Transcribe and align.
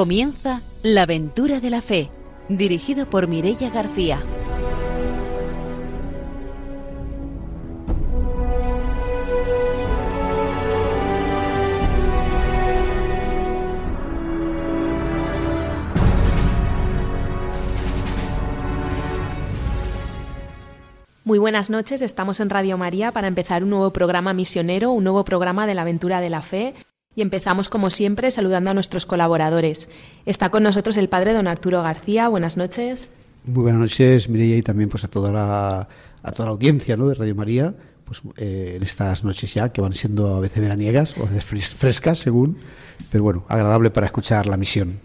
Comienza 0.00 0.62
La 0.82 1.02
aventura 1.02 1.60
de 1.60 1.68
la 1.68 1.82
fe, 1.82 2.08
dirigido 2.48 3.10
por 3.10 3.26
Mirella 3.26 3.68
García. 3.68 4.18
Muy 21.24 21.38
buenas 21.38 21.68
noches, 21.68 22.00
estamos 22.00 22.40
en 22.40 22.48
Radio 22.48 22.78
María 22.78 23.12
para 23.12 23.28
empezar 23.28 23.62
un 23.62 23.68
nuevo 23.68 23.92
programa 23.92 24.32
misionero, 24.32 24.92
un 24.92 25.04
nuevo 25.04 25.24
programa 25.24 25.66
de 25.66 25.74
la 25.74 25.82
aventura 25.82 26.22
de 26.22 26.30
la 26.30 26.40
fe. 26.40 26.72
Y 27.16 27.22
empezamos, 27.22 27.68
como 27.68 27.90
siempre, 27.90 28.30
saludando 28.30 28.70
a 28.70 28.74
nuestros 28.74 29.04
colaboradores. 29.04 29.88
Está 30.26 30.50
con 30.50 30.62
nosotros 30.62 30.96
el 30.96 31.08
padre 31.08 31.32
don 31.32 31.48
Arturo 31.48 31.82
García. 31.82 32.28
Buenas 32.28 32.56
noches. 32.56 33.08
Muy 33.44 33.62
buenas 33.62 33.80
noches, 33.80 34.28
Mireia, 34.28 34.56
y 34.56 34.62
también 34.62 34.88
pues, 34.88 35.02
a, 35.02 35.08
toda 35.08 35.32
la, 35.32 35.88
a 36.22 36.32
toda 36.32 36.46
la 36.46 36.52
audiencia 36.52 36.96
¿no? 36.96 37.08
de 37.08 37.14
Radio 37.14 37.34
María, 37.34 37.74
pues, 38.04 38.22
eh, 38.36 38.74
en 38.76 38.84
estas 38.84 39.24
noches 39.24 39.52
ya 39.52 39.70
que 39.70 39.80
van 39.80 39.92
siendo 39.92 40.36
a 40.36 40.40
veces 40.40 40.62
veraniegas 40.62 41.18
o 41.18 41.22
a 41.22 41.30
veces 41.30 41.74
frescas, 41.74 42.20
según, 42.20 42.58
pero 43.10 43.24
bueno, 43.24 43.44
agradable 43.48 43.90
para 43.90 44.06
escuchar 44.06 44.46
la 44.46 44.56
misión. 44.56 45.00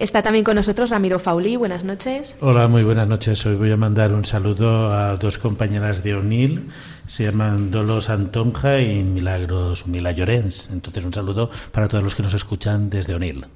Está 0.00 0.22
también 0.22 0.44
con 0.46 0.56
nosotros 0.56 0.88
Ramiro 0.88 1.18
Fauli. 1.18 1.56
Buenas 1.56 1.84
noches. 1.84 2.36
Hola, 2.40 2.68
muy 2.68 2.82
buenas 2.84 3.06
noches. 3.06 3.44
Hoy 3.44 3.56
voy 3.56 3.70
a 3.70 3.76
mandar 3.76 4.14
un 4.14 4.24
saludo 4.24 4.90
a 4.90 5.16
dos 5.16 5.36
compañeras 5.36 6.02
de 6.02 6.14
ONIL. 6.14 6.68
Se 7.10 7.24
llaman 7.24 7.72
Dolos 7.72 8.08
Antonja 8.08 8.78
y 8.78 9.02
Milagros 9.02 9.88
Mila 9.88 10.12
Llorens. 10.12 10.70
Entonces, 10.70 11.04
un 11.04 11.12
saludo 11.12 11.50
para 11.72 11.88
todos 11.88 12.04
los 12.04 12.14
que 12.14 12.22
nos 12.22 12.34
escuchan 12.34 12.88
desde 12.88 13.16
ONIL 13.16 13.46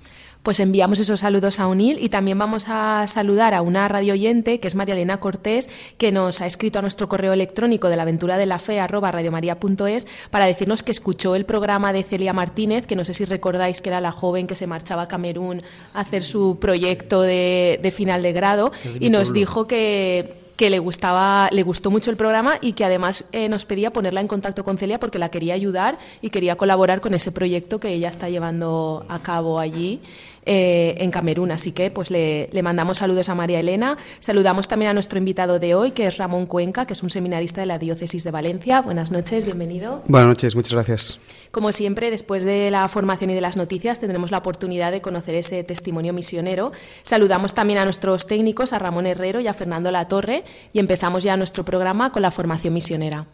pues 0.42 0.60
enviamos 0.60 1.00
esos 1.00 1.20
saludos 1.20 1.58
a 1.58 1.68
UNIL 1.68 1.96
y 2.02 2.10
también 2.10 2.38
vamos 2.38 2.66
a 2.68 3.06
saludar 3.08 3.54
a 3.54 3.62
una 3.62 3.88
radio 3.88 4.12
oyente 4.12 4.60
que 4.60 4.68
es 4.68 4.74
María 4.74 4.92
Elena 4.92 5.18
Cortés, 5.18 5.70
que 5.96 6.12
nos 6.12 6.42
ha 6.42 6.46
escrito 6.46 6.78
a 6.78 6.82
nuestro 6.82 7.08
correo 7.08 7.32
electrónico 7.32 7.88
de 7.88 7.96
la 7.96 8.02
aventura 8.02 8.36
de 8.36 8.44
la 8.44 8.58
fe 8.58 8.78
arroba 8.78 9.10
radiomaria.es 9.10 10.06
para 10.30 10.44
decirnos 10.44 10.82
que 10.82 10.92
escuchó 10.92 11.34
el 11.34 11.46
programa 11.46 11.94
de 11.94 12.02
Celia 12.02 12.34
Martínez, 12.34 12.86
que 12.86 12.94
no 12.94 13.06
sé 13.06 13.14
si 13.14 13.24
recordáis 13.24 13.80
que 13.80 13.88
era 13.88 14.02
la 14.02 14.12
joven 14.12 14.46
que 14.46 14.54
se 14.54 14.66
marchaba 14.66 15.04
a 15.04 15.08
Camerún 15.08 15.62
a 15.94 16.00
hacer 16.00 16.24
su 16.24 16.58
proyecto 16.60 17.22
de, 17.22 17.80
de 17.82 17.90
final 17.90 18.22
de 18.22 18.34
grado 18.34 18.70
y 19.00 19.08
nos 19.08 19.32
dijo 19.32 19.66
que 19.66 20.43
que 20.56 20.70
le 20.70 20.78
gustaba, 20.78 21.48
le 21.50 21.62
gustó 21.62 21.90
mucho 21.90 22.10
el 22.10 22.16
programa 22.16 22.58
y 22.60 22.74
que 22.74 22.84
además 22.84 23.24
eh, 23.32 23.48
nos 23.48 23.64
pedía 23.64 23.92
ponerla 23.92 24.20
en 24.20 24.28
contacto 24.28 24.64
con 24.64 24.78
Celia 24.78 25.00
porque 25.00 25.18
la 25.18 25.28
quería 25.28 25.54
ayudar 25.54 25.98
y 26.22 26.30
quería 26.30 26.56
colaborar 26.56 27.00
con 27.00 27.14
ese 27.14 27.32
proyecto 27.32 27.80
que 27.80 27.88
ella 27.88 28.08
está 28.08 28.28
llevando 28.28 29.04
a 29.08 29.18
cabo 29.20 29.58
allí. 29.58 30.00
Eh, 30.46 30.96
en 30.98 31.10
Camerún. 31.10 31.50
Así 31.52 31.72
que 31.72 31.90
pues 31.90 32.10
le, 32.10 32.50
le, 32.52 32.62
mandamos 32.62 32.98
saludos 32.98 33.30
a 33.30 33.34
María 33.34 33.60
Elena. 33.60 33.96
Saludamos 34.20 34.68
también 34.68 34.90
a 34.90 34.92
nuestro 34.94 35.18
invitado 35.18 35.58
de 35.58 35.74
hoy, 35.74 35.92
que 35.92 36.06
es 36.06 36.18
Ramón 36.18 36.44
Cuenca, 36.44 36.86
que 36.86 36.92
es 36.92 37.02
un 37.02 37.08
seminarista 37.08 37.62
de 37.62 37.66
la 37.66 37.78
Diócesis 37.78 38.24
de 38.24 38.30
Valencia. 38.30 38.82
Buenas 38.82 39.10
noches, 39.10 39.46
bienvenido. 39.46 40.02
Buenas 40.06 40.28
noches, 40.28 40.54
muchas 40.54 40.74
gracias. 40.74 41.18
Como 41.50 41.72
siempre, 41.72 42.10
después 42.10 42.44
de 42.44 42.70
la 42.70 42.86
formación 42.88 43.30
y 43.30 43.34
de 43.34 43.40
las 43.40 43.56
noticias, 43.56 44.00
tendremos 44.00 44.30
la 44.30 44.38
oportunidad 44.38 44.92
de 44.92 45.00
conocer 45.00 45.34
ese 45.36 45.64
testimonio 45.64 46.12
misionero. 46.12 46.72
Saludamos 47.04 47.54
también 47.54 47.78
a 47.78 47.84
nuestros 47.84 48.26
técnicos, 48.26 48.74
a 48.74 48.78
Ramón 48.78 49.06
Herrero 49.06 49.40
y 49.40 49.46
a 49.46 49.54
Fernando 49.54 49.90
Latorre, 49.90 50.44
y 50.74 50.78
empezamos 50.78 51.24
ya 51.24 51.38
nuestro 51.38 51.64
programa 51.64 52.12
con 52.12 52.20
la 52.20 52.30
formación 52.30 52.74
misionera. 52.74 53.26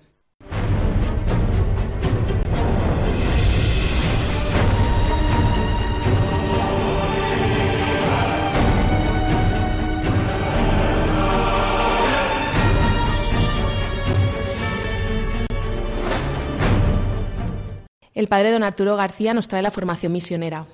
El 18.12 18.26
padre 18.26 18.50
don 18.50 18.64
Arturo 18.64 18.96
García 18.96 19.34
nos 19.34 19.46
trae 19.46 19.62
la 19.62 19.70
formación 19.70 20.12
misionera. 20.12 20.66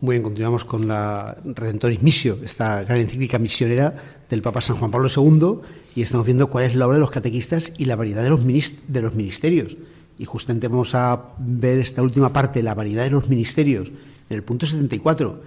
Muy 0.00 0.14
bien, 0.14 0.22
continuamos 0.22 0.64
con 0.64 0.88
la 0.88 1.36
Redentoris 1.44 2.02
Missio, 2.02 2.38
esta 2.42 2.82
gran 2.82 2.98
encíclica 2.98 3.38
misionera 3.38 4.22
del 4.30 4.40
Papa 4.40 4.62
San 4.62 4.76
Juan 4.76 4.90
Pablo 4.90 5.08
II, 5.14 5.68
y 5.94 6.00
estamos 6.00 6.24
viendo 6.24 6.48
cuál 6.48 6.64
es 6.64 6.74
la 6.74 6.86
obra 6.86 6.94
de 6.94 7.00
los 7.00 7.10
catequistas 7.10 7.74
y 7.76 7.84
la 7.84 7.96
variedad 7.96 8.22
de 8.22 8.30
los, 8.30 8.42
de 8.42 9.02
los 9.02 9.14
ministerios. 9.14 9.76
Y 10.18 10.24
justamente 10.24 10.68
vamos 10.68 10.94
a 10.94 11.34
ver 11.38 11.78
esta 11.78 12.00
última 12.00 12.32
parte, 12.32 12.62
la 12.62 12.74
variedad 12.74 13.04
de 13.04 13.10
los 13.10 13.28
ministerios, 13.28 13.88
en 13.88 14.36
el 14.36 14.42
punto 14.42 14.64
74. 14.64 15.42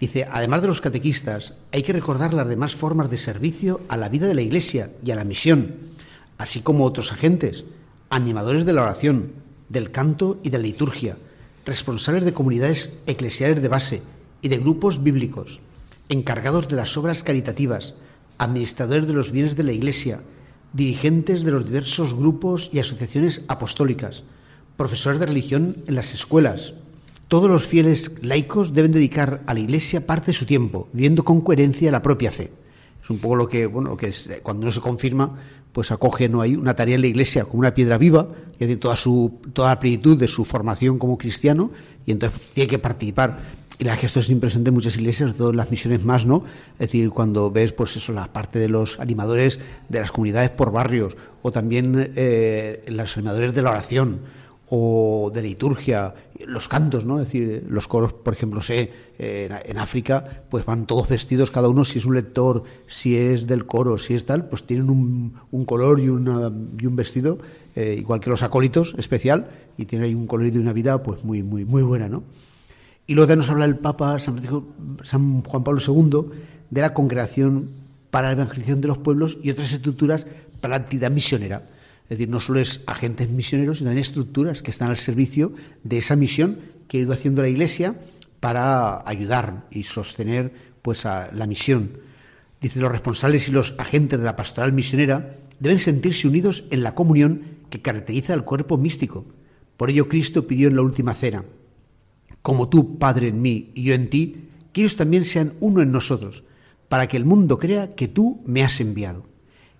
Dice, 0.00 0.26
además 0.30 0.62
de 0.62 0.68
los 0.68 0.80
catequistas, 0.80 1.54
hay 1.72 1.82
que 1.82 1.92
recordar 1.92 2.32
las 2.32 2.48
demás 2.48 2.74
formas 2.74 3.10
de 3.10 3.18
servicio 3.18 3.82
a 3.88 3.98
la 3.98 4.08
vida 4.08 4.26
de 4.26 4.34
la 4.34 4.42
Iglesia 4.42 4.92
y 5.04 5.10
a 5.10 5.14
la 5.14 5.24
misión, 5.24 5.74
así 6.38 6.60
como 6.60 6.84
otros 6.84 7.12
agentes, 7.12 7.64
animadores 8.08 8.64
de 8.64 8.72
la 8.72 8.82
oración, 8.82 9.45
del 9.68 9.90
canto 9.90 10.38
y 10.42 10.50
de 10.50 10.58
la 10.58 10.64
liturgia, 10.64 11.16
responsables 11.64 12.24
de 12.24 12.32
comunidades 12.32 12.92
eclesiales 13.06 13.60
de 13.60 13.68
base 13.68 14.02
y 14.42 14.48
de 14.48 14.58
grupos 14.58 15.02
bíblicos, 15.02 15.60
encargados 16.08 16.68
de 16.68 16.76
las 16.76 16.96
obras 16.96 17.22
caritativas, 17.22 17.94
administradores 18.38 19.06
de 19.06 19.12
los 19.12 19.32
bienes 19.32 19.56
de 19.56 19.64
la 19.64 19.72
Iglesia, 19.72 20.20
dirigentes 20.72 21.42
de 21.42 21.50
los 21.50 21.64
diversos 21.64 22.14
grupos 22.14 22.70
y 22.72 22.78
asociaciones 22.78 23.42
apostólicas, 23.48 24.22
profesores 24.76 25.18
de 25.18 25.26
religión 25.26 25.76
en 25.86 25.94
las 25.94 26.14
escuelas. 26.14 26.74
Todos 27.28 27.50
los 27.50 27.66
fieles 27.66 28.12
laicos 28.22 28.74
deben 28.74 28.92
dedicar 28.92 29.42
a 29.46 29.54
la 29.54 29.60
Iglesia 29.60 30.06
parte 30.06 30.26
de 30.26 30.38
su 30.38 30.46
tiempo, 30.46 30.88
viviendo 30.92 31.24
con 31.24 31.40
coherencia 31.40 31.90
la 31.90 32.02
propia 32.02 32.30
fe. 32.30 32.52
Es 33.02 33.10
un 33.10 33.18
poco 33.18 33.36
lo 33.36 33.48
que, 33.48 33.66
bueno, 33.66 33.90
lo 33.90 33.96
que 33.96 34.08
es, 34.08 34.28
cuando 34.42 34.62
uno 34.62 34.72
se 34.72 34.80
confirma, 34.80 35.38
pues 35.76 35.92
acoge 35.92 36.26
no 36.26 36.40
hay 36.40 36.54
una 36.54 36.74
tarea 36.74 36.94
en 36.94 37.02
la 37.02 37.06
Iglesia 37.06 37.44
como 37.44 37.58
una 37.58 37.74
piedra 37.74 37.98
viva, 37.98 38.28
y 38.54 38.56
tiene 38.56 38.76
toda 38.76 38.96
su 38.96 39.40
toda 39.52 39.68
la 39.68 39.78
plenitud 39.78 40.18
de 40.18 40.26
su 40.26 40.46
formación 40.46 40.98
como 40.98 41.18
cristiano 41.18 41.70
y 42.06 42.12
entonces 42.12 42.40
tiene 42.54 42.66
que 42.66 42.78
participar. 42.78 43.40
Y 43.78 43.84
la 43.84 43.94
que 43.98 44.06
esto 44.06 44.20
es 44.20 44.30
impresionante 44.30 44.70
en 44.70 44.74
muchas 44.74 44.96
iglesias, 44.96 45.28
sobre 45.28 45.38
todo 45.38 45.50
en 45.50 45.58
las 45.58 45.70
misiones 45.70 46.02
más, 46.02 46.24
¿no? 46.24 46.44
Es 46.78 46.78
decir, 46.78 47.10
cuando 47.10 47.50
ves, 47.50 47.72
pues 47.72 47.94
eso, 47.94 48.14
la 48.14 48.32
parte 48.32 48.58
de 48.58 48.70
los 48.70 48.98
animadores 49.00 49.60
de 49.90 50.00
las 50.00 50.12
comunidades 50.12 50.48
por 50.48 50.72
barrios, 50.72 51.14
o 51.42 51.52
también 51.52 52.10
eh, 52.16 52.82
los 52.88 53.14
animadores 53.18 53.52
de 53.52 53.60
la 53.60 53.72
oración, 53.72 54.20
o 54.68 55.30
de 55.32 55.42
liturgia, 55.42 56.14
los 56.44 56.68
cantos, 56.68 57.04
¿no? 57.04 57.20
Es 57.20 57.26
decir, 57.26 57.64
los 57.68 57.86
coros, 57.86 58.12
por 58.12 58.34
ejemplo, 58.34 58.60
sé, 58.60 58.90
en, 59.18 59.78
África, 59.78 60.42
pues 60.50 60.64
van 60.64 60.86
todos 60.86 61.08
vestidos, 61.08 61.50
cada 61.50 61.68
uno, 61.68 61.84
si 61.84 61.98
es 61.98 62.04
un 62.04 62.14
lector, 62.14 62.64
si 62.86 63.16
es 63.16 63.46
del 63.46 63.66
coro, 63.66 63.98
si 63.98 64.14
es 64.14 64.26
tal, 64.26 64.48
pues 64.48 64.64
tienen 64.64 64.90
un, 64.90 65.64
color 65.64 66.00
y, 66.00 66.08
una, 66.08 66.50
y, 66.78 66.86
un 66.86 66.96
vestido, 66.96 67.38
eh, 67.76 67.94
igual 67.98 68.20
que 68.20 68.30
los 68.30 68.42
acólitos, 68.42 68.94
especial, 68.98 69.50
y 69.78 69.84
tienen 69.84 70.06
ahí 70.08 70.14
un 70.14 70.26
color 70.26 70.48
y 70.48 70.58
una 70.58 70.72
vida, 70.72 71.02
pues 71.02 71.24
muy, 71.24 71.42
muy, 71.42 71.64
muy 71.64 71.82
buena, 71.82 72.08
¿no? 72.08 72.24
Y 73.06 73.14
luego 73.14 73.36
nos 73.36 73.48
habla 73.50 73.66
el 73.66 73.76
Papa 73.76 74.18
San, 74.18 74.40
San 75.04 75.42
Juan 75.42 75.62
Pablo 75.62 75.80
II 75.80 76.26
de 76.70 76.80
la 76.80 76.92
congregación 76.92 77.70
para 78.10 78.28
la 78.28 78.32
evangelización 78.32 78.80
de 78.80 78.88
los 78.88 78.98
pueblos 78.98 79.38
y 79.42 79.50
otras 79.50 79.72
estructuras 79.72 80.26
para 80.60 80.76
la 80.76 80.82
actividad 80.82 81.12
misionera 81.12 81.62
es 82.06 82.10
decir, 82.10 82.28
no 82.28 82.38
solo 82.38 82.60
es 82.60 82.82
agentes 82.86 83.30
misioneros, 83.30 83.78
sino 83.78 83.88
también 83.88 84.02
estructuras 84.02 84.62
que 84.62 84.70
están 84.70 84.90
al 84.90 84.96
servicio 84.96 85.52
de 85.82 85.98
esa 85.98 86.14
misión 86.14 86.60
que 86.86 86.98
ha 86.98 87.00
ido 87.00 87.12
haciendo 87.12 87.42
la 87.42 87.48
Iglesia 87.48 87.98
para 88.38 89.02
ayudar 89.08 89.66
y 89.72 89.82
sostener 89.82 90.52
pues, 90.82 91.04
a 91.04 91.32
la 91.32 91.46
misión. 91.46 91.98
Dice, 92.60 92.78
los 92.78 92.92
responsables 92.92 93.48
y 93.48 93.50
los 93.50 93.74
agentes 93.78 94.20
de 94.20 94.24
la 94.24 94.36
pastoral 94.36 94.72
misionera 94.72 95.36
deben 95.58 95.80
sentirse 95.80 96.28
unidos 96.28 96.64
en 96.70 96.84
la 96.84 96.94
comunión 96.94 97.42
que 97.70 97.82
caracteriza 97.82 98.34
al 98.34 98.44
cuerpo 98.44 98.78
místico. 98.78 99.26
Por 99.76 99.90
ello 99.90 100.08
Cristo 100.08 100.46
pidió 100.46 100.68
en 100.68 100.76
la 100.76 100.82
última 100.82 101.12
cena, 101.12 101.44
como 102.40 102.68
tú, 102.68 102.98
Padre, 102.98 103.28
en 103.28 103.42
mí 103.42 103.72
y 103.74 103.82
yo 103.82 103.94
en 103.94 104.08
ti, 104.08 104.48
que 104.72 104.82
ellos 104.82 104.94
también 104.94 105.24
sean 105.24 105.54
uno 105.58 105.82
en 105.82 105.90
nosotros, 105.90 106.44
para 106.88 107.08
que 107.08 107.16
el 107.16 107.24
mundo 107.24 107.58
crea 107.58 107.96
que 107.96 108.06
tú 108.06 108.42
me 108.46 108.62
has 108.62 108.80
enviado. 108.80 109.26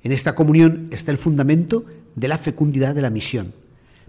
En 0.02 0.10
esta 0.10 0.34
comunión 0.34 0.88
está 0.90 1.12
el 1.12 1.18
fundamento 1.18 1.86
de 2.16 2.28
la 2.28 2.38
fecundidad 2.38 2.94
de 2.94 3.02
la 3.02 3.10
misión. 3.10 3.52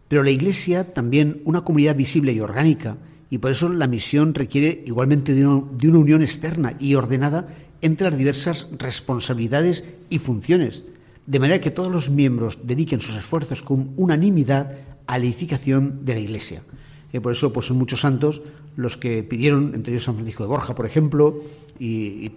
Pero 0.08 0.24
la 0.24 0.32
Iglesia 0.32 0.94
también 0.94 1.42
una 1.46 1.62
comunidad 1.62 1.96
visible 1.96 2.34
y 2.34 2.40
orgánica, 2.40 2.98
y 3.30 3.38
por 3.38 3.52
eso 3.52 3.70
la 3.70 3.88
misión 3.88 4.34
requiere 4.34 4.84
igualmente 4.86 5.34
de 5.34 5.46
una, 5.46 6.00
unión 6.00 6.24
externa 6.24 6.74
y 6.80 6.96
ordenada 6.96 7.48
entre 7.82 8.10
las 8.10 8.18
diversas 8.18 8.68
responsabilidades 8.80 9.84
y 10.10 10.18
funciones, 10.20 10.86
de 11.26 11.40
manera 11.40 11.62
que 11.62 11.72
todos 11.72 11.92
los 11.92 12.10
miembros 12.10 12.60
dediquen 12.64 13.02
sus 13.02 13.18
esfuerzos 13.18 13.62
con 13.62 13.92
unanimidad 13.98 14.78
a 15.06 15.20
la 15.20 15.26
edificación 15.26 16.06
de 16.06 16.14
la 16.16 16.22
Iglesia. 16.22 16.64
Y 17.12 17.20
por 17.20 17.34
eso 17.34 17.52
pues, 17.52 17.66
son 17.66 17.78
muchos 17.78 18.00
santos 18.00 18.42
los 18.78 18.96
que 18.96 19.24
pidieron, 19.24 19.74
entre 19.74 19.94
ellos 19.94 20.04
San 20.04 20.16
Francisco 20.16 20.44
de 20.44 20.50
Borja, 20.50 20.76
por 20.76 20.86
ejemplo, 20.86 21.42
y, 21.80 22.30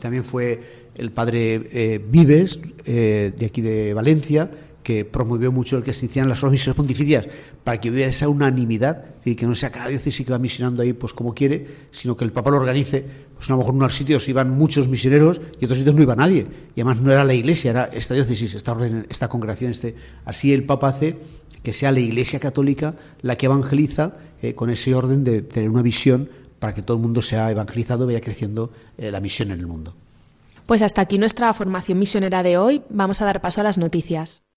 también 0.00 0.24
fue 0.24 0.88
el 0.94 1.10
padre 1.10 1.66
eh, 1.72 2.00
Vives, 2.10 2.60
eh, 2.84 3.32
de 3.36 3.46
aquí 3.46 3.60
de 3.60 3.94
Valencia, 3.94 4.50
que 4.88 5.04
promovió 5.04 5.52
mucho 5.52 5.76
el 5.76 5.82
que 5.82 5.92
se 5.92 6.06
hicieran 6.06 6.30
las 6.30 6.42
misiones 6.42 6.74
pontificias 6.74 7.28
para 7.62 7.78
que 7.78 7.90
hubiera 7.90 8.08
esa 8.08 8.26
unanimidad, 8.26 9.04
es 9.04 9.16
decir, 9.16 9.36
que 9.36 9.46
no 9.46 9.54
sea 9.54 9.70
cada 9.70 9.88
diócesis 9.88 10.24
que 10.24 10.32
va 10.32 10.38
misionando 10.38 10.82
ahí 10.82 10.94
pues 10.94 11.12
como 11.12 11.34
quiere, 11.34 11.66
sino 11.90 12.16
que 12.16 12.24
el 12.24 12.32
Papa 12.32 12.50
lo 12.50 12.56
organice. 12.56 13.04
Pues 13.34 13.50
a 13.50 13.52
lo 13.52 13.58
mejor 13.58 13.74
en 13.74 13.80
unos 13.80 13.94
sitios 13.94 14.26
iban 14.30 14.48
muchos 14.48 14.88
misioneros 14.88 15.42
y 15.60 15.66
otros 15.66 15.76
sitios 15.76 15.94
no 15.94 16.00
iba 16.00 16.16
nadie. 16.16 16.46
Y 16.74 16.80
además 16.80 17.02
no 17.02 17.12
era 17.12 17.22
la 17.22 17.34
iglesia, 17.34 17.72
era 17.72 17.84
esta 17.92 18.14
diócesis, 18.14 18.54
esta 18.54 18.72
orden, 18.72 19.06
esta 19.10 19.28
congregación. 19.28 19.72
Este. 19.72 19.94
Así 20.24 20.54
el 20.54 20.64
Papa 20.64 20.88
hace 20.88 21.18
que 21.62 21.74
sea 21.74 21.92
la 21.92 22.00
Iglesia 22.00 22.40
Católica 22.40 22.94
la 23.20 23.36
que 23.36 23.44
evangeliza 23.44 24.14
eh, 24.40 24.54
con 24.54 24.70
ese 24.70 24.94
orden 24.94 25.22
de 25.22 25.42
tener 25.42 25.68
una 25.68 25.82
visión 25.82 26.30
para 26.58 26.74
que 26.74 26.80
todo 26.80 26.96
el 26.96 27.02
mundo 27.02 27.20
sea 27.20 27.50
evangelizado 27.50 28.04
y 28.04 28.06
vaya 28.06 28.22
creciendo 28.22 28.72
eh, 28.96 29.10
la 29.10 29.20
misión 29.20 29.50
en 29.50 29.60
el 29.60 29.66
mundo. 29.66 29.94
Pues 30.64 30.80
hasta 30.80 31.02
aquí 31.02 31.18
nuestra 31.18 31.52
formación 31.52 31.98
misionera 31.98 32.42
de 32.42 32.56
hoy. 32.56 32.80
Vamos 32.88 33.20
a 33.20 33.26
dar 33.26 33.42
paso 33.42 33.60
a 33.60 33.64
las 33.64 33.76
noticias. 33.76 34.47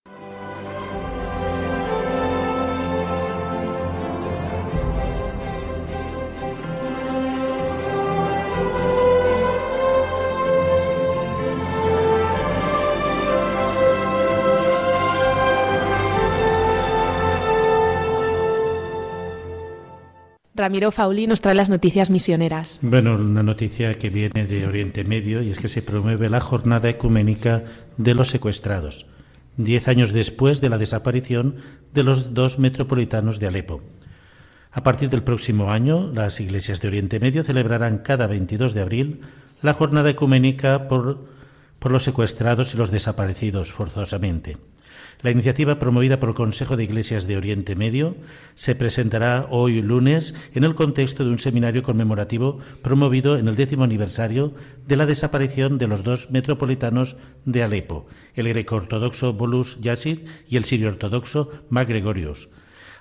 Ramiro 20.61 20.91
Fauli 20.91 21.25
nos 21.25 21.41
trae 21.41 21.55
las 21.55 21.69
noticias 21.69 22.11
misioneras. 22.11 22.77
Bueno, 22.83 23.15
una 23.15 23.41
noticia 23.41 23.95
que 23.95 24.11
viene 24.11 24.45
de 24.45 24.67
Oriente 24.67 25.03
Medio 25.03 25.41
y 25.41 25.49
es 25.49 25.57
que 25.57 25.67
se 25.67 25.81
promueve 25.81 26.29
la 26.29 26.39
jornada 26.39 26.87
ecuménica 26.87 27.63
de 27.97 28.13
los 28.13 28.27
secuestrados, 28.27 29.07
diez 29.57 29.87
años 29.87 30.13
después 30.13 30.61
de 30.61 30.69
la 30.69 30.77
desaparición 30.77 31.55
de 31.95 32.03
los 32.03 32.35
dos 32.35 32.59
metropolitanos 32.59 33.39
de 33.39 33.47
Alepo. 33.47 33.81
A 34.71 34.83
partir 34.83 35.09
del 35.09 35.23
próximo 35.23 35.71
año, 35.71 36.11
las 36.13 36.39
iglesias 36.39 36.79
de 36.79 36.89
Oriente 36.89 37.19
Medio 37.19 37.43
celebrarán 37.43 37.97
cada 37.97 38.27
22 38.27 38.75
de 38.75 38.81
abril 38.81 39.21
la 39.63 39.73
jornada 39.73 40.11
ecuménica 40.11 40.87
por, 40.87 41.25
por 41.79 41.91
los 41.91 42.03
secuestrados 42.03 42.75
y 42.75 42.77
los 42.77 42.91
desaparecidos 42.91 43.73
forzosamente. 43.73 44.57
La 45.21 45.29
iniciativa 45.29 45.77
promovida 45.77 46.19
por 46.19 46.29
el 46.29 46.35
Consejo 46.35 46.77
de 46.77 46.83
Iglesias 46.83 47.27
de 47.27 47.37
Oriente 47.37 47.75
Medio 47.75 48.15
se 48.55 48.73
presentará 48.73 49.45
hoy 49.51 49.81
lunes 49.83 50.33
en 50.55 50.63
el 50.63 50.73
contexto 50.73 51.23
de 51.23 51.29
un 51.29 51.37
seminario 51.37 51.83
conmemorativo 51.83 52.57
promovido 52.81 53.37
en 53.37 53.47
el 53.47 53.55
décimo 53.55 53.83
aniversario 53.83 54.55
de 54.87 54.95
la 54.95 55.05
desaparición 55.05 55.77
de 55.77 55.87
los 55.87 56.03
dos 56.03 56.31
metropolitanos 56.31 57.17
de 57.45 57.61
Alepo, 57.61 58.07
el 58.33 58.49
greco-ortodoxo 58.49 59.33
Bolus 59.33 59.79
Yassid 59.79 60.21
y 60.49 60.57
el 60.57 60.65
sirio-ortodoxo 60.65 61.51
Gregorius, 61.69 62.49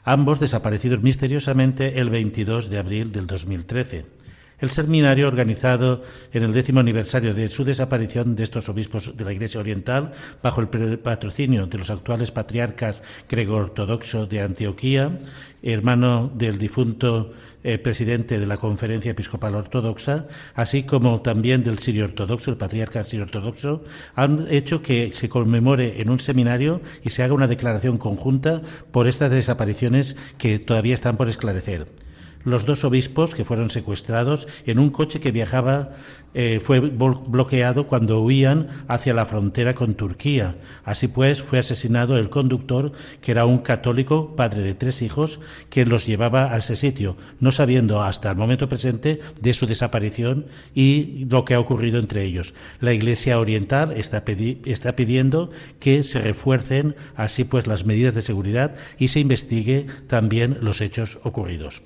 ambos 0.05 0.41
desaparecidos 0.41 1.01
misteriosamente 1.01 2.01
el 2.01 2.11
22 2.11 2.69
de 2.69 2.79
abril 2.79 3.13
del 3.13 3.27
2013. 3.27 4.20
El 4.61 4.71
seminario, 4.71 5.27
organizado 5.27 6.03
en 6.33 6.43
el 6.43 6.53
décimo 6.53 6.81
aniversario 6.81 7.33
de 7.33 7.49
su 7.49 7.65
desaparición 7.65 8.37
de 8.37 8.43
estos 8.43 8.69
obispos 8.69 9.17
de 9.17 9.25
la 9.25 9.33
Iglesia 9.33 9.59
Oriental, 9.59 10.13
bajo 10.43 10.61
el 10.61 10.99
patrocinio 10.99 11.67
de 11.67 11.79
los 11.79 11.89
actuales 11.89 12.31
patriarcas 12.31 13.03
grego-ortodoxo 13.27 14.27
de 14.27 14.43
Antioquía, 14.43 15.19
hermano 15.63 16.31
del 16.35 16.59
difunto 16.59 17.33
eh, 17.65 17.79
presidente 17.79 18.39
de 18.39 18.47
la 18.47 18.59
Conferencia 18.59 19.13
Episcopal 19.13 19.55
Ortodoxa, 19.55 20.27
así 20.55 20.83
como 20.83 21.23
también 21.23 21.63
del 21.63 21.79
sirio 21.79 22.05
ortodoxo, 22.05 22.51
el 22.51 22.59
patriarca 22.59 23.05
sirio 23.05 23.25
ortodoxo, 23.25 23.83
han 24.15 24.47
hecho 24.51 24.83
que 24.83 25.13
se 25.15 25.31
conmemore 25.31 26.03
en 26.03 26.11
un 26.11 26.19
seminario 26.19 26.83
y 27.03 27.11
se 27.11 27.23
haga 27.23 27.33
una 27.33 27.47
declaración 27.47 27.97
conjunta 27.97 28.61
por 28.91 29.09
estas 29.09 29.31
desapariciones 29.31 30.17
que 30.37 30.59
todavía 30.59 30.95
están 30.95 31.17
por 31.17 31.29
esclarecer 31.29 32.10
los 32.45 32.65
dos 32.65 32.85
obispos 32.85 33.35
que 33.35 33.45
fueron 33.45 33.71
secuestrados 33.71 34.49
en 34.67 34.79
un 34.79 34.91
coche 34.91 35.21
que 35.21 35.33
viajaba 35.33 35.91
eh, 36.33 36.61
fue 36.63 36.79
bloqueado 36.79 37.89
cuando 37.89 38.23
huían 38.23 38.69
hacia 38.87 39.15
la 39.15 39.27
frontera 39.27 39.75
con 39.75 39.95
Turquía. 39.95 40.55
Así 40.85 41.09
pues, 41.09 41.43
fue 41.43 41.59
asesinado 41.59 42.17
el 42.19 42.31
conductor, 42.31 42.93
que 43.21 43.33
era 43.33 43.47
un 43.47 43.59
católico, 43.59 44.37
padre 44.37 44.63
de 44.63 44.75
tres 44.75 45.03
hijos, 45.03 45.41
que 45.71 45.85
los 45.85 46.07
llevaba 46.07 46.55
a 46.55 46.59
ese 46.59 46.77
sitio, 46.77 47.17
no 47.41 47.51
sabiendo 47.51 48.03
hasta 48.03 48.31
el 48.31 48.37
momento 48.37 48.69
presente 48.69 49.21
de 49.41 49.55
su 49.55 49.67
desaparición 49.67 50.47
y 50.73 51.27
lo 51.29 51.45
que 51.45 51.55
ha 51.55 51.61
ocurrido 51.61 51.99
entre 51.99 52.23
ellos. 52.23 52.55
La 52.81 52.93
Iglesia 52.93 53.41
Oriental 53.41 53.93
está, 53.93 54.23
está 54.65 54.95
pidiendo 54.95 55.51
que 55.81 56.05
se 56.05 56.21
refuercen 56.21 56.95
así 57.17 57.43
pues 57.43 57.67
las 57.67 57.87
medidas 57.87 58.15
de 58.15 58.21
seguridad 58.21 58.77
y 58.99 59.09
se 59.09 59.19
investigue 59.19 59.87
también 60.07 60.59
los 60.61 60.81
hechos 60.81 61.19
ocurridos. 61.25 61.83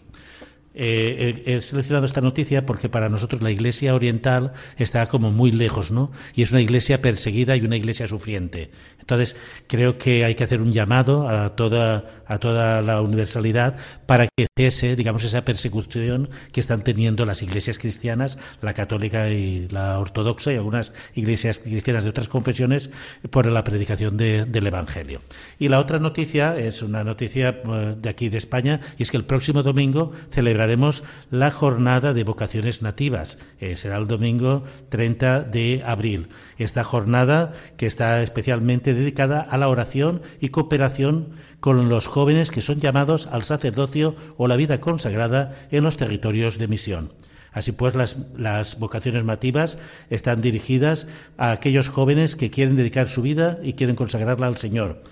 Eh, 0.77 1.43
he, 1.47 1.61
seleccionado 1.61 2.05
esta 2.05 2.21
noticia 2.21 2.67
porque 2.67 2.89
para 2.89 3.09
nosotros 3.09 3.43
la 3.43 3.53
Iglesia 3.53 3.95
Oriental 3.95 4.53
está 4.77 5.07
como 5.09 5.31
muy 5.31 5.53
lejos, 5.53 5.93
¿no? 5.93 6.11
Y 6.35 6.43
es 6.43 6.51
una 6.51 6.61
Iglesia 6.61 7.01
perseguida 7.01 7.57
y 7.57 7.61
una 7.61 7.77
Iglesia 7.77 8.09
sufriente. 8.09 8.71
Entonces, 9.05 9.37
creo 9.67 9.99
que 9.99 10.25
hay 10.25 10.35
que 10.35 10.45
hacer 10.45 10.63
un 10.63 10.73
llamado 10.73 11.29
a 11.29 11.55
toda, 11.57 12.07
a 12.27 12.39
toda 12.39 12.81
la 12.81 13.03
universalidad 13.03 13.77
para 14.07 14.29
que 14.35 14.47
cese, 14.59 14.97
digamos, 14.97 15.25
esa 15.25 15.45
persecución 15.45 16.31
que 16.53 16.61
están 16.61 16.85
teniendo 16.85 17.27
las 17.27 17.43
iglesias 17.43 17.79
cristianas, 17.79 18.39
la 18.63 18.73
católica 18.73 19.29
y 19.29 19.69
la 19.69 19.99
ortodoxa 19.99 20.55
y 20.55 20.57
algunas 20.57 20.95
iglesias 21.15 21.59
cristianas 21.59 22.05
de 22.05 22.11
otras 22.11 22.29
confesiones 22.29 22.91
por 23.31 23.45
la 23.45 23.63
predicación 23.63 24.17
del 24.17 24.67
Evangelio. 24.67 25.21
Y 25.59 25.69
la 25.69 25.81
otra 25.81 25.99
noticia 25.99 26.57
es 26.57 26.81
una 26.81 27.05
noticia 27.05 27.61
eh, 27.63 27.95
de 28.01 28.09
aquí 28.09 28.31
de 28.31 28.39
España 28.39 28.81
y 28.97 29.03
es 29.03 29.11
que 29.11 29.19
el 29.19 29.25
próximo 29.25 29.63
domingo 29.63 30.13
celebraremos 30.31 31.03
la 31.31 31.51
jornada 31.51 32.15
de 32.15 32.25
vocaciones 32.25 32.81
nativas. 32.81 33.39
Eh, 33.61 33.77
será 33.77 33.99
el 33.99 34.07
domingo 34.07 34.65
30 34.89 35.43
de 35.43 35.83
abril. 35.85 36.29
Esta 36.57 36.85
jornada 36.85 37.53
que 37.77 37.87
está 37.87 38.23
especialmente 38.23 38.94
dedicada 38.95 39.41
a 39.41 39.59
la 39.59 39.69
oración 39.69 40.23
y 40.41 40.49
cooperación 40.49 41.31
con 41.61 41.89
los 41.89 42.07
jóvenes 42.07 42.51
que 42.51 42.61
son 42.61 42.81
llamados 42.81 43.27
al 43.27 43.45
sacerdocio 43.45 44.17
o 44.37 44.49
la 44.49 44.57
vida 44.57 44.81
consagrada 44.81 45.57
en 45.71 45.85
los 45.85 45.97
territorios 45.97 46.59
de 46.59 46.69
misión. 46.69 47.13
Así 47.55 47.71
pues, 47.71 47.95
las, 47.95 48.79
vocaciones 48.79 49.25
nativas 49.25 49.79
están 50.11 50.41
dirigidas 50.41 51.07
a 51.39 51.53
aquellos 51.53 51.89
jóvenes 51.89 52.35
que 52.35 52.51
quieren 52.51 52.77
dedicar 52.77 53.09
su 53.09 53.23
vida 53.23 53.59
y 53.63 53.75
quieren 53.75 53.95
consagrarla 53.95 54.49
al 54.49 54.57
Señor. 54.57 55.03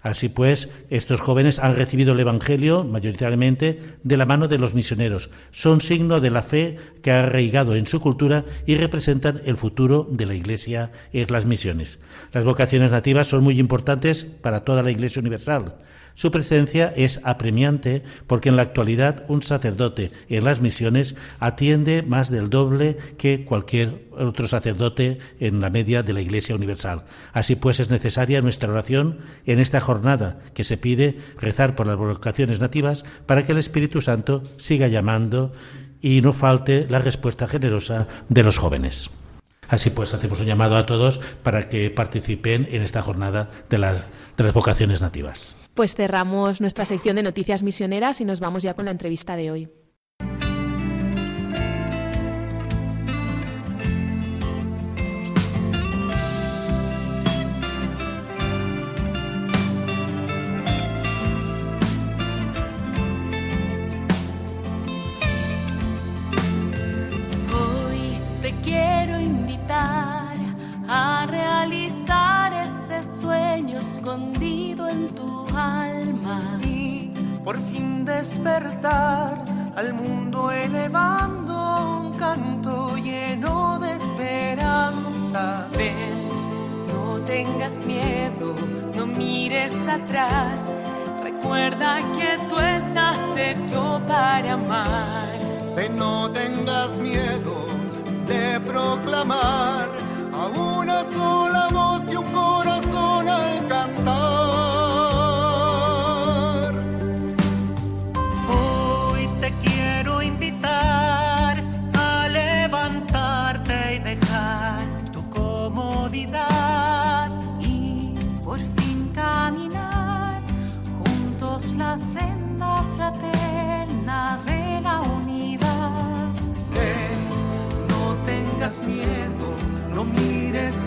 Así 0.00 0.28
pues, 0.28 0.68
estos 0.90 1.20
jóvenes 1.20 1.58
han 1.58 1.74
recibido 1.74 2.12
el 2.12 2.20
Evangelio 2.20 2.84
mayoritariamente 2.84 3.80
de 4.04 4.16
la 4.16 4.26
mano 4.26 4.46
de 4.46 4.58
los 4.58 4.72
misioneros. 4.72 5.28
Son 5.50 5.80
signo 5.80 6.20
de 6.20 6.30
la 6.30 6.42
fe 6.42 6.76
que 7.02 7.10
ha 7.10 7.24
arraigado 7.24 7.74
en 7.74 7.86
su 7.86 8.00
cultura 8.00 8.44
y 8.64 8.76
representan 8.76 9.42
el 9.44 9.56
futuro 9.56 10.06
de 10.08 10.26
la 10.26 10.34
Iglesia 10.34 10.92
en 11.12 11.26
las 11.30 11.46
misiones. 11.46 11.98
Las 12.32 12.44
vocaciones 12.44 12.92
nativas 12.92 13.26
son 13.26 13.42
muy 13.42 13.58
importantes 13.58 14.24
para 14.24 14.64
toda 14.64 14.84
la 14.84 14.92
Iglesia 14.92 15.20
universal. 15.20 15.74
Su 16.18 16.32
presencia 16.32 16.92
es 16.96 17.20
apremiante 17.22 18.02
porque 18.26 18.48
en 18.48 18.56
la 18.56 18.62
actualidad 18.62 19.22
un 19.28 19.40
sacerdote 19.40 20.10
en 20.28 20.42
las 20.42 20.60
misiones 20.60 21.14
atiende 21.38 22.02
más 22.02 22.28
del 22.28 22.50
doble 22.50 22.98
que 23.18 23.44
cualquier 23.44 24.08
otro 24.18 24.48
sacerdote 24.48 25.18
en 25.38 25.60
la 25.60 25.70
media 25.70 26.02
de 26.02 26.12
la 26.12 26.20
Iglesia 26.20 26.56
Universal. 26.56 27.04
Así 27.32 27.54
pues 27.54 27.78
es 27.78 27.88
necesaria 27.90 28.42
nuestra 28.42 28.68
oración 28.68 29.20
en 29.46 29.60
esta 29.60 29.78
jornada 29.78 30.40
que 30.54 30.64
se 30.64 30.76
pide 30.76 31.20
rezar 31.40 31.76
por 31.76 31.86
las 31.86 31.96
vocaciones 31.96 32.58
nativas 32.58 33.04
para 33.26 33.44
que 33.44 33.52
el 33.52 33.58
Espíritu 33.58 34.00
Santo 34.00 34.42
siga 34.56 34.88
llamando 34.88 35.52
y 36.00 36.20
no 36.20 36.32
falte 36.32 36.88
la 36.90 36.98
respuesta 36.98 37.46
generosa 37.46 38.08
de 38.28 38.42
los 38.42 38.58
jóvenes. 38.58 39.08
Así 39.68 39.90
pues, 39.90 40.14
hacemos 40.14 40.40
un 40.40 40.46
llamado 40.46 40.76
a 40.76 40.84
todos 40.84 41.20
para 41.44 41.68
que 41.68 41.90
participen 41.90 42.66
en 42.72 42.82
esta 42.82 43.02
jornada 43.02 43.50
de 43.70 43.78
las, 43.78 44.04
vocaciones 44.52 45.00
nativas. 45.00 45.54
Pues 45.78 45.94
cerramos 45.94 46.60
nuestra 46.60 46.84
sección 46.84 47.14
de 47.14 47.22
noticias 47.22 47.62
misioneras 47.62 48.20
y 48.20 48.24
nos 48.24 48.40
vamos 48.40 48.64
ya 48.64 48.74
con 48.74 48.86
la 48.86 48.90
entrevista 48.90 49.36
de 49.36 49.52
hoy. 49.52 49.68
Escondido 74.08 74.88
en 74.88 75.14
tu 75.14 75.37
alma 75.58 76.58
y 76.64 77.12
por 77.44 77.56
fin 77.70 78.04
despertar 78.04 79.44
al 79.76 79.94
mundo 79.94 80.50
elevando 80.50 82.00
un 82.00 82.12
canto 82.18 82.96
lleno 82.96 83.78
de 83.78 83.94
esperanza. 83.94 85.66
Ven, 85.76 86.18
no 86.88 87.18
tengas 87.24 87.86
miedo 87.86 88.54
no 88.98 89.06
mires 89.06 89.74
atrás. 89.86 90.60
Recuerda 91.22 91.98
que 92.16 92.38
tú 92.48 92.58
estás 92.58 93.18
hecho 93.36 94.00
para 94.08 94.54
amar. 94.54 95.28
no 95.96 96.30
tengas 96.32 96.98
miedo 96.98 97.54
de 98.26 98.60
proclamar 98.60 99.88
a 100.32 100.46
una 100.46 101.04
sola 101.04 101.68
voz 101.70 101.97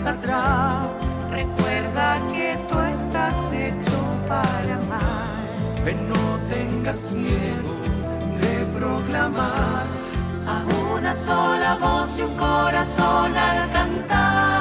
atrás. 0.06 1.02
Recuerda 1.30 2.16
que 2.32 2.58
tú 2.68 2.78
estás 2.80 3.52
hecho 3.52 3.98
para 4.28 4.74
amar. 4.76 5.84
Ven, 5.84 6.08
no 6.08 6.38
tengas 6.48 7.12
miedo 7.12 7.70
de 8.40 8.78
proclamar 8.78 9.84
a 10.46 10.94
una 10.94 11.14
sola 11.14 11.74
voz 11.80 12.18
y 12.18 12.22
un 12.22 12.36
corazón 12.36 13.36
al 13.36 13.70
cantar. 13.70 14.51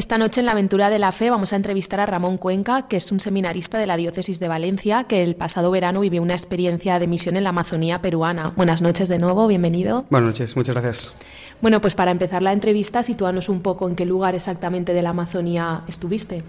Esta 0.00 0.16
noche 0.16 0.40
en 0.40 0.46
la 0.46 0.52
aventura 0.52 0.88
de 0.88 0.98
la 0.98 1.12
fe 1.12 1.28
vamos 1.28 1.52
a 1.52 1.56
entrevistar 1.56 2.00
a 2.00 2.06
Ramón 2.06 2.38
Cuenca, 2.38 2.88
que 2.88 2.96
es 2.96 3.12
un 3.12 3.20
seminarista 3.20 3.76
de 3.76 3.86
la 3.86 3.98
diócesis 3.98 4.40
de 4.40 4.48
Valencia, 4.48 5.04
que 5.04 5.22
el 5.22 5.36
pasado 5.36 5.70
verano 5.70 6.00
vivió 6.00 6.22
una 6.22 6.32
experiencia 6.32 6.98
de 6.98 7.06
misión 7.06 7.36
en 7.36 7.44
la 7.44 7.50
Amazonía 7.50 8.00
peruana. 8.00 8.54
Buenas 8.56 8.80
noches 8.80 9.10
de 9.10 9.18
nuevo, 9.18 9.46
bienvenido. 9.46 10.06
Buenas 10.08 10.28
noches, 10.28 10.56
muchas 10.56 10.74
gracias. 10.74 11.12
Bueno, 11.60 11.82
pues 11.82 11.94
para 11.94 12.12
empezar 12.12 12.40
la 12.40 12.54
entrevista, 12.54 13.02
sitúanos 13.02 13.50
un 13.50 13.60
poco 13.60 13.90
en 13.90 13.94
qué 13.94 14.06
lugar 14.06 14.34
exactamente 14.34 14.94
de 14.94 15.02
la 15.02 15.10
Amazonía 15.10 15.82
estuviste. 15.86 16.44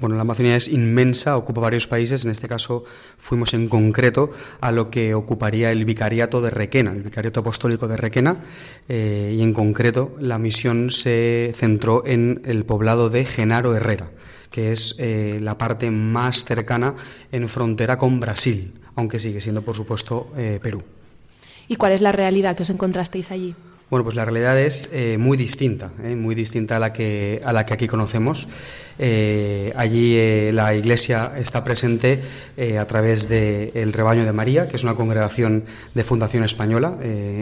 Bueno, 0.00 0.16
la 0.16 0.22
Amazonía 0.22 0.56
es 0.56 0.68
inmensa, 0.68 1.36
ocupa 1.36 1.60
varios 1.60 1.86
países. 1.86 2.24
En 2.24 2.30
este 2.30 2.48
caso 2.48 2.84
fuimos 3.18 3.54
en 3.54 3.68
concreto 3.68 4.32
a 4.60 4.72
lo 4.72 4.90
que 4.90 5.14
ocuparía 5.14 5.70
el 5.70 5.84
vicariato 5.84 6.40
de 6.40 6.50
Requena, 6.50 6.92
el 6.92 7.02
vicariato 7.02 7.40
apostólico 7.40 7.86
de 7.86 7.96
Requena, 7.96 8.38
eh, 8.88 9.34
y 9.36 9.42
en 9.42 9.52
concreto 9.52 10.16
la 10.18 10.38
misión 10.38 10.90
se 10.90 11.52
centró 11.54 12.04
en 12.04 12.42
el 12.44 12.64
poblado 12.64 13.10
de 13.10 13.24
Genaro 13.24 13.76
Herrera, 13.76 14.10
que 14.50 14.72
es 14.72 14.96
eh, 14.98 15.38
la 15.40 15.56
parte 15.56 15.90
más 15.90 16.44
cercana 16.44 16.94
en 17.30 17.48
frontera 17.48 17.96
con 17.96 18.18
Brasil, 18.18 18.72
aunque 18.96 19.20
sigue 19.20 19.40
siendo, 19.40 19.62
por 19.62 19.76
supuesto, 19.76 20.32
eh, 20.36 20.58
Perú. 20.60 20.82
¿Y 21.68 21.76
cuál 21.76 21.92
es 21.92 22.00
la 22.00 22.12
realidad 22.12 22.56
que 22.56 22.64
os 22.64 22.70
encontrasteis 22.70 23.30
allí? 23.30 23.54
Bueno, 23.92 24.04
pues 24.04 24.16
la 24.16 24.24
realidad 24.24 24.58
es 24.58 24.90
muy 25.18 25.36
distinta, 25.36 25.90
muy 26.16 26.34
distinta 26.34 26.76
a 26.76 26.78
la 26.78 26.94
que, 26.94 27.42
a 27.44 27.52
la 27.52 27.66
que 27.66 27.74
aquí 27.74 27.86
conocemos. 27.86 28.48
Eh, 28.98 29.72
allí 29.76 30.14
eh, 30.16 30.50
la 30.54 30.74
Iglesia 30.74 31.32
está 31.36 31.64
presente 31.64 32.20
eh, 32.56 32.78
a 32.78 32.86
través 32.86 33.28
del 33.28 33.92
Rebaño 33.92 34.24
de 34.24 34.32
María, 34.32 34.68
que 34.68 34.76
es 34.76 34.84
una 34.84 34.94
congregación 34.94 35.64
de 35.92 36.04
Fundación 36.04 36.42
Española, 36.42 36.96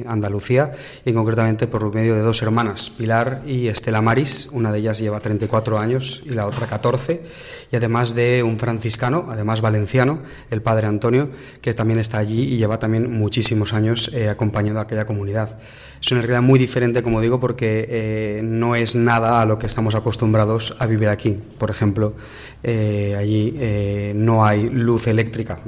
Andalucía, 0.07 0.73
y 1.05 1.13
concretamente 1.13 1.69
por 1.69 1.95
medio 1.95 2.17
de 2.17 2.23
dos 2.23 2.43
hermanas, 2.43 2.91
Pilar 2.91 3.43
y 3.47 3.69
Estela 3.69 4.03
Maris. 4.03 4.49
Una 4.51 4.73
de 4.73 4.79
ellas 4.79 4.99
lleva 4.99 5.21
34 5.21 5.79
años 5.79 6.21
y 6.25 6.31
la 6.31 6.47
otra 6.47 6.67
14, 6.67 7.23
y 7.71 7.77
además 7.77 8.17
de 8.17 8.43
un 8.43 8.59
franciscano, 8.59 9.29
además 9.31 9.61
valenciano, 9.61 10.23
el 10.51 10.63
padre 10.63 10.89
Antonio, 10.89 11.31
que 11.61 11.75
también 11.75 12.01
está 12.01 12.19
allí 12.19 12.43
y 12.43 12.57
lleva 12.57 12.81
también 12.81 13.13
muchísimos 13.13 13.73
años 13.73 14.11
acompañando 14.29 14.81
a 14.81 14.85
aquella 14.85 15.07
comunidad. 15.07 15.59
Es 16.01 16.11
una 16.13 16.23
realidad 16.23 16.43
muy 16.43 16.59
diferente, 16.59 17.03
como 17.03 17.21
digo, 17.21 17.39
porque 17.39 17.87
eh, 17.89 18.41
no 18.43 18.75
es 18.75 18.95
nada 18.95 19.43
a 19.43 19.45
lo 19.45 19.59
que 19.59 19.67
estamos 19.67 19.95
acostumbrados 19.95 20.75
a 20.79 20.87
vivir 20.87 21.09
aquí. 21.09 21.37
Por 21.59 21.71
ejemplo, 21.71 22.15
eh, 22.63 23.15
allí 23.19 23.55
eh, 23.59 24.13
no 24.17 24.45
hay 24.45 24.71
luz 24.71 25.07
eléctrica. 25.07 25.61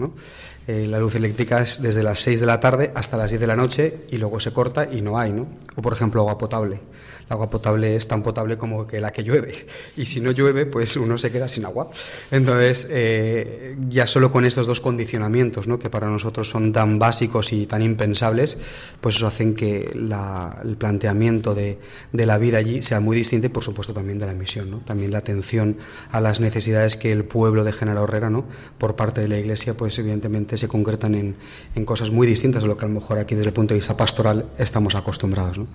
la 0.66 0.98
luz 0.98 1.14
eléctrica 1.16 1.60
es 1.60 1.82
desde 1.82 2.02
las 2.02 2.20
6 2.20 2.40
de 2.40 2.46
la 2.46 2.60
tarde 2.60 2.92
hasta 2.94 3.16
las 3.18 3.30
10 3.30 3.40
de 3.40 3.46
la 3.46 3.56
noche 3.56 4.06
y 4.10 4.16
luego 4.16 4.40
se 4.40 4.52
corta 4.52 4.88
y 4.90 5.02
no 5.02 5.18
hay. 5.18 5.32
¿no? 5.32 5.48
O, 5.76 5.82
por 5.82 5.92
ejemplo, 5.92 6.22
agua 6.22 6.38
potable 6.38 6.80
agua 7.28 7.50
potable 7.50 7.96
es 7.96 8.08
tan 8.08 8.22
potable 8.22 8.56
como 8.56 8.86
que 8.86 9.00
la 9.00 9.12
que 9.12 9.22
llueve. 9.22 9.66
Y 9.96 10.04
si 10.04 10.20
no 10.20 10.30
llueve, 10.30 10.66
pues 10.66 10.96
uno 10.96 11.18
se 11.18 11.30
queda 11.30 11.48
sin 11.48 11.64
agua. 11.64 11.90
Entonces, 12.30 12.88
eh, 12.90 13.76
ya 13.88 14.06
solo 14.06 14.32
con 14.32 14.44
estos 14.44 14.66
dos 14.66 14.80
condicionamientos, 14.80 15.66
¿no? 15.66 15.78
que 15.78 15.90
para 15.90 16.08
nosotros 16.08 16.48
son 16.48 16.72
tan 16.72 16.98
básicos 16.98 17.52
y 17.52 17.66
tan 17.66 17.82
impensables, 17.82 18.58
pues 19.00 19.16
eso 19.16 19.26
hacen 19.26 19.54
que 19.54 19.90
el 19.92 20.76
planteamiento 20.76 21.54
de, 21.54 21.78
de, 22.12 22.26
la 22.26 22.38
vida 22.38 22.58
allí 22.58 22.82
sea 22.82 23.00
muy 23.00 23.16
distinto 23.16 23.46
y, 23.46 23.50
por 23.50 23.62
supuesto, 23.62 23.92
también 23.92 24.18
de 24.18 24.26
la 24.26 24.34
misión. 24.34 24.70
¿no? 24.70 24.78
También 24.78 25.12
la 25.12 25.18
atención 25.18 25.78
a 26.10 26.20
las 26.20 26.40
necesidades 26.40 26.96
que 26.96 27.12
el 27.12 27.24
pueblo 27.24 27.64
de 27.64 27.72
General 27.72 28.04
Herrera, 28.04 28.30
¿no? 28.30 28.44
por 28.78 28.96
parte 28.96 29.20
de 29.20 29.28
la 29.28 29.38
Iglesia, 29.38 29.74
pues 29.74 29.98
evidentemente 29.98 30.58
se 30.58 30.68
concretan 30.68 31.14
en, 31.14 31.36
en 31.74 31.84
cosas 31.84 32.10
muy 32.10 32.26
distintas 32.26 32.64
a 32.64 32.66
lo 32.66 32.76
que 32.76 32.84
a 32.84 32.88
lo 32.88 32.94
mejor 32.94 33.18
aquí 33.18 33.34
desde 33.34 33.48
el 33.48 33.54
punto 33.54 33.74
de 33.74 33.78
vista 33.78 33.96
pastoral 33.96 34.46
estamos 34.58 34.94
acostumbrados. 34.94 35.58
¿no? 35.58 35.66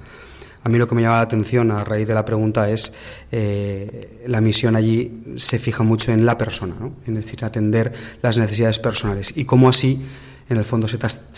A 0.68 0.70
mí 0.70 0.78
lo 0.78 0.86
que 0.86 0.96
me 0.96 1.02
llama 1.02 1.16
la 1.16 1.22
atención 1.22 1.72
a 1.72 1.82
raíz 1.86 2.06
de 2.06 2.14
la 2.14 2.26
pregunta 2.26 2.70
es 2.70 2.92
eh, 3.32 4.22
la 4.28 4.42
misión 4.42 4.76
allí 4.76 5.24
se 5.38 5.60
fija 5.60 5.82
mucho 5.82 6.12
en 6.12 6.26
la 6.26 6.38
persona, 6.38 6.76
¿no? 6.78 6.92
es 7.08 7.16
decir, 7.16 7.46
atender 7.46 7.94
las 8.22 8.38
necesidades 8.38 8.78
personales 8.78 9.32
y 9.34 9.46
cómo 9.46 9.70
así 9.70 10.02
en 10.50 10.58
el 10.58 10.66
fondo 10.66 10.90
se, 10.90 10.98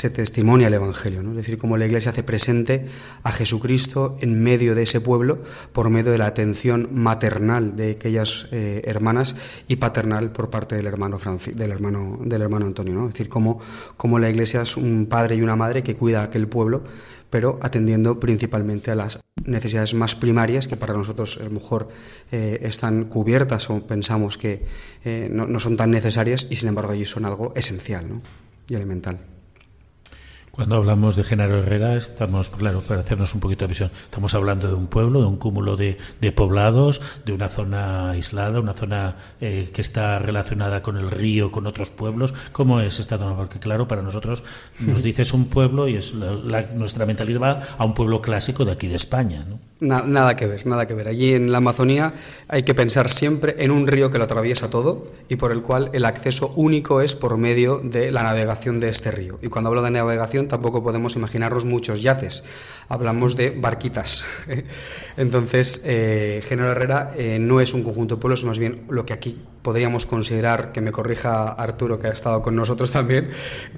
testimonia 0.10 0.66
el 0.66 0.74
Evangelio, 0.74 1.22
¿no? 1.22 1.30
es 1.32 1.38
decir, 1.38 1.60
cómo 1.60 1.78
la 1.78 1.86
Iglesia 1.86 2.10
hace 2.10 2.24
presente 2.24 2.88
a 3.22 3.32
Jesucristo 3.32 4.18
en 4.20 4.42
medio 4.42 4.74
de 4.74 4.82
ese 4.82 5.00
pueblo 5.00 5.44
por 5.74 5.92
medio 5.92 6.12
de 6.12 6.18
la 6.18 6.26
atención 6.26 6.90
maternal 6.92 7.76
de 7.76 7.92
aquellas 7.92 8.48
eh, 8.52 8.82
hermanas 8.86 9.36
y 9.68 9.76
paternal 9.76 10.32
por 10.32 10.50
parte 10.50 10.76
del 10.76 10.88
hermano, 10.88 11.20
del 11.54 11.72
hermano, 11.72 12.18
del 12.24 12.42
hermano 12.42 12.66
Antonio. 12.66 12.96
¿no? 12.96 13.08
Es 13.08 13.14
decir, 13.14 13.30
cómo, 13.30 13.62
cómo 13.96 14.18
la 14.18 14.28
Iglesia 14.28 14.64
es 14.64 14.76
un 14.76 15.06
padre 15.06 15.36
y 15.36 15.44
una 15.44 15.56
madre 15.56 15.84
que 15.84 15.96
cuida 15.96 16.22
a 16.22 16.24
aquel 16.24 16.48
pueblo 16.48 16.82
pero 17.30 17.60
atendiendo 17.62 18.20
principalmente 18.20 18.92
a 18.92 18.96
las 18.96 19.20
necesidades 19.46 19.94
más 19.94 20.16
primarias 20.16 20.68
que 20.68 20.78
para 20.78 20.94
nosotros 20.94 21.38
a 21.40 21.44
lo 21.44 21.52
mejor 21.52 21.90
eh, 22.32 22.60
están 22.64 23.06
cubiertas 23.06 23.70
o 23.70 23.86
pensamos 23.86 24.38
que 24.38 24.66
eh, 25.06 25.30
no, 25.32 25.48
no, 25.48 25.60
son 25.60 25.78
tan 25.78 25.92
necesarias 25.92 26.48
y 26.50 26.56
sin 26.56 26.70
embargo 26.70 26.92
allí 26.92 27.06
son 27.06 27.26
algo 27.26 27.54
esencial 27.56 28.10
¿no? 28.10 28.22
y 28.68 28.76
elemental. 28.76 29.20
Cuando 30.52 30.76
hablamos 30.76 31.16
de 31.16 31.24
Genaro 31.24 31.60
Herrera, 31.60 31.96
estamos, 31.96 32.50
claro, 32.50 32.82
para 32.82 33.02
hacernos 33.02 33.34
un 33.34 33.40
poquito 33.40 33.66
de 33.66 33.70
visión, 33.70 33.92
estamos 34.04 34.34
hablando 34.34 34.68
de 34.68 34.74
un 34.74 34.88
pueblo, 34.88 35.22
de 35.22 35.28
un 35.28 35.38
cúmulo 35.38 35.78
de, 35.78 35.98
poblados, 36.36 37.02
de 37.26 37.34
una 37.34 37.50
zona 37.50 38.12
aislada, 38.12 38.60
una 38.60 38.74
zona 38.74 39.16
eh, 39.42 39.70
que 39.74 39.82
está 39.82 40.20
relacionada 40.20 40.82
con 40.82 40.98
el 40.98 41.12
río, 41.12 41.52
con 41.52 41.68
otros 41.68 41.90
pueblos. 41.90 42.34
¿Cómo 42.52 42.82
es 42.82 43.00
esta 43.00 43.18
zona? 43.18 43.36
Porque, 43.36 43.60
claro, 43.60 43.88
para 43.88 44.02
nosotros 44.02 44.44
nos 44.80 45.04
dices 45.04 45.34
un 45.34 45.46
pueblo 45.46 45.88
y 45.88 45.96
es 45.96 46.14
nuestra 46.14 47.06
mentalidad 47.06 47.42
va 47.42 47.62
a 47.78 47.86
un 47.86 47.94
pueblo 47.94 48.22
clásico 48.22 48.66
de 48.66 48.72
aquí 48.72 48.88
de 48.88 48.96
España, 48.96 49.46
¿no? 49.48 49.69
Nada 49.80 50.36
que 50.36 50.46
ver, 50.46 50.66
nada 50.68 50.88
que 50.88 50.94
ver. 50.94 51.08
Allí 51.08 51.34
en 51.34 51.52
la 51.52 51.60
Amazonía 51.60 52.14
hay 52.48 52.64
que 52.64 52.74
pensar 52.74 53.10
siempre 53.10 53.56
en 53.60 53.72
un 53.72 53.88
río 53.88 54.12
que 54.12 54.18
lo 54.18 54.26
atraviesa 54.26 54.70
todo 54.70 55.08
y 55.30 55.36
por 55.38 55.52
el 55.52 55.62
cual 55.62 55.90
el 55.94 56.06
acceso 56.06 56.54
único 56.56 57.02
es 57.02 57.16
por 57.16 57.38
medio 57.38 57.80
de 57.84 58.12
la 58.12 58.24
navegación 58.24 58.80
de 58.80 58.90
este 58.90 59.12
río. 59.12 59.40
Y 59.42 59.48
cuando 59.48 59.70
hablo 59.70 59.82
de 59.82 59.92
navegación 59.92 60.48
tampoco 60.48 60.84
podemos 60.84 61.16
imaginarnos 61.16 61.66
muchos 61.66 62.02
yates, 62.02 62.44
hablamos 62.88 63.36
de 63.36 63.52
barquitas. 63.52 64.26
Entonces, 65.18 65.82
eh, 65.86 66.44
General 66.48 66.72
Herrera 66.72 67.12
eh, 67.16 67.38
no 67.40 67.62
es 67.62 67.74
un 67.74 67.84
conjunto 67.84 68.16
de 68.16 68.22
pueblos, 68.22 68.44
más 68.44 68.60
bien 68.60 68.84
lo 68.90 69.06
que 69.06 69.14
aquí 69.14 69.38
podríamos 69.62 70.06
considerar, 70.06 70.72
que 70.72 70.80
me 70.82 70.92
corrija 70.92 71.50
Arturo, 71.52 72.00
que 72.00 72.08
ha 72.08 72.12
estado 72.14 72.42
con 72.42 72.56
nosotros 72.56 72.92
también, 72.92 73.30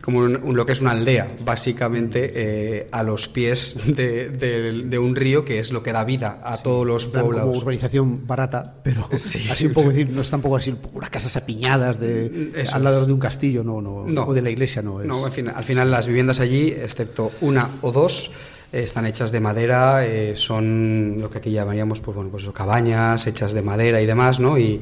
como 0.01 0.19
un- 0.19 0.55
lo 0.55 0.65
que 0.65 0.73
es 0.73 0.81
una 0.81 0.91
aldea, 0.91 1.27
básicamente 1.43 2.31
eh, 2.35 2.88
a 2.91 3.03
los 3.03 3.27
pies 3.27 3.77
de, 3.85 4.29
de- 4.29 4.83
de 4.83 5.00
un 5.00 5.15
río, 5.15 5.43
que 5.45 5.59
es 5.59 5.71
lo 5.71 5.81
que 5.83 5.91
da 5.91 6.03
vida 6.03 6.39
a 6.43 6.57
todos 6.57 6.85
los 6.85 7.07
plan, 7.07 7.27
como 7.27 7.51
urbanización 7.51 8.27
barata, 8.27 8.75
pero 8.83 9.07
Sí. 9.17 9.47
así 9.50 9.65
un 9.67 9.73
poco 9.73 9.89
decir, 9.89 10.09
no 10.11 10.21
es 10.21 10.29
tampoco 10.29 10.55
así 10.57 10.75
unas 10.93 11.09
casas 11.09 11.35
apiñadas 11.38 12.00
de 12.00 12.51
Eso 12.55 12.75
al 12.75 12.83
lado 12.83 13.01
es. 13.01 13.07
de 13.07 13.13
un 13.13 13.19
castillo, 13.19 13.63
no, 13.63 13.81
no, 13.81 14.05
No. 14.07 14.25
o 14.27 14.33
de 14.33 14.41
la 14.41 14.50
iglesia, 14.50 14.81
no 14.81 15.01
es. 15.01 15.07
No, 15.07 15.25
al 15.25 15.31
final, 15.31 15.55
al 15.57 15.63
final 15.63 15.89
las 15.91 16.07
viviendas 16.07 16.39
allí, 16.39 16.67
excepto 16.69 17.31
una 17.41 17.67
o 17.81 17.91
dos, 17.91 18.29
eh, 18.73 18.83
están 18.83 19.05
hechas 19.05 19.31
de 19.31 19.39
madera, 19.39 20.05
eh, 20.05 20.33
son 20.35 21.17
lo 21.19 21.29
que 21.29 21.39
aquí 21.39 21.51
llamaríamos, 21.51 22.00
pues 22.01 22.15
bueno, 22.15 22.29
pues 22.31 22.47
cabañas 22.53 23.25
hechas 23.27 23.53
de 23.53 23.61
madera 23.61 24.01
y 24.01 24.05
demás, 24.05 24.39
¿no? 24.39 24.57
Y, 24.57 24.81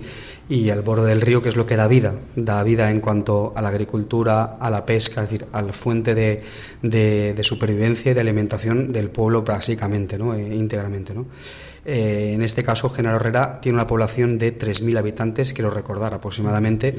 y 0.50 0.72
al 0.72 0.82
borde 0.82 1.08
del 1.10 1.22
río, 1.22 1.44
que 1.44 1.50
es 1.50 1.56
lo 1.56 1.68
que 1.68 1.75
da 1.75 1.88
vida, 1.88 2.15
da 2.36 2.63
vida 2.63 2.89
en 2.89 3.01
cuanto 3.01 3.53
a 3.56 3.62
la 3.62 3.70
agricultura, 3.70 4.58
a 4.60 4.70
la 4.72 4.84
pesca, 4.84 5.24
es 5.24 5.29
decir, 5.29 5.46
a 5.51 5.62
la 5.62 5.72
fuente 5.74 6.15
de, 6.15 6.41
de- 6.82 7.44
supervivencia 7.44 8.12
y 8.12 8.15
de 8.15 8.22
alimentación 8.22 8.91
del 8.91 9.10
pueblo 9.12 9.44
básicamente, 9.44 10.18
¿no? 10.18 10.34
Eh, 10.34 10.56
íntegramente, 10.56 11.13
¿no? 11.13 11.27
Eh, 11.86 12.32
en 12.34 12.41
este 12.41 12.63
caso, 12.63 12.89
Genaro 12.89 13.18
Herrera 13.18 13.60
tiene 13.62 13.75
una 13.77 13.88
población 13.88 14.38
de 14.39 14.58
3.000 14.58 14.98
habitantes, 14.98 15.53
quiero 15.53 15.70
recordar 15.70 16.13
aproximadamente, 16.15 16.96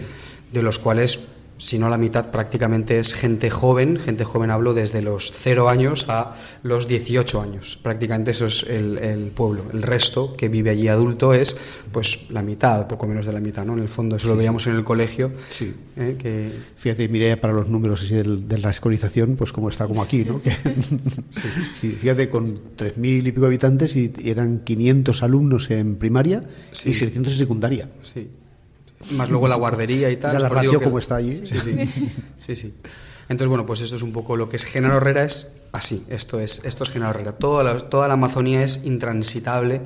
de 0.53 0.63
los 0.63 0.79
cuales 0.79 1.19
si 1.61 1.79
no 1.79 1.89
la 1.91 1.99
mitad 1.99 2.31
prácticamente 2.31 2.99
es 2.99 3.13
gente 3.15 3.51
joven, 3.51 3.99
gente 3.99 4.25
joven 4.25 4.51
hablo 4.51 4.73
desde 4.75 5.03
los 5.03 5.31
0 5.31 5.69
años 5.69 6.07
a 6.09 6.35
los 6.63 6.89
18 6.89 7.41
años, 7.41 7.79
prácticamente 7.83 8.31
eso 8.31 8.47
es 8.47 8.63
el, 8.65 8.97
el 8.99 9.25
pueblo, 9.31 9.65
el 9.73 9.83
resto 9.83 10.35
que 10.37 10.49
vive 10.49 10.71
allí 10.71 10.89
adulto 10.89 11.35
es 11.35 11.57
pues 11.93 12.31
la 12.31 12.43
mitad, 12.43 12.87
poco 12.89 13.07
menos 13.07 13.27
de 13.27 13.33
la 13.35 13.41
mitad, 13.41 13.67
¿no? 13.67 13.75
En 13.75 13.81
el 13.81 13.89
fondo 13.89 14.17
eso 14.17 14.27
lo 14.29 14.37
veíamos 14.37 14.67
en 14.67 14.75
el 14.77 14.85
colegio, 14.85 15.33
Sí. 15.51 15.75
¿eh? 15.97 16.17
que 16.19 16.51
Fíjate, 16.77 17.09
miré 17.09 17.37
para 17.37 17.53
los 17.53 17.69
números 17.69 18.03
así 18.03 18.15
del- 18.15 18.49
de 18.49 18.57
la 18.59 18.71
escolarización, 18.71 19.37
pues 19.37 19.53
como 19.53 19.69
está 19.69 19.87
como 19.87 20.03
aquí, 20.03 20.25
¿no? 20.25 20.41
Que- 20.43 20.57
sí, 21.75 21.91
fíjate, 22.01 22.31
con 22.31 22.59
3.000 22.77 23.27
y 23.27 23.33
pico 23.33 23.45
habitantes 23.47 23.95
y 23.97 24.13
eran 24.25 24.61
500 24.65 25.23
alumnos 25.23 25.71
en 25.71 25.97
primaria 25.97 26.45
y 26.85 26.95
600 26.95 27.33
en 27.35 27.39
secundaria. 27.39 27.91
Sí. 28.15 28.29
Más 29.13 29.31
luego 29.31 29.49
la 29.49 29.57
guardería 29.57 30.11
y 30.11 30.17
tal. 30.17 30.33
Mira 30.33 30.41
la 30.43 30.49
ratio 30.49 30.79
que- 30.79 30.85
como 30.85 30.99
está 30.99 31.17
allí. 31.17 31.33
Sí, 31.33 31.47
sí. 31.65 32.09
sí, 32.47 32.57
sí. 32.57 32.75
Entonces, 33.29 33.49
bueno, 33.49 33.65
pues 33.65 33.81
esto 33.81 33.95
es 33.97 34.03
un 34.03 34.13
poco 34.13 34.37
lo 34.37 34.49
que 34.49 34.57
es 34.57 34.65
Genaro 34.65 34.97
Herrera, 34.97 35.23
es 35.23 35.53
así. 35.73 36.05
Esto 36.11 36.41
es, 36.41 36.63
esto 36.65 36.83
es 36.85 36.91
Genaro 36.91 37.11
Herrera. 37.13 37.33
Toda 37.33 37.63
la, 37.63 37.79
toda 37.79 38.09
la 38.09 38.15
Amazonía 38.15 38.61
es 38.63 38.85
intransitable, 38.85 39.83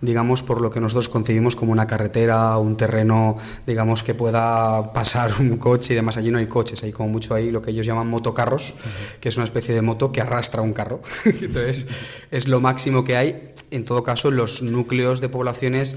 digamos, 0.00 0.42
por 0.42 0.60
lo 0.60 0.70
que 0.70 0.80
nosotros 0.80 1.08
concebimos 1.08 1.54
como 1.54 1.70
una 1.70 1.86
carretera, 1.86 2.58
un 2.58 2.76
terreno, 2.76 3.36
digamos, 3.68 4.02
que 4.02 4.14
pueda 4.14 4.92
pasar 4.92 5.32
un 5.40 5.58
coche 5.58 5.92
y 5.92 5.96
demás. 5.96 6.16
Allí 6.16 6.32
no 6.32 6.38
hay 6.38 6.46
coches, 6.46 6.82
hay 6.82 6.90
como 6.90 7.08
mucho 7.08 7.34
ahí 7.34 7.52
lo 7.52 7.62
que 7.62 7.70
ellos 7.70 7.86
llaman 7.86 8.08
motocarros, 8.08 8.74
que 9.20 9.28
es 9.28 9.36
una 9.36 9.44
especie 9.44 9.74
de 9.76 9.82
moto 9.82 10.10
que 10.10 10.20
arrastra 10.20 10.60
un 10.60 10.72
carro. 10.72 11.00
Entonces, 11.24 11.86
es 12.32 12.48
lo 12.48 12.60
máximo 12.60 13.04
que 13.04 13.16
hay. 13.16 13.52
En 13.70 13.84
todo 13.84 14.02
caso, 14.02 14.32
los 14.32 14.60
núcleos 14.60 15.20
de 15.20 15.28
poblaciones 15.28 15.96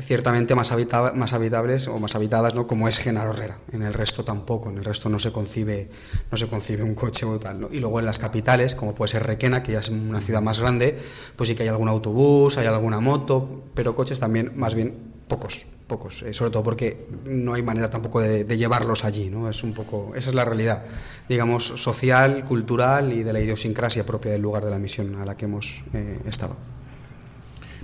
ciertamente 0.00 0.54
más, 0.54 0.72
habita- 0.72 1.12
más 1.14 1.32
habitables 1.32 1.88
o 1.88 1.98
más 1.98 2.14
habitadas, 2.14 2.54
¿no? 2.54 2.66
como 2.66 2.88
es 2.88 2.98
Genaro 2.98 3.30
Herrera. 3.30 3.58
En 3.72 3.82
el 3.82 3.94
resto 3.94 4.24
tampoco, 4.24 4.70
en 4.70 4.78
el 4.78 4.84
resto 4.84 5.08
no 5.08 5.18
se 5.18 5.32
concibe, 5.32 5.88
no 6.30 6.36
se 6.38 6.48
concibe 6.48 6.82
un 6.82 6.94
coche 6.94 7.24
o 7.26 7.38
tal. 7.38 7.60
¿no? 7.60 7.68
Y 7.72 7.80
luego 7.80 7.98
en 8.00 8.06
las 8.06 8.18
capitales, 8.18 8.74
como 8.74 8.94
puede 8.94 9.10
ser 9.10 9.24
Requena, 9.26 9.62
que 9.62 9.72
ya 9.72 9.80
es 9.80 9.88
una 9.88 10.20
ciudad 10.20 10.42
más 10.42 10.58
grande, 10.58 10.98
pues 11.36 11.48
sí 11.48 11.54
que 11.54 11.62
hay 11.64 11.68
algún 11.68 11.88
autobús, 11.88 12.56
hay 12.58 12.66
alguna 12.66 13.00
moto, 13.00 13.64
pero 13.74 13.94
coches 13.96 14.20
también, 14.20 14.52
más 14.56 14.74
bien 14.74 14.94
pocos, 15.28 15.66
pocos. 15.86 16.22
eh, 16.22 16.32
sobre 16.34 16.50
todo 16.50 16.62
porque 16.62 17.08
no 17.24 17.54
hay 17.54 17.62
manera 17.62 17.90
tampoco 17.90 18.20
de, 18.20 18.44
de 18.44 18.56
llevarlos 18.58 19.04
allí, 19.04 19.28
¿no? 19.30 19.48
Es 19.50 19.62
un 19.64 19.72
poco, 19.74 20.12
esa 20.14 20.28
es 20.28 20.34
la 20.34 20.44
realidad, 20.44 20.84
digamos, 21.28 21.64
social, 21.66 22.44
cultural 22.44 23.12
y 23.12 23.22
de 23.22 23.32
la 23.32 23.40
idiosincrasia 23.40 24.06
propia 24.06 24.30
del 24.32 24.42
lugar 24.42 24.64
de 24.64 24.70
la 24.70 24.78
misión 24.78 25.16
a 25.20 25.24
la 25.24 25.36
que 25.36 25.46
hemos 25.46 25.82
eh, 25.94 26.20
estado. 26.26 26.54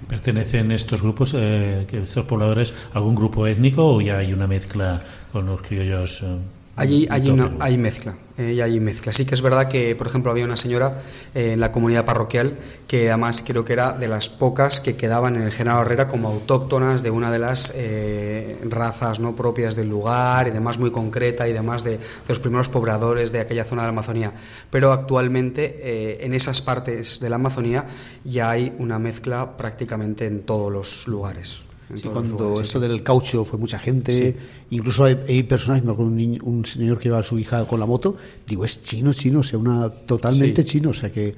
¿Pertenecen 0.08 0.72
estos 0.72 1.02
grupos, 1.02 1.34
eh, 1.36 1.86
estos 1.90 2.26
pobladores, 2.26 2.74
a 2.92 2.98
algún 2.98 3.14
grupo 3.14 3.46
étnico 3.46 3.86
o 3.86 4.00
ya 4.00 4.18
hay 4.18 4.32
una 4.32 4.46
mezcla 4.46 5.00
con 5.32 5.46
los 5.46 5.62
criollos? 5.62 6.22
eh, 6.22 6.61
Allí, 6.74 7.06
no, 7.34 7.50
hay 7.60 7.76
mezcla, 7.76 8.14
eh, 8.38 8.54
y 8.54 8.60
hay 8.62 8.80
mezcla. 8.80 9.12
Sí 9.12 9.26
que 9.26 9.34
es 9.34 9.42
verdad 9.42 9.68
que, 9.68 9.94
por 9.94 10.06
ejemplo, 10.06 10.30
había 10.30 10.46
una 10.46 10.56
señora 10.56 11.02
eh, 11.34 11.52
en 11.52 11.60
la 11.60 11.70
comunidad 11.70 12.06
parroquial 12.06 12.56
que 12.88 13.10
además 13.10 13.44
creo 13.46 13.62
que 13.62 13.74
era 13.74 13.92
de 13.92 14.08
las 14.08 14.30
pocas 14.30 14.80
que 14.80 14.96
quedaban 14.96 15.36
en 15.36 15.42
el 15.42 15.50
Genaro 15.50 15.82
Herrera 15.82 16.08
como 16.08 16.28
autóctonas 16.28 17.02
de 17.02 17.10
una 17.10 17.30
de 17.30 17.38
las 17.38 17.74
eh, 17.76 18.58
razas 18.70 19.20
no 19.20 19.36
propias 19.36 19.76
del 19.76 19.90
lugar 19.90 20.48
y 20.48 20.50
demás 20.50 20.78
muy 20.78 20.90
concreta 20.90 21.46
y 21.46 21.52
demás 21.52 21.84
de, 21.84 21.92
de 21.92 22.00
los 22.26 22.38
primeros 22.38 22.70
pobladores 22.70 23.32
de 23.32 23.40
aquella 23.40 23.64
zona 23.64 23.82
de 23.82 23.88
la 23.88 23.92
Amazonía. 23.92 24.32
Pero 24.70 24.92
actualmente 24.92 26.24
en 26.24 26.32
esas 26.32 26.62
partes 26.62 27.20
de 27.20 27.28
la 27.28 27.36
Amazonía 27.36 27.84
ya 28.24 28.50
hay 28.50 28.72
una 28.78 28.98
mezcla 28.98 29.58
prácticamente 29.58 30.26
en 30.26 30.42
todos 30.42 30.72
los 30.72 31.06
lugares. 31.06 31.60
Sí, 31.96 32.08
cuando 32.08 32.38
lugares, 32.38 32.66
esto 32.68 32.80
sí. 32.80 32.88
del 32.88 33.02
caucho 33.02 33.44
fue 33.44 33.58
mucha 33.58 33.78
gente, 33.78 34.12
Sí. 34.12 34.36
incluso 34.70 35.04
hay, 35.04 35.18
hay 35.28 35.42
personas, 35.42 35.84
me 35.84 35.92
acuerdo 35.92 36.10
un, 36.10 36.16
niño- 36.16 36.42
un 36.44 36.64
señor 36.64 36.98
que 36.98 37.04
lleva 37.04 37.18
a 37.18 37.22
su 37.22 37.38
hija 37.38 37.64
con 37.66 37.78
la 37.80 37.86
moto, 37.86 38.16
digo, 38.46 38.64
es 38.64 38.82
chino, 38.82 39.12
chino, 39.12 39.40
o 39.40 39.42
sea, 39.42 39.58
una 39.58 39.88
totalmente 39.90 40.62
Sí. 40.62 40.68
chino, 40.68 40.90
o 40.90 40.94
sea 40.94 41.10
que 41.10 41.28
eh, 41.28 41.34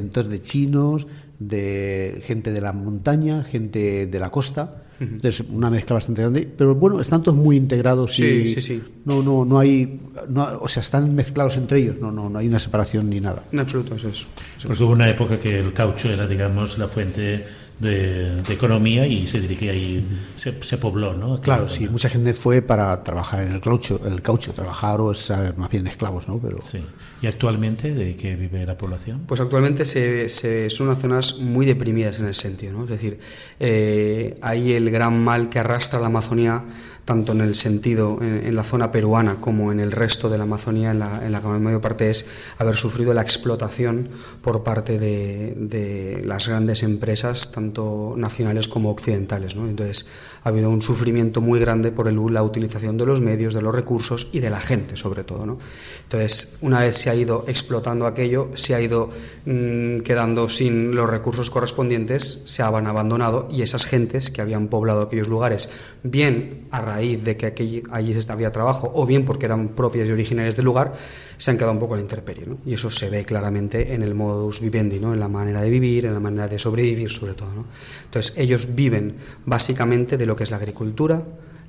entonces 0.00 0.30
de 0.32 0.42
chinos, 0.42 1.06
de 1.38 2.22
gente 2.24 2.52
de 2.52 2.60
la 2.60 2.72
montaña, 2.72 3.44
gente 3.44 4.06
de 4.06 4.18
la 4.20 4.30
costa, 4.30 4.78
entonces 5.00 5.44
una 5.50 5.68
mezcla 5.68 5.94
bastante 5.94 6.22
grande, 6.22 6.48
pero 6.56 6.76
bueno, 6.76 7.00
están 7.00 7.24
todos 7.24 7.36
muy 7.36 7.56
integrados 7.56 8.14
Sí, 8.14 8.22
y 8.24 8.48
sí, 8.54 8.60
sí. 8.60 8.82
no, 9.04 9.20
no, 9.20 9.44
no 9.44 9.58
hay, 9.58 9.98
no, 10.28 10.58
o 10.60 10.68
sea, 10.68 10.80
están 10.80 11.12
mezclados 11.14 11.56
entre 11.56 11.80
ellos, 11.80 11.96
no, 12.00 12.12
no, 12.12 12.30
no 12.30 12.38
hay 12.38 12.46
una 12.46 12.60
separación 12.60 13.10
ni 13.10 13.20
nada. 13.20 13.42
En 13.50 13.58
absoluto, 13.58 13.96
eso 13.96 14.08
es. 14.08 14.24
Porque 14.64 14.82
hubo 14.84 14.92
una 14.92 15.08
época 15.08 15.40
que 15.40 15.58
el 15.58 15.72
caucho 15.72 16.08
era, 16.08 16.28
digamos, 16.28 16.78
la 16.78 16.86
fuente 16.86 17.44
de, 17.78 18.42
de 18.42 18.52
economía 18.54 19.06
y 19.06 19.26
se 19.26 19.40
dirigía 19.40 19.72
ahí, 19.72 20.04
se, 20.36 20.62
se 20.62 20.78
pobló, 20.78 21.14
¿no? 21.14 21.40
Claro, 21.40 21.68
sí, 21.68 21.88
mucha 21.88 22.08
gente 22.08 22.32
fue 22.34 22.62
para 22.62 23.02
trabajar 23.02 23.42
en 23.42 23.52
el 23.52 23.60
caucho, 23.60 24.00
el 24.06 24.22
caucho, 24.22 24.52
trabajar 24.52 25.00
o 25.00 25.12
ser 25.14 25.56
más 25.56 25.68
bien 25.70 25.86
esclavos, 25.88 26.28
¿no? 26.28 26.38
Pero 26.38 26.60
Sí. 26.62 26.78
¿Y 27.20 27.26
actualmente 27.26 27.92
de 27.94 28.16
qué 28.16 28.34
vive 28.36 28.64
la 28.66 28.76
población? 28.76 29.22
Pues 29.26 29.40
actualmente 29.40 29.84
se, 29.84 30.28
se- 30.28 30.70
son 30.70 30.88
unas 30.88 31.00
zonas 31.00 31.38
muy 31.38 31.66
deprimidas 31.66 32.18
en 32.18 32.26
ese 32.26 32.42
sentido, 32.42 32.72
¿no? 32.72 32.84
Es 32.84 32.90
decir, 32.90 33.18
eh, 33.60 34.38
hay 34.42 34.72
el 34.72 34.90
gran 34.90 35.22
mal 35.22 35.48
que 35.48 35.58
arrastra 35.58 36.00
la 36.00 36.06
Amazonía, 36.06 36.62
tanto 37.04 37.32
en 37.32 37.40
el 37.40 37.54
sentido, 37.54 38.18
en, 38.20 38.46
en 38.46 38.54
la 38.56 38.62
zona 38.64 38.92
peruana 38.92 39.36
como 39.40 39.72
en 39.72 39.80
el 39.80 39.90
resto 39.92 40.28
de 40.30 40.38
la 40.38 40.44
Amazonía, 40.44 40.92
en 40.92 40.98
la, 41.00 41.24
en 41.26 41.32
la 41.32 41.40
mayor 41.40 41.80
parte 41.80 42.10
es 42.10 42.26
haber 42.58 42.76
sufrido 42.76 43.12
la 43.12 43.22
explotación 43.22 44.08
por 44.40 44.62
parte 44.62 44.98
de, 44.98 45.54
de 45.56 46.22
las 46.24 46.46
grandes 46.48 46.82
empresas, 46.82 47.50
tanto 47.52 48.14
nacionales 48.16 48.68
como 48.68 48.90
occidentales, 48.90 49.56
¿no? 49.56 49.68
Entonces, 49.68 50.06
ha 50.44 50.48
habido 50.48 50.70
un 50.70 50.82
sufrimiento 50.82 51.40
muy 51.40 51.60
grande 51.60 51.92
por 51.92 52.08
el- 52.08 52.16
la 52.32 52.42
utilización 52.42 52.96
de 52.98 53.06
los 53.06 53.20
medios, 53.20 53.54
de 53.54 53.62
los 53.62 53.74
recursos 53.74 54.28
y 54.32 54.40
de 54.40 54.50
la 54.50 54.60
gente, 54.60 54.96
sobre 54.96 55.24
todo, 55.24 55.46
¿no? 55.46 55.58
Entonces, 56.04 56.54
una 56.60 56.80
vez 56.80 56.96
se 56.96 57.10
ha 57.10 57.14
ido 57.14 57.44
explotando 57.48 58.06
aquello, 58.06 58.50
se 58.54 58.74
ha 58.74 58.80
ido 58.80 59.10
mm, 59.46 60.00
quedando 60.00 60.48
sin 60.48 60.94
los 60.94 61.08
recursos 61.08 61.50
correspondientes, 61.50 62.42
se 62.44 62.62
han 62.62 62.86
abandonado 62.86 63.48
y 63.50 63.62
esas 63.62 63.86
gentes 63.86 64.30
que 64.30 64.40
habían 64.40 64.68
poblado 64.68 65.02
aquellos 65.02 65.28
lugares, 65.28 65.68
bien 66.02 66.66
a 66.70 66.80
raíz 66.94 67.24
de 67.24 67.36
que 67.36 67.46
aquelli- 67.46 67.82
allí 67.90 68.14
había 68.28 68.50
trabajo 68.52 68.90
o 68.94 69.06
bien 69.06 69.24
porque 69.24 69.46
eran 69.46 69.68
propias 69.68 70.08
y 70.08 70.12
originarias 70.12 70.56
del 70.56 70.64
lugar, 70.64 70.94
se 71.38 71.50
han 71.50 71.56
quedado 71.56 71.72
un 71.72 71.80
poco 71.80 71.94
en 71.94 72.00
la 72.00 72.02
intemperie, 72.02 72.46
¿no? 72.46 72.56
Y 72.64 72.74
eso 72.74 72.90
se 72.90 73.10
ve 73.10 73.24
claramente 73.24 73.94
en 73.94 74.02
el 74.02 74.14
modus 74.14 74.60
vivendi, 74.60 75.00
¿no? 75.00 75.12
En 75.12 75.20
la 75.20 75.28
manera 75.28 75.60
de 75.60 75.70
vivir, 75.70 76.06
en 76.06 76.14
la 76.14 76.20
manera 76.20 76.46
de 76.48 76.58
sobrevivir, 76.58 77.10
sobre 77.10 77.34
todo, 77.34 77.52
¿no? 77.54 77.64
Entonces, 78.04 78.32
ellos 78.36 78.74
viven 78.74 79.14
básicamente 79.46 80.16
de 80.16 80.26
lo 80.26 80.36
que 80.36 80.44
es 80.44 80.50
la 80.50 80.58
agricultura, 80.58 81.22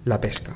la 0.06 0.20
pesca. 0.22 0.54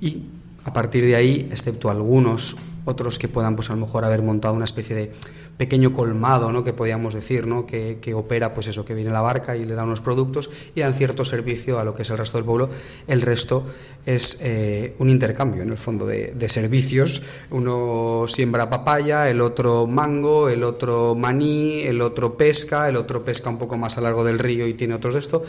Y 0.00 0.22
a 0.64 0.72
partir 0.72 1.04
de 1.04 1.14
ahí, 1.16 1.48
excepto 1.52 1.90
algunos 1.90 2.56
otros 2.84 3.18
que 3.18 3.28
puedan, 3.28 3.54
pues 3.54 3.70
a 3.70 3.74
lo 3.74 3.80
mejor 3.86 4.04
haber 4.04 4.22
montado 4.22 4.54
una 4.54 4.64
especie 4.64 4.96
de 4.96 5.12
pequeño 5.56 5.92
colmado, 5.92 6.50
¿no? 6.50 6.64
Que 6.64 6.72
podríamos 6.72 7.14
decir, 7.14 7.46
¿no? 7.46 7.66
Que, 7.66 7.98
que 8.00 8.14
opera, 8.14 8.54
pues 8.54 8.66
eso, 8.66 8.84
que 8.84 8.94
viene 8.94 9.10
la 9.10 9.20
barca 9.20 9.56
y 9.56 9.64
le 9.64 9.74
da 9.74 9.84
unos 9.84 10.00
productos 10.00 10.50
y 10.74 10.80
dan 10.80 10.94
cierto 10.94 11.24
servicio 11.24 11.78
a 11.78 11.84
lo 11.84 11.94
que 11.94 12.02
es 12.02 12.10
el 12.10 12.18
resto 12.18 12.38
del 12.38 12.44
pueblo. 12.44 12.68
El 13.06 13.20
resto 13.20 13.64
es 14.04 14.38
eh, 14.40 14.94
un 14.98 15.10
intercambio, 15.10 15.62
en 15.62 15.70
el 15.70 15.78
fondo, 15.78 16.06
de, 16.06 16.32
de 16.32 16.48
servicios. 16.48 17.22
Uno 17.50 18.24
siembra 18.28 18.68
papaya, 18.68 19.28
el 19.28 19.40
otro 19.40 19.86
mango, 19.86 20.48
el 20.48 20.64
otro 20.64 21.14
maní, 21.14 21.82
el 21.82 22.00
otro 22.00 22.36
pesca, 22.36 22.88
el 22.88 22.96
otro 22.96 23.24
pesca 23.24 23.50
un 23.50 23.58
poco 23.58 23.76
más 23.76 23.98
a 23.98 24.00
largo 24.00 24.24
del 24.24 24.38
río 24.38 24.66
y 24.66 24.74
tiene 24.74 24.94
otros 24.94 25.14
de 25.14 25.20
esto. 25.20 25.44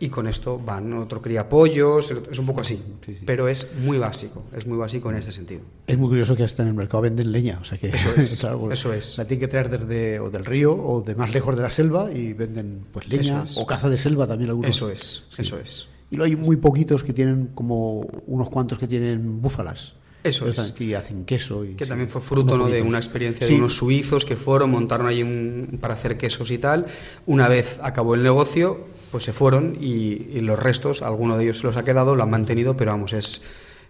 Y 0.00 0.10
con 0.10 0.28
esto 0.28 0.58
van, 0.64 0.92
otro 0.92 1.20
cría 1.20 1.48
pollos, 1.48 2.12
es 2.30 2.38
un 2.38 2.46
poco 2.46 2.60
así. 2.60 2.76
Sí, 3.04 3.16
sí. 3.16 3.22
Pero 3.26 3.48
es 3.48 3.68
muy 3.82 3.98
básico, 3.98 4.44
es 4.56 4.64
muy 4.64 4.78
básico 4.78 5.10
en 5.10 5.16
este 5.16 5.32
sentido. 5.32 5.62
Es 5.88 5.98
muy 5.98 6.08
curioso 6.08 6.36
que 6.36 6.44
hasta 6.44 6.62
en 6.62 6.68
el 6.68 6.74
mercado 6.74 7.00
venden 7.02 7.32
leña, 7.32 7.58
o 7.60 7.64
sea 7.64 7.78
que 7.78 7.88
Eso 7.88 8.10
es, 8.16 8.36
claro, 8.40 8.60
pues, 8.60 8.78
eso 8.78 8.92
es. 8.92 9.18
la 9.18 9.24
tienen 9.24 9.40
que 9.40 9.48
traer 9.48 9.68
desde 9.70 10.20
o 10.20 10.30
del 10.30 10.44
río 10.44 10.72
o 10.72 11.02
de 11.02 11.16
más 11.16 11.32
lejos 11.32 11.56
de 11.56 11.62
la 11.62 11.70
selva 11.70 12.12
y 12.12 12.32
venden 12.32 12.86
pues 12.92 13.08
leña 13.08 13.42
Eso 13.42 13.42
es. 13.44 13.58
o 13.58 13.66
caza 13.66 13.88
de 13.88 13.98
selva 13.98 14.26
también 14.28 14.50
algunos. 14.50 14.70
Eso 14.70 14.88
es, 14.88 15.24
Sí. 15.30 15.42
eso 15.42 15.58
es. 15.58 15.88
Y 16.12 16.16
luego 16.16 16.30
hay 16.32 16.36
muy 16.40 16.56
poquitos 16.56 17.02
que 17.02 17.12
tienen 17.12 17.48
como 17.54 18.00
unos 18.26 18.48
cuantos 18.50 18.78
que 18.78 18.86
tienen 18.86 19.42
búfalas. 19.42 19.94
Eso 20.22 20.48
es. 20.48 20.58
Que 20.72 20.94
hacen 20.96 21.24
queso. 21.24 21.64
Y, 21.64 21.74
que 21.74 21.84
sí, 21.84 21.88
también 21.88 22.08
fue 22.08 22.20
fruto 22.20 22.56
¿no? 22.56 22.66
de 22.66 22.82
una 22.82 22.98
experiencia 22.98 23.46
Sí. 23.46 23.52
de 23.54 23.58
unos 23.58 23.74
suizos 23.76 24.24
que 24.24 24.36
fueron, 24.36 24.70
montaron 24.70 25.06
ahí 25.06 25.22
un, 25.22 25.78
para 25.80 25.94
hacer 25.94 26.16
quesos 26.16 26.50
y 26.50 26.58
tal. 26.58 26.86
Una 27.26 27.46
vez 27.48 27.78
acabó 27.82 28.14
el 28.14 28.22
negocio, 28.22 28.86
pues 29.10 29.24
se 29.24 29.32
fueron 29.32 29.76
y, 29.80 30.28
y 30.34 30.40
los 30.40 30.58
restos, 30.58 31.02
alguno 31.02 31.36
de 31.36 31.44
ellos 31.44 31.58
se 31.58 31.64
los 31.66 31.76
ha 31.76 31.84
quedado, 31.84 32.14
lo 32.16 32.22
han 32.22 32.30
mantenido, 32.30 32.76
pero 32.76 32.90
vamos, 32.92 33.12
es, 33.12 33.42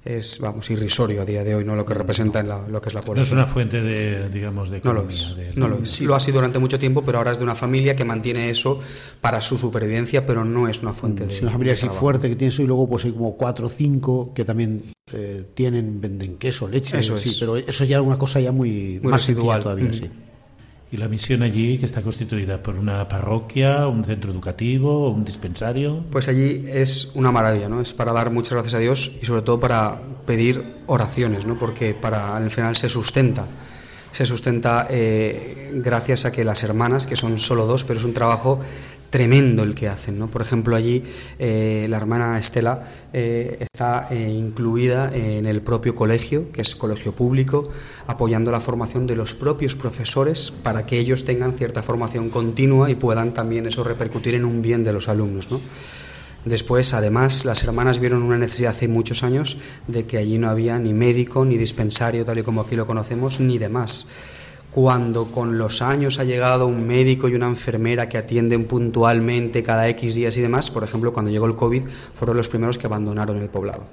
es 0.04 0.38
vamos, 0.38 0.70
irrisorio 0.70 1.22
a 1.22 1.24
día 1.24 1.42
de 1.44 1.54
hoy, 1.56 1.64
¿no? 1.64 1.74
Lo 1.74 1.84
que 1.84 1.92
representa 1.92 2.38
en 2.40 2.48
la- 2.48 2.66
lo 2.68 2.80
que 2.80 2.88
es 2.88 2.94
la 2.94 3.02
No 3.02 3.20
es 3.20 3.32
una 3.32 3.46
fuente 3.46 3.82
de, 3.82 4.28
digamos, 4.30 4.70
de 4.70 4.80
No 4.84 4.92
lo 4.92 5.00
economía. 5.00 5.28
es, 5.30 5.36
de- 5.36 5.52
no 5.56 5.68
lo 5.68 5.78
es. 5.82 6.00
Lo 6.00 6.14
ha 6.14 6.20
sido 6.20 6.36
durante 6.36 6.58
mucho 6.58 6.78
tiempo, 6.78 7.02
pero 7.04 7.18
ahora 7.18 7.32
es 7.32 7.38
de 7.38 7.44
una 7.44 7.54
familia 7.56 7.96
que 7.96 8.04
mantiene 8.04 8.48
eso 8.48 8.80
para 9.20 9.40
su 9.40 9.58
supervivencia, 9.58 10.26
pero 10.26 10.44
no 10.44 10.68
es 10.68 10.80
una 10.82 10.92
fuente 10.92 11.26
de. 11.26 11.32
Sí, 11.34 11.42
una 11.42 11.50
familia 11.52 11.72
de 11.72 11.78
así 11.78 11.86
trabajo. 11.86 12.00
fuerte 12.00 12.28
que 12.28 12.36
tiene 12.36 12.52
eso 12.52 12.62
y 12.62 12.66
luego 12.66 12.88
pues 12.88 13.04
hay 13.04 13.12
como 13.12 13.36
cuatro 13.36 13.66
o 13.66 13.68
cinco 13.68 14.32
que 14.34 14.44
también 14.44 14.84
eh, 15.12 15.44
tienen, 15.54 16.00
venden 16.00 16.36
queso, 16.36 16.68
leche, 16.68 16.98
Eso 17.00 17.18
sí, 17.18 17.30
es. 17.30 17.38
pero 17.38 17.56
eso 17.56 17.84
ya 17.84 17.96
es 17.98 18.02
una 18.02 18.18
cosa 18.18 18.40
ya 18.40 18.52
muy, 18.52 19.00
Muy 19.02 19.10
más 19.10 19.26
residual. 19.26 19.62
todavía, 19.62 19.88
Mm. 19.90 19.94
sí. 19.94 20.10
Y 20.90 20.96
la 20.96 21.06
misión 21.06 21.42
allí, 21.42 21.76
que 21.76 21.84
está 21.84 22.00
constituida 22.00 22.62
por 22.62 22.76
una 22.76 23.06
parroquia, 23.08 23.86
un 23.88 24.04
centro 24.06 24.32
educativo, 24.32 25.10
un 25.10 25.22
dispensario. 25.22 26.02
Pues 26.10 26.28
allí 26.28 26.64
es 26.66 27.12
una 27.14 27.30
maravilla, 27.30 27.68
¿no? 27.68 27.82
Es 27.82 27.92
para 27.92 28.12
dar 28.12 28.30
muchas 28.30 28.54
gracias 28.54 28.74
a 28.74 28.78
Dios 28.78 29.12
y 29.20 29.26
sobre 29.26 29.42
todo 29.42 29.60
para 29.60 30.00
pedir 30.26 30.64
oraciones, 30.86 31.44
¿no? 31.44 31.58
Porque 31.58 31.92
para 31.92 32.34
al 32.34 32.50
final 32.50 32.74
se 32.76 32.88
sustenta. 32.88 33.44
Se 34.12 34.24
sustenta 34.24 34.86
eh, 34.88 35.70
gracias 35.74 36.24
a 36.24 36.32
que 36.32 36.42
las 36.42 36.62
hermanas, 36.62 37.06
que 37.06 37.16
son 37.16 37.38
solo 37.38 37.66
dos, 37.66 37.84
pero 37.84 37.98
es 37.98 38.04
un 38.06 38.14
trabajo 38.14 38.60
tremendo 39.10 39.62
el 39.62 39.74
que 39.74 39.88
hacen, 39.88 40.18
¿no? 40.18 40.28
Por 40.28 40.42
ejemplo, 40.42 40.76
allí 40.76 41.02
eh, 41.38 41.86
la 41.88 41.96
hermana 41.96 42.38
Estela 42.38 42.88
eh, 43.12 43.58
está 43.60 44.08
eh, 44.10 44.28
incluida 44.28 45.14
en 45.14 45.46
el 45.46 45.62
propio 45.62 45.94
colegio, 45.94 46.52
que 46.52 46.60
es 46.60 46.76
colegio 46.76 47.12
público, 47.12 47.70
apoyando 48.06 48.50
la 48.50 48.60
formación 48.60 49.06
de 49.06 49.16
los 49.16 49.34
propios 49.34 49.74
profesores 49.74 50.50
para 50.50 50.84
que 50.84 50.98
ellos 50.98 51.24
tengan 51.24 51.54
cierta 51.54 51.82
formación 51.82 52.28
continua 52.30 52.90
y 52.90 52.94
puedan 52.94 53.32
también 53.32 53.66
eso 53.66 53.82
repercutir 53.82 54.34
en 54.34 54.44
un 54.44 54.60
bien 54.60 54.84
de 54.84 54.92
los 54.92 55.08
alumnos, 55.08 55.50
¿no? 55.50 55.60
Después, 56.44 56.94
además, 56.94 57.44
las 57.44 57.62
hermanas 57.64 57.98
vieron 57.98 58.22
una 58.22 58.38
necesidad 58.38 58.70
hace 58.70 58.88
muchos 58.88 59.22
años 59.22 59.58
de 59.86 60.06
que 60.06 60.18
allí 60.18 60.38
no 60.38 60.48
había 60.48 60.78
ni 60.78 60.94
médico, 60.94 61.44
ni 61.44 61.56
dispensario, 61.56 62.24
tal 62.24 62.38
y 62.38 62.42
como 62.42 62.60
aquí 62.60 62.76
lo 62.76 62.86
conocemos, 62.86 63.40
ni 63.40 63.58
demás. 63.58 64.06
Cuando 64.72 65.26
con 65.26 65.58
los 65.58 65.80
años 65.82 66.18
ha 66.18 66.24
llegado 66.24 66.66
un 66.66 66.86
médico 66.86 67.28
y 67.28 67.34
una 67.34 67.48
enfermera 67.48 68.08
que 68.08 68.18
atienden 68.18 68.66
puntualmente 68.66 69.62
cada 69.62 69.88
X 69.88 70.14
días 70.14 70.36
y 70.36 70.42
demás, 70.42 70.70
por 70.70 70.84
ejemplo, 70.84 71.12
cuando 71.12 71.30
llegó 71.30 71.46
el 71.46 71.56
COVID, 71.56 71.84
fueron 72.14 72.36
los 72.36 72.48
primeros 72.48 72.78
que 72.78 72.86
abandonaron 72.86 73.38
el 73.38 73.48
poblado 73.48 73.84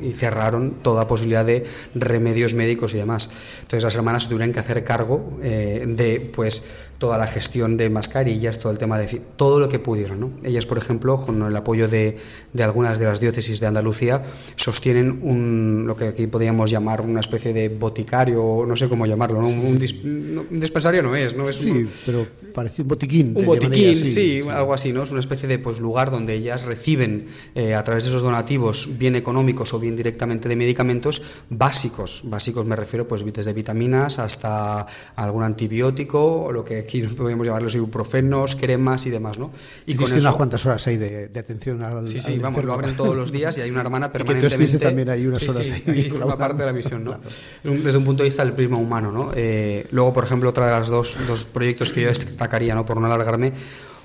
y 0.00 0.12
cerraron 0.12 0.74
toda 0.82 1.08
posibilidad 1.08 1.44
de 1.44 1.64
remedios 1.94 2.54
médicos 2.54 2.94
y 2.94 2.98
demás. 2.98 3.28
Entonces 3.60 3.84
las 3.84 3.94
hermanas 3.94 4.28
tuvieron 4.28 4.52
que 4.52 4.60
hacer 4.60 4.84
cargo 4.84 5.38
eh, 5.42 5.84
de 5.86 6.20
pues 6.34 6.64
toda 6.98 7.16
la 7.16 7.28
gestión 7.28 7.76
de 7.76 7.90
mascarillas, 7.90 8.58
todo 8.58 8.72
el 8.72 8.78
tema 8.78 8.98
de 8.98 9.20
todo 9.36 9.60
lo 9.60 9.68
que 9.68 9.78
pudieron. 9.78 10.20
¿no? 10.20 10.30
Ellas, 10.42 10.66
por 10.66 10.78
ejemplo, 10.78 11.24
con 11.24 11.40
el 11.42 11.56
apoyo 11.56 11.88
de, 11.88 12.18
de, 12.52 12.62
algunas 12.62 12.98
de 12.98 13.06
las 13.06 13.20
diócesis 13.20 13.60
de 13.60 13.66
Andalucía, 13.68 14.24
sostienen 14.56 15.20
un, 15.22 15.84
lo 15.86 15.96
que 15.96 16.08
aquí 16.08 16.26
podríamos 16.26 16.70
llamar 16.70 17.00
una 17.00 17.20
especie 17.20 17.52
de 17.52 17.68
boticario, 17.68 18.64
no 18.66 18.76
sé 18.76 18.88
cómo 18.88 19.06
llamarlo, 19.06 19.40
¿no? 19.40 19.48
un, 19.48 19.78
dis, 19.78 19.94
un, 20.02 20.46
dispensario 20.50 21.02
no 21.02 21.14
es, 21.14 21.36
no 21.36 21.48
es 21.48 21.56
sí, 21.56 21.70
un, 21.70 21.90
pero 22.04 22.26
parece 22.52 22.82
un 22.82 22.88
botiquín. 22.88 23.32
Un 23.36 23.46
botiquín, 23.46 23.82
ellas, 23.84 24.06
sí, 24.06 24.12
sí, 24.12 24.42
sí, 24.42 24.48
algo 24.48 24.74
así, 24.74 24.92
¿no? 24.92 25.04
Es 25.04 25.10
una 25.12 25.20
especie 25.20 25.48
de 25.48 25.58
pues 25.60 25.78
lugar 25.78 26.10
donde 26.10 26.34
ellas 26.34 26.64
reciben 26.64 27.28
eh, 27.54 27.74
a 27.74 27.84
través 27.84 28.04
de 28.04 28.10
esos 28.10 28.22
donativos, 28.22 28.98
bien 28.98 29.14
económicos 29.14 29.72
o 29.72 29.78
bien 29.78 29.94
directamente 29.94 30.48
de 30.48 30.56
medicamentos 30.56 31.22
básicos. 31.48 32.22
Básicos 32.24 32.66
me 32.66 32.74
refiero 32.74 33.06
pues 33.06 33.24
desde 33.24 33.52
vitaminas 33.52 34.18
hasta 34.18 34.86
algún 35.14 35.44
antibiótico 35.44 36.44
o 36.44 36.52
lo 36.52 36.64
que 36.64 36.87
aquí 36.88 37.02
podemos 37.02 37.46
llamarlos 37.46 37.74
ibuprofenos, 37.74 38.56
cremas 38.56 39.04
y 39.06 39.10
demás, 39.10 39.38
¿no? 39.38 39.52
Y 39.86 39.94
con 39.94 40.06
eso, 40.06 40.16
unas 40.16 40.34
cuantas 40.34 40.64
horas 40.64 40.86
ahí 40.86 40.96
de, 40.96 41.28
de 41.28 41.40
atención 41.40 41.82
al 41.82 42.08
Sí, 42.08 42.20
sí, 42.20 42.32
al 42.32 42.40
vamos, 42.40 42.64
lo 42.64 42.72
abren 42.72 42.96
todos 42.96 43.14
los 43.14 43.30
días 43.30 43.56
y 43.58 43.60
hay 43.60 43.70
una 43.70 43.82
hermana 43.82 44.06
Y 44.14 44.18
que 44.18 44.18
tú 44.18 44.24
permanentemente... 44.24 44.78
también 44.78 45.08
ahí 45.10 45.26
unas 45.26 45.40
sí, 45.40 45.48
horas 45.48 45.66
sí, 45.66 45.72
ahí 45.72 45.80
forma 45.80 46.08
colaborando. 46.08 46.38
parte 46.38 46.62
de 46.62 46.66
la 46.66 46.72
misión, 46.72 47.04
¿no? 47.04 47.18
Claro. 47.18 47.82
Desde 47.82 47.98
un 47.98 48.04
punto 48.04 48.22
de 48.22 48.28
vista 48.28 48.44
del 48.44 48.54
prisma 48.54 48.78
humano, 48.78 49.12
¿no? 49.12 49.30
Eh, 49.34 49.86
luego, 49.90 50.12
por 50.12 50.24
ejemplo, 50.24 50.50
otra 50.50 50.66
de 50.66 50.72
las 50.72 50.88
dos, 50.88 51.18
dos 51.26 51.44
proyectos 51.44 51.92
que 51.92 52.02
yo 52.02 52.08
destacaría, 52.08 52.74
¿no? 52.74 52.86
Por 52.86 53.00
no 53.00 53.06
alargarme, 53.06 53.52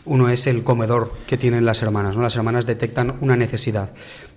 uno 0.05 0.29
es 0.29 0.47
el 0.47 0.63
comedor 0.63 1.13
que 1.27 1.37
tienen 1.37 1.65
las 1.65 1.81
hermanas. 1.81 2.15
¿no? 2.15 2.21
Las 2.21 2.35
hermanas 2.35 2.65
detectan 2.65 3.15
una 3.21 3.35
necesidad 3.35 3.91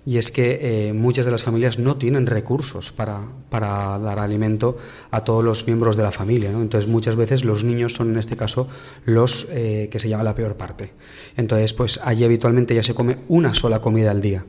y 0.05 0.17
es 0.17 0.31
que 0.31 0.59
eh, 0.61 0.93
muchas 0.93 1.25
de 1.25 1.31
las 1.31 1.43
familias 1.43 1.79
no 1.79 1.97
tienen 1.97 2.27
recursos 2.27 2.91
para, 2.91 3.23
para, 3.49 3.99
dar 3.99 4.19
alimento 4.19 4.77
a 5.11 5.23
todos 5.23 5.43
los 5.43 5.67
miembros 5.67 5.97
de 5.97 6.03
la 6.03 6.11
familia. 6.11 6.51
¿no? 6.51 6.61
Entonces 6.61 6.89
muchas 6.89 7.15
veces 7.15 7.43
los 7.43 7.63
niños 7.63 7.93
son 7.93 8.11
en 8.11 8.17
este 8.17 8.37
caso 8.37 8.67
los 9.03 9.47
eh, 9.49 9.89
que 9.91 9.99
se 9.99 10.07
llama 10.09 10.23
la 10.23 10.35
peor 10.35 10.55
parte. 10.55 10.93
Entonces 11.35 11.73
pues 11.73 11.99
allí 12.03 12.23
habitualmente 12.23 12.73
ya 12.73 12.83
se 12.83 12.95
come 12.95 13.17
una 13.27 13.53
sola 13.53 13.79
comida 13.79 14.11
al 14.11 14.21
día 14.21 14.45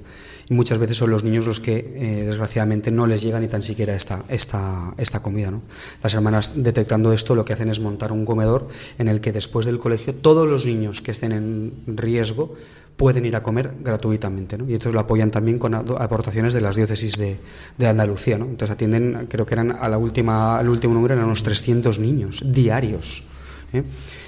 y 0.50 0.54
muchas 0.54 0.78
veces 0.78 0.96
son 0.96 1.10
los 1.10 1.24
niños 1.24 1.46
los 1.46 1.60
que 1.60 1.76
eh, 1.76 2.24
desgraciadamente 2.26 2.90
no 2.90 3.06
les 3.06 3.22
llega 3.22 3.38
ni 3.38 3.48
tan 3.48 3.62
siquiera 3.62 3.94
esta, 3.94 4.24
esta, 4.28 4.94
esta 4.96 5.20
comida. 5.20 5.50
¿no? 5.50 5.62
Las 6.02 6.14
hermanas 6.14 6.52
detectando 6.56 7.12
esto 7.12 7.34
lo 7.34 7.44
que 7.44 7.52
hacen 7.52 7.68
es 7.68 7.80
montar 7.80 8.12
un 8.12 8.24
comedor 8.24 8.68
en 8.98 9.08
el 9.08 9.20
que 9.20 9.32
después 9.32 9.66
del 9.66 9.78
colegio 9.78 10.14
todos 10.14 10.48
los 10.48 10.64
niños 10.64 11.02
que 11.02 11.10
estén 11.10 11.32
en 11.32 11.72
riesgo 11.86 12.56
pueden 12.96 13.26
ir 13.26 13.36
a 13.36 13.42
comer 13.42 13.74
gratuitamente. 13.80 14.58
¿no? 14.58 14.64
Y 14.68 14.72
entonces 14.72 14.92
lo 14.92 15.00
apoyan 15.00 15.30
también 15.30 15.58
con 15.58 15.74
aportaciones 15.74 16.54
de 16.54 16.60
las 16.60 16.76
diócesis 16.76 17.16
de, 17.16 17.38
de 17.76 17.86
Andalucía. 17.86 18.38
¿no? 18.38 18.46
Entonces 18.46 18.72
atienden, 18.72 19.26
creo 19.28 19.46
que 19.46 19.54
eran 19.54 19.70
a 19.70 19.88
la 19.88 19.98
última, 19.98 20.58
al 20.58 20.68
último 20.68 20.94
número 20.94 21.14
eran 21.14 21.26
unos 21.26 21.42
300 21.42 21.98
niños 21.98 22.42
diarios. 22.44 23.22
¿eh? 23.72 23.82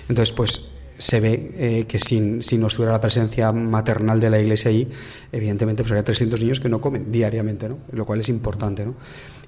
Entonces, 0.08 0.32
pues 0.32 0.69
se 1.00 1.18
ve 1.18 1.52
eh, 1.56 1.84
que 1.88 1.98
sin, 1.98 2.42
si 2.42 2.58
no 2.58 2.66
estuviera 2.66 2.92
la 2.92 3.00
presencia 3.00 3.50
maternal 3.52 4.20
de 4.20 4.28
la 4.28 4.38
iglesia 4.38 4.70
ahí, 4.70 4.86
evidentemente 5.32 5.82
pues 5.82 5.92
habría 5.92 6.04
300 6.04 6.40
niños 6.40 6.60
que 6.60 6.68
no 6.68 6.80
comen 6.80 7.10
diariamente, 7.10 7.68
¿no? 7.68 7.78
lo 7.92 8.04
cual 8.04 8.20
es 8.20 8.28
importante. 8.28 8.84
¿no? 8.84 8.94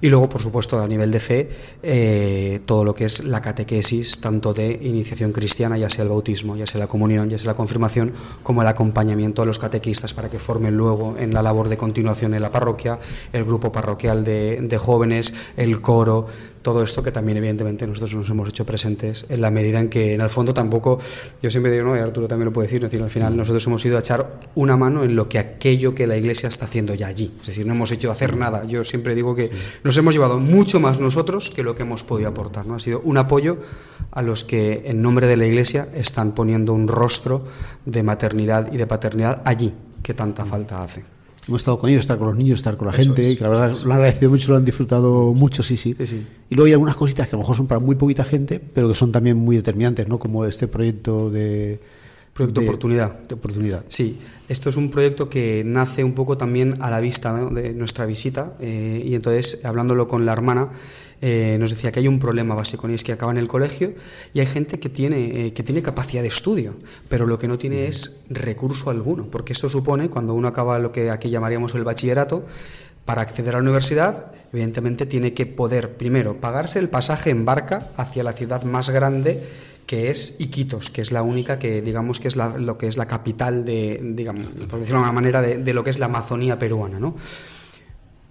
Y 0.01 0.09
luego, 0.09 0.27
por 0.27 0.41
supuesto, 0.41 0.81
a 0.81 0.87
nivel 0.87 1.11
de 1.11 1.19
fe, 1.19 1.49
eh, 1.81 2.59
todo 2.65 2.83
lo 2.83 2.93
que 2.93 3.05
es 3.05 3.23
la 3.23 3.39
catequesis, 3.39 4.19
tanto 4.19 4.53
de 4.53 4.79
iniciación 4.81 5.31
cristiana, 5.31 5.77
ya 5.77 5.89
sea 5.89 6.03
el 6.03 6.09
bautismo, 6.09 6.57
ya 6.57 6.67
sea 6.67 6.79
la 6.79 6.87
comunión, 6.87 7.29
ya 7.29 7.37
sea 7.37 7.47
la 7.47 7.55
confirmación, 7.55 8.13
como 8.41 8.63
el 8.63 8.67
acompañamiento 8.67 9.43
a 9.43 9.45
los 9.45 9.59
catequistas 9.59 10.13
para 10.13 10.29
que 10.29 10.39
formen 10.39 10.75
luego 10.75 11.15
en 11.17 11.33
la 11.33 11.41
labor 11.41 11.69
de 11.69 11.77
continuación 11.77 12.33
en 12.33 12.41
la 12.41 12.51
parroquia, 12.51 12.99
el 13.31 13.45
grupo 13.45 13.71
parroquial 13.71 14.23
de, 14.23 14.59
de 14.61 14.77
jóvenes, 14.77 15.33
el 15.55 15.79
coro, 15.79 16.27
todo 16.63 16.81
esto 16.81 17.03
que 17.03 17.11
también 17.11 17.37
evidentemente 17.37 17.85
nosotros 17.85 18.15
nos 18.15 18.29
hemos 18.29 18.49
hecho 18.49 18.65
presentes 18.65 19.25
en 19.29 19.41
la 19.41 19.51
medida 19.51 19.79
en 19.79 19.89
que 19.89 20.15
en 20.15 20.21
el 20.21 20.29
fondo 20.29 20.53
tampoco, 20.53 20.97
yo 21.41 21.51
siempre 21.51 21.71
digo, 21.71 21.85
no, 21.85 21.95
y 21.95 21.99
Arturo 21.99 22.27
también 22.27 22.45
lo 22.45 22.53
puede 22.53 22.67
decir, 22.67 22.83
es 22.83 22.89
decir, 22.89 23.03
al 23.03 23.11
final 23.11 23.37
nosotros 23.37 23.67
hemos 23.67 23.85
ido 23.85 23.97
a 23.97 23.99
echar 23.99 24.39
una 24.55 24.77
mano 24.77 25.03
en 25.03 25.15
lo 25.15 25.29
que 25.29 25.37
aquello 25.37 25.93
que 25.93 26.07
la 26.07 26.17
iglesia 26.17 26.49
está 26.49 26.65
haciendo 26.65 26.95
ya 26.95 27.07
allí, 27.07 27.31
es 27.41 27.47
decir, 27.47 27.67
no 27.67 27.73
hemos 27.73 27.91
hecho 27.91 28.09
hacer 28.09 28.35
nada, 28.35 28.65
yo 28.65 28.83
siempre 28.83 29.13
digo 29.13 29.35
que 29.35 29.51
nos 29.83 29.95
hemos 29.97 30.13
llevado 30.13 30.39
mucho 30.39 30.79
más 30.79 30.99
nosotros 30.99 31.51
que 31.51 31.61
lo 31.61 31.75
que 31.75 31.83
hemos 31.83 32.01
podido 32.03 32.29
aportar, 32.29 32.65
¿no? 32.65 32.75
ha 32.75 32.79
sido 32.79 33.01
un 33.01 33.17
apoyo 33.17 33.57
a 34.11 34.21
los 34.21 34.43
que 34.43 34.83
en 34.85 35.01
nombre 35.01 35.27
de 35.27 35.37
la 35.37 35.45
iglesia 35.45 35.89
están 35.93 36.31
poniendo 36.31 36.73
un 36.73 36.87
rostro 36.87 37.45
de 37.85 38.03
maternidad 38.03 38.71
y 38.71 38.77
de 38.77 38.87
paternidad 38.87 39.41
allí, 39.43 39.73
que 40.01 40.13
tanta 40.13 40.45
falta 40.45 40.83
hace. 40.83 41.12
Hemos 41.47 41.61
estado 41.61 41.77
con 41.77 41.89
ellos, 41.89 42.01
estar 42.01 42.17
con 42.17 42.27
los 42.29 42.37
niños, 42.37 42.59
estar 42.59 42.77
con 42.77 42.87
la 42.87 42.93
Eso 42.93 43.03
gente, 43.03 43.25
es, 43.27 43.33
y 43.33 43.35
que 43.37 43.43
la 43.43 43.49
verdad 43.49 43.75
lo 43.83 43.91
han 43.91 43.97
agradecido 43.97 44.31
mucho, 44.31 44.51
lo 44.51 44.57
han 44.57 44.65
disfrutado 44.65 45.33
mucho, 45.33 45.61
sí, 45.63 45.75
sí, 45.77 45.93
Sí, 45.97 46.07
sí. 46.07 46.25
Y 46.49 46.55
luego 46.55 46.67
hay 46.67 46.73
algunas 46.73 46.95
cositas 46.95 47.27
que 47.27 47.35
a 47.35 47.37
lo 47.37 47.41
mejor 47.43 47.57
son 47.57 47.67
para 47.67 47.79
muy 47.79 47.95
poquita 47.95 48.23
gente, 48.23 48.59
pero 48.73 48.87
que 48.87 48.95
son 48.95 49.11
también 49.11 49.35
muy 49.37 49.55
determinantes, 49.57 50.07
¿no? 50.07 50.19
Como 50.19 50.45
este 50.45 50.67
proyecto 50.67 51.29
de... 51.29 51.79
Proyecto 52.33 52.61
de- 52.61 52.67
Oportunidad. 52.67 53.19
De 53.27 53.35
oportunidad. 53.35 53.83
Sí, 53.89 54.17
esto 54.49 54.69
es 54.69 54.75
un 54.77 54.89
proyecto 54.89 55.29
que 55.29 55.63
nace 55.65 56.03
un 56.03 56.13
poco 56.13 56.37
también 56.37 56.81
a 56.81 56.89
la 56.89 56.99
vista 56.99 57.37
¿no? 57.37 57.49
de 57.49 57.73
nuestra 57.73 58.05
visita 58.05 58.53
eh, 58.59 59.03
y 59.05 59.13
entonces 59.13 59.63
hablándolo 59.65 60.07
con 60.07 60.25
la 60.25 60.33
hermana 60.33 60.69
eh, 61.25 61.55
nos 61.57 61.71
decía 61.71 61.89
que 61.89 62.01
hay 62.01 62.07
un 62.09 62.19
problema 62.19 62.53
básico 62.53 62.89
y 62.89 62.95
es 62.95 63.03
que 63.05 63.13
acaba 63.13 63.31
en 63.31 63.37
el 63.37 63.47
colegio 63.47 63.93
y 64.33 64.41
hay 64.41 64.45
gente 64.45 64.77
que 64.77 64.89
tiene, 64.89 65.45
eh, 65.45 65.53
que 65.53 65.63
tiene 65.63 65.81
capacidad 65.81 66.21
de 66.21 66.27
estudio, 66.27 66.75
pero 67.07 67.25
lo 67.25 67.39
que 67.39 67.47
no 67.47 67.57
tiene 67.57 67.87
es 67.87 68.25
recurso 68.29 68.89
alguno, 68.89 69.27
porque 69.31 69.53
eso 69.53 69.69
supone 69.69 70.09
cuando 70.09 70.33
uno 70.33 70.49
acaba 70.49 70.79
lo 70.79 70.91
que 70.91 71.09
aquí 71.09 71.29
llamaríamos 71.29 71.75
el 71.75 71.85
bachillerato, 71.85 72.43
para 73.05 73.21
acceder 73.21 73.55
a 73.55 73.59
la 73.59 73.63
universidad, 73.63 74.33
evidentemente 74.51 75.05
tiene 75.05 75.33
que 75.33 75.45
poder, 75.45 75.93
primero, 75.93 76.35
pagarse 76.35 76.79
el 76.79 76.89
pasaje 76.89 77.29
en 77.29 77.45
barca 77.45 77.87
hacia 77.95 78.21
la 78.21 78.33
ciudad 78.33 78.63
más 78.63 78.89
grande 78.89 79.47
que 79.87 80.09
es 80.09 80.41
Iquitos, 80.41 80.89
que 80.89 80.99
es 80.99 81.13
la 81.13 81.21
única 81.21 81.57
que 81.57 81.81
digamos 81.81 82.19
que 82.19 82.27
es 82.27 82.35
la, 82.35 82.57
lo 82.57 82.77
que 82.77 82.87
es 82.87 82.97
la 82.97 83.05
capital 83.05 83.63
de, 83.63 84.01
digamos, 84.03 84.47
por 84.47 84.79
decirlo 84.79 84.99
de 84.99 85.05
alguna 85.05 85.11
manera, 85.13 85.41
de 85.41 85.73
lo 85.73 85.85
que 85.85 85.89
es 85.89 85.99
la 85.99 86.07
Amazonía 86.07 86.59
peruana, 86.59 86.99
¿no? 86.99 87.15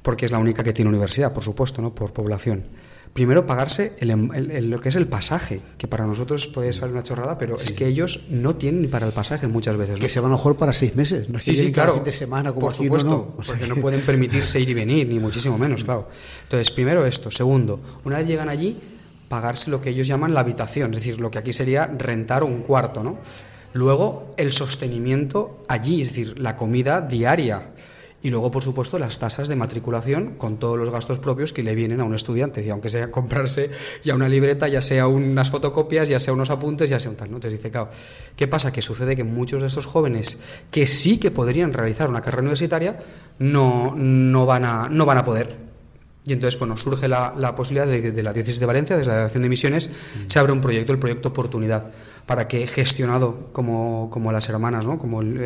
Porque 0.02 0.26
es 0.26 0.32
la 0.32 0.38
única 0.38 0.62
que 0.62 0.74
tiene 0.74 0.90
universidad, 0.90 1.32
por 1.32 1.42
supuesto, 1.42 1.80
¿no? 1.80 1.94
Por 1.94 2.12
población. 2.12 2.81
Primero 3.12 3.46
pagarse 3.46 3.94
el, 4.00 4.70
lo 4.70 4.80
que 4.80 4.88
es 4.88 4.96
el 4.96 5.06
pasaje, 5.06 5.60
que 5.76 5.86
para 5.86 6.06
nosotros 6.06 6.46
puede 6.46 6.72
ser 6.72 6.90
una 6.90 7.02
chorrada, 7.02 7.36
pero 7.38 7.58
es 7.60 7.72
que 7.72 7.86
ellos 7.86 8.24
no 8.30 8.56
tienen 8.56 8.82
ni 8.82 8.88
para 8.88 9.06
el 9.06 9.12
pasaje 9.12 9.48
muchas 9.48 9.76
veces. 9.76 9.98
Que 9.98 10.08
se 10.08 10.20
van 10.20 10.32
a 10.32 10.38
jugar 10.38 10.56
para 10.56 10.72
seis 10.72 10.96
meses, 10.96 11.28
no 11.28 11.40
sí, 11.40 11.54
sí, 11.54 11.72
claro, 11.72 11.94
fin 11.94 12.04
de 12.04 12.12
semana 12.12 12.52
como 12.52 12.66
por 12.66 12.74
supuesto, 12.74 13.34
porque 13.46 13.66
no 13.66 13.76
pueden 13.76 14.00
permitirse 14.00 14.60
ir 14.60 14.70
y 14.70 14.74
venir, 14.74 15.08
ni 15.08 15.18
muchísimo 15.18 15.58
menos, 15.58 15.84
claro. 15.84 16.08
Entonces, 16.44 16.70
primero 16.70 17.04
esto. 17.04 17.30
Segundo, 17.30 17.80
una 18.04 18.18
vez 18.18 18.26
llegan 18.26 18.48
allí, 18.48 18.76
pagarse 19.28 19.70
lo 19.70 19.80
que 19.80 19.90
ellos 19.90 20.06
llaman 20.06 20.32
la 20.32 20.40
habitación, 20.40 20.92
es 20.92 20.98
decir, 20.98 21.20
lo 21.20 21.30
que 21.30 21.38
aquí 21.38 21.52
sería 21.52 21.86
rentar 21.86 22.44
un 22.44 22.62
cuarto, 22.62 23.02
¿no? 23.02 23.18
Luego, 23.74 24.34
el 24.36 24.52
sostenimiento 24.52 25.62
allí, 25.68 26.02
es 26.02 26.08
decir, 26.08 26.38
la 26.38 26.56
comida 26.56 27.00
diaria. 27.00 27.71
Y 28.22 28.30
luego, 28.30 28.50
por 28.50 28.62
supuesto, 28.62 28.98
las 28.98 29.18
tasas 29.18 29.48
de 29.48 29.56
matriculación 29.56 30.34
con 30.38 30.58
todos 30.58 30.78
los 30.78 30.90
gastos 30.90 31.18
propios 31.18 31.52
que 31.52 31.64
le 31.64 31.74
vienen 31.74 32.00
a 32.00 32.04
un 32.04 32.14
estudiante. 32.14 32.64
Y 32.64 32.70
aunque 32.70 32.88
sea 32.88 33.10
comprarse 33.10 33.70
ya 34.04 34.14
una 34.14 34.28
libreta, 34.28 34.68
ya 34.68 34.80
sea 34.80 35.08
unas 35.08 35.50
fotocopias, 35.50 36.08
ya 36.08 36.20
sea 36.20 36.32
unos 36.32 36.50
apuntes, 36.50 36.88
ya 36.88 37.00
sea 37.00 37.10
un 37.10 37.16
tal. 37.16 37.30
¿no? 37.32 37.40
Te 37.40 37.48
dice, 37.48 37.70
claro, 37.70 37.90
¿qué 38.36 38.46
pasa? 38.46 38.72
Que 38.72 38.80
sucede 38.80 39.16
que 39.16 39.24
muchos 39.24 39.60
de 39.60 39.66
estos 39.66 39.86
jóvenes 39.86 40.38
que 40.70 40.86
sí 40.86 41.18
que 41.18 41.32
podrían 41.32 41.72
realizar 41.72 42.08
una 42.08 42.20
carrera 42.20 42.42
universitaria 42.42 43.00
no, 43.40 43.94
no, 43.96 44.46
van, 44.46 44.64
a, 44.64 44.88
no 44.88 45.04
van 45.04 45.18
a 45.18 45.24
poder 45.24 45.71
y 46.24 46.32
entonces, 46.32 46.58
bueno, 46.58 46.76
surge 46.76 47.08
la, 47.08 47.54
posibilidad 47.56 47.86
de, 47.86 48.12
de 48.12 48.22
la 48.22 48.32
Diócesis 48.32 48.60
de 48.60 48.66
Valencia, 48.66 48.96
desde 48.96 49.08
la 49.08 49.14
Delegación 49.14 49.42
de 49.42 49.48
Misiones, 49.48 49.90
se 50.28 50.38
abre 50.38 50.52
un 50.52 50.60
proyecto, 50.60 50.92
el 50.92 50.98
proyecto 50.98 51.30
Oportunidad, 51.30 51.90
para 52.26 52.46
que, 52.46 52.66
gestionado 52.68 53.48
como, 53.52 54.08
como 54.10 54.30
las 54.30 54.48
hermanas, 54.48 54.84
¿no? 54.84 54.98
como 54.98 55.20
el, 55.20 55.40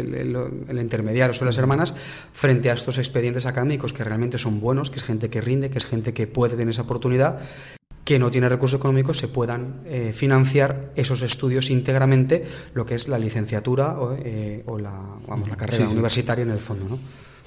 el, 0.69 0.79
intermediario 0.79 1.35
son 1.35 1.47
las 1.47 1.57
hermanas, 1.57 1.95
frente 2.35 2.71
a 2.71 2.75
estos 2.75 2.99
expedientes 2.99 3.47
académicos 3.47 3.95
que 3.95 4.05
realmente 4.05 4.37
son 4.39 4.61
buenos, 4.61 4.91
que 4.91 4.99
es 4.99 5.05
gente 5.05 5.31
que 5.31 5.41
rinde, 5.41 5.71
que 5.71 5.79
es 5.79 5.87
gente 5.87 6.13
que 6.13 6.27
puede 6.27 6.57
tener 6.57 6.69
esa 6.69 6.83
oportunidad, 6.83 7.39
que 8.05 8.19
no 8.19 8.31
tiene 8.31 8.49
recursos 8.49 8.79
económicos, 8.79 9.19
se 9.19 9.29
puedan 9.29 9.81
eh, 9.87 10.13
financiar 10.15 10.93
esos 10.95 11.23
estudios 11.23 11.71
íntegramente, 11.71 12.45
lo 12.75 12.85
que 12.85 12.95
es 12.95 13.09
la 13.09 13.19
licenciatura 13.19 13.99
o, 13.99 14.15
eh, 14.17 14.63
la, 14.79 14.93
vamos, 15.27 15.49
la 15.49 15.57
carrera 15.57 15.89
universitaria 15.89 16.43
en 16.43 16.51
el 16.51 16.61
fondo. 16.61 16.87
¿no? 16.89 16.99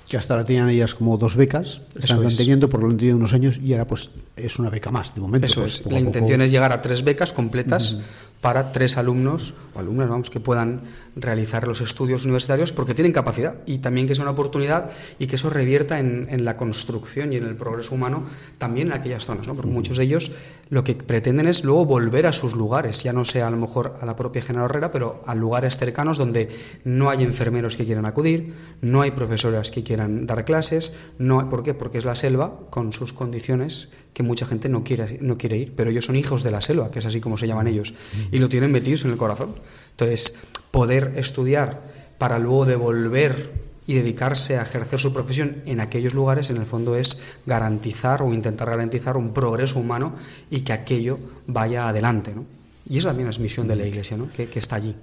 Que 0.10 0.17
hasta 0.17 0.34
ahora 0.34 0.45
tenían 0.45 0.67
ellas 0.69 0.95
como 0.95 1.17
dos 1.17 1.36
becas, 1.36 1.82
están 1.95 2.24
manteniendo 2.24 2.67
por 2.67 2.82
lo 2.82 2.91
de 2.91 3.13
unos 3.13 3.32
años 3.34 3.60
y 3.63 3.74
ahora 3.74 3.86
pues 3.86 4.10
es 4.36 4.58
una 4.58 4.72
beca 4.72 4.89
más 4.89 5.13
de 5.13 5.22
momento. 5.22 5.45
Eso 5.45 5.62
pues, 5.62 5.82
es. 5.82 5.86
La 5.86 6.00
intención 6.00 6.41
es 6.41 6.50
llegar 6.50 6.74
a 6.74 6.82
tres 6.82 7.04
becas 7.04 7.32
completas 7.32 8.00
para 8.41 8.72
tres 8.72 8.98
alumnos 8.98 9.54
o 9.80 9.82
alumnas, 9.82 10.10
vamos, 10.10 10.30
que 10.30 10.39
puedan 10.39 10.82
realizar 11.15 11.68
los 11.68 11.82
estudios 11.82 12.24
universitarios 12.24 12.72
porque 12.72 12.94
tienen 12.94 13.12
capacidad 13.12 13.56
y 13.65 13.80
también 13.80 14.08
que 14.08 14.15
sea 14.15 14.24
una 14.24 14.32
oportunidad 14.32 14.92
y 15.18 15.28
que 15.28 15.36
eso 15.36 15.50
revierta 15.50 16.00
en, 16.00 16.46
la 16.46 16.56
construcción 16.56 17.34
y 17.34 17.38
en 17.38 17.46
el 17.46 17.56
progreso 17.56 17.96
humano 17.96 18.24
también 18.58 18.88
en 18.88 18.94
aquellas 18.94 19.26
zonas, 19.26 19.48
¿no? 19.48 19.56
porque 19.56 19.72
muchos 19.72 19.98
de 19.98 20.06
ellos 20.06 20.32
lo 20.70 20.84
que 20.84 20.96
pretenden 20.96 21.48
es 21.48 21.63
luego 21.63 21.86
volver 21.86 22.28
a 22.28 22.34
sus 22.34 22.54
lugares, 22.54 23.04
ya 23.04 23.12
no 23.12 23.26
sea 23.26 23.48
a 23.48 23.52
lo 23.52 23.58
mejor 23.58 23.98
a 24.02 24.06
la 24.06 24.15
propia 24.15 24.42
General 24.42 24.70
Herrera, 24.70 24.92
pero 24.92 25.22
a 25.26 25.36
lugares 25.36 25.78
cercanos 25.78 26.18
donde 26.18 26.50
no 26.84 27.10
hay 27.10 27.24
enfermeros 27.24 27.76
que 27.76 27.86
quieran 27.86 28.06
acudir, 28.06 28.54
no 28.82 29.02
hay 29.02 29.12
profesoras 29.12 29.72
que 29.72 29.84
quieran 29.84 30.28
dar 30.28 30.46
clases, 30.46 30.94
no 31.18 31.50
¿por 31.50 31.63
qué? 31.63 31.74
Porque 31.74 31.98
es 31.98 32.06
la 32.06 32.15
selva 32.15 32.60
con 32.70 32.94
sus 32.94 33.13
condiciones 33.13 33.89
que 34.13 34.24
mucha 34.24 34.46
gente 34.46 34.70
no 34.70 34.84
quiere, 34.84 35.18
no 35.22 35.38
quiere 35.38 35.58
ir, 35.58 35.74
pero 35.76 35.89
ellos 35.89 36.06
son 36.06 36.15
hijos 36.15 36.44
de 36.44 36.52
la 36.52 36.62
selva, 36.62 36.92
que 36.92 37.00
es 37.00 37.06
así 37.06 37.22
como 37.22 37.38
se 37.38 37.48
llaman 37.48 37.68
ellos, 37.68 37.94
y 38.32 38.39
lo 38.39 38.50
tienen 38.50 38.72
metidos 38.72 39.06
en 39.06 39.12
el 39.12 39.18
corazón. 39.18 39.56
Entonces, 40.00 40.34
poder 40.72 41.14
estudiar 41.18 41.82
para 42.18 42.40
luego 42.40 42.66
devolver 42.66 43.52
y 43.86 43.96
dedicarse 43.96 44.58
a 44.58 44.62
ejercer 44.62 44.98
su 44.98 45.12
profesión 45.12 45.58
en 45.66 45.82
aquellos 45.82 46.14
lugares, 46.14 46.50
en 46.50 46.56
el 46.56 46.66
fondo 46.66 46.96
es 46.96 47.18
garantizar 47.46 48.22
o 48.22 48.34
intentar 48.34 48.70
garantizar 48.70 49.18
un 49.18 49.34
progreso 49.34 49.78
humano 49.78 50.16
y 50.50 50.62
que 50.62 50.72
aquello 50.72 51.20
vaya 51.48 51.90
adelante. 51.90 52.34
¿no? 52.34 52.46
Y 52.88 52.98
eso 53.00 53.10
también 53.10 53.28
es 53.28 53.40
misión 53.40 53.68
de 53.68 53.76
la 53.76 53.86
Iglesia, 53.86 54.16
¿no? 54.16 54.32
que, 54.32 54.48
está 54.54 54.78
allí. 54.78 54.96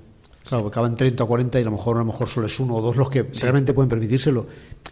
Claro, 0.48 0.68
acaban 0.68 0.94
30 0.94 1.24
o 1.24 1.26
40 1.26 1.58
y 1.58 1.62
a 1.62 1.64
lo 1.64 1.72
mejor 1.72 1.96
a 1.96 2.00
lo 2.00 2.06
mejor 2.06 2.28
solo 2.28 2.46
es 2.46 2.60
uno 2.60 2.74
o 2.74 2.82
dos 2.82 2.96
los 2.96 3.10
que 3.10 3.24
realmente 3.24 3.72
pueden 3.72 3.88
permitírselo. 3.88 4.46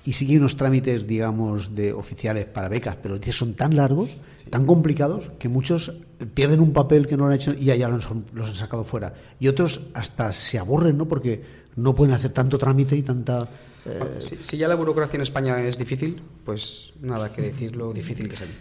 Y 0.05 0.12
sí 0.12 0.27
que 0.27 0.33
hay 0.33 0.38
unos 0.38 0.57
trámites, 0.57 1.07
digamos, 1.07 1.75
de 1.75 1.93
oficiales 1.93 2.47
para 2.47 2.69
becas, 2.69 2.97
pero 3.01 3.19
son 3.33 3.55
tan 3.55 3.77
largos 3.77 4.11
tan 4.51 4.67
complicados 4.67 5.31
que 5.38 5.49
muchos 5.49 5.93
pierden 6.35 6.61
un 6.61 6.73
papel 6.73 7.07
que 7.07 7.17
no 7.17 7.27
han 7.27 7.33
hecho 7.33 7.53
y 7.53 7.64
ya, 7.64 7.88
los, 7.88 8.07
han 8.07 8.55
sacado 8.55 8.85
fuera. 8.85 9.14
Y 9.40 9.49
otros 9.49 9.81
hasta 9.95 10.33
se 10.33 10.59
aburren, 10.59 10.99
¿no? 10.99 11.09
Porque 11.09 11.43
no 11.77 11.95
pueden 11.95 12.14
hacer 12.14 12.33
tanto 12.33 12.59
trámite 12.59 12.97
y 12.97 13.03
tanta... 13.03 13.49
Eh, 13.87 14.19
si, 14.19 14.57
ya 14.57 14.69
la 14.69 14.75
burocracia 14.75 15.17
en 15.17 15.23
España 15.23 15.61
es 15.61 15.77
difícil, 15.79 16.23
pues 16.45 16.93
nada 17.01 17.33
que 17.33 17.43
decir 17.43 17.77
lo 17.77 17.93
difícil 17.93 18.29
que 18.29 18.35
es 18.35 18.43
allí. 18.43 18.53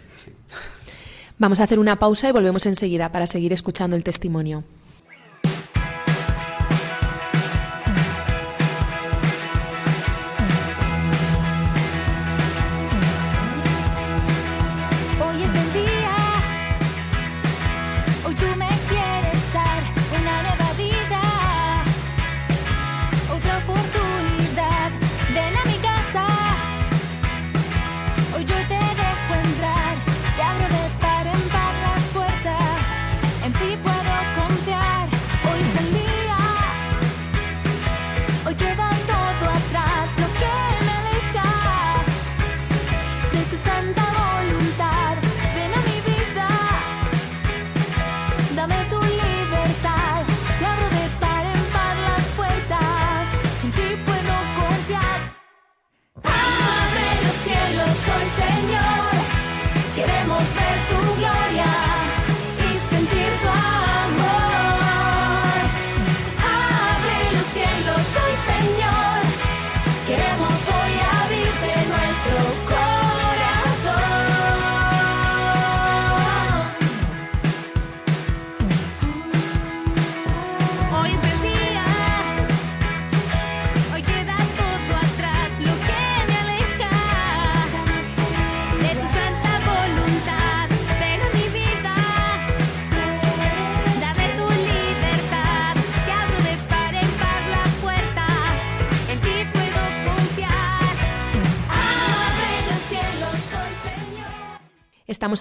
Vamos 1.38 1.60
a 1.60 1.64
hacer 1.64 1.78
una 1.78 1.98
pausa 1.98 2.28
y 2.28 2.32
volvemos 2.32 2.66
enseguida 2.66 3.10
para 3.10 3.26
seguir 3.26 3.52
escuchando 3.52 3.96
el 3.96 4.04
testimonio. 4.04 4.64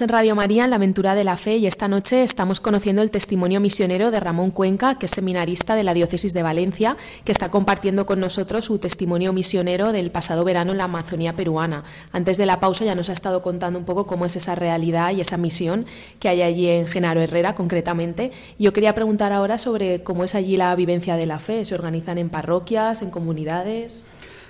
En 0.01 0.09
Radio 0.09 0.35
María 0.35 0.63
en 0.63 0.71
la 0.71 0.77
aventura 0.77 1.13
de 1.13 1.23
la 1.23 1.37
fe 1.37 1.57
y 1.57 1.67
esta 1.67 1.87
noche 1.87 2.23
estamos 2.23 2.59
conociendo 2.59 3.03
el 3.03 3.11
testimonio 3.11 3.59
misionero 3.59 4.09
de 4.09 4.19
Ramón 4.19 4.49
Cuenca, 4.49 4.97
que 4.97 5.05
es 5.05 5.11
seminarista 5.11 5.75
de 5.75 5.83
la 5.83 5.93
diócesis 5.93 6.33
de 6.33 6.41
Valencia, 6.41 6.97
que 7.23 7.31
está 7.31 7.51
compartiendo 7.51 8.07
con 8.07 8.19
nosotros 8.19 8.65
su 8.65 8.79
testimonio 8.79 9.33
misionero 9.33 9.91
del 9.91 10.09
pasado 10.09 10.43
verano 10.43 10.71
en 10.71 10.79
la 10.79 10.85
Amazonía 10.85 11.35
peruana. 11.35 11.83
Antes 12.11 12.37
de 12.37 12.47
la 12.47 12.59
pausa 12.59 12.85
ya 12.85 12.95
nos 12.95 13.09
ha 13.11 13.13
estado 13.13 13.43
contando 13.43 13.77
un 13.77 13.85
poco 13.85 14.07
cómo 14.07 14.25
es 14.25 14.35
esa 14.35 14.55
realidad 14.55 15.11
y 15.11 15.21
esa 15.21 15.37
misión 15.37 15.85
que 16.19 16.27
hay 16.27 16.41
allí 16.41 16.67
en 16.67 16.87
Genaro 16.87 17.21
Herrera 17.21 17.53
concretamente. 17.53 18.31
Yo 18.57 18.73
quería 18.73 18.95
preguntar 18.95 19.31
ahora 19.31 19.59
sobre 19.59 20.01
cómo 20.01 20.23
es 20.23 20.33
allí 20.33 20.57
la 20.57 20.75
vivencia 20.75 21.17
de 21.17 21.27
la 21.27 21.37
fe. 21.37 21.65
¿Se 21.65 21.75
organizan 21.75 22.17
en 22.17 22.29
parroquias, 22.29 23.03
en 23.03 23.11
comunidades? 23.11 24.05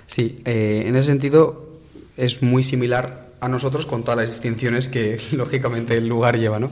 Sí, 0.06 0.40
eh, 0.46 0.84
en 0.86 0.96
ese 0.96 1.10
sentido 1.10 1.68
es 2.16 2.42
muy 2.42 2.62
similar 2.62 3.23
a 3.44 3.48
nosotros 3.48 3.86
con 3.86 4.02
todas 4.02 4.18
las 4.18 4.30
distinciones 4.30 4.88
que 4.88 5.20
lógicamente 5.32 5.96
el 5.96 6.08
lugar 6.08 6.38
lleva. 6.38 6.58
¿no? 6.58 6.70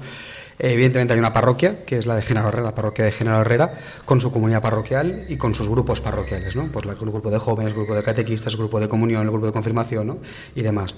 Evidentemente 0.58 1.12
hay 1.14 1.18
una 1.18 1.32
parroquia, 1.32 1.84
que 1.84 1.98
es 1.98 2.06
la 2.06 2.14
de 2.14 2.22
Genaro 2.22 2.48
Herrera, 2.48 2.64
la 2.64 2.74
parroquia 2.74 3.04
de 3.04 3.12
Genaro 3.12 3.40
Herrera, 3.40 3.78
con 4.04 4.20
su 4.20 4.30
comunidad 4.30 4.62
parroquial 4.62 5.26
y 5.28 5.36
con 5.36 5.54
sus 5.54 5.68
grupos 5.68 6.00
parroquiales, 6.00 6.54
¿no? 6.54 6.70
Pues 6.70 6.84
el 6.84 6.94
grupo 6.94 7.30
de 7.30 7.38
jóvenes, 7.38 7.72
el 7.72 7.78
grupo 7.78 7.94
de 7.94 8.02
catequistas, 8.02 8.52
el 8.52 8.58
grupo 8.58 8.78
de 8.78 8.88
comunión, 8.88 9.22
el 9.22 9.30
grupo 9.30 9.46
de 9.46 9.52
confirmación, 9.52 10.06
¿no? 10.06 10.18
Y 10.54 10.62
demás. 10.62 10.94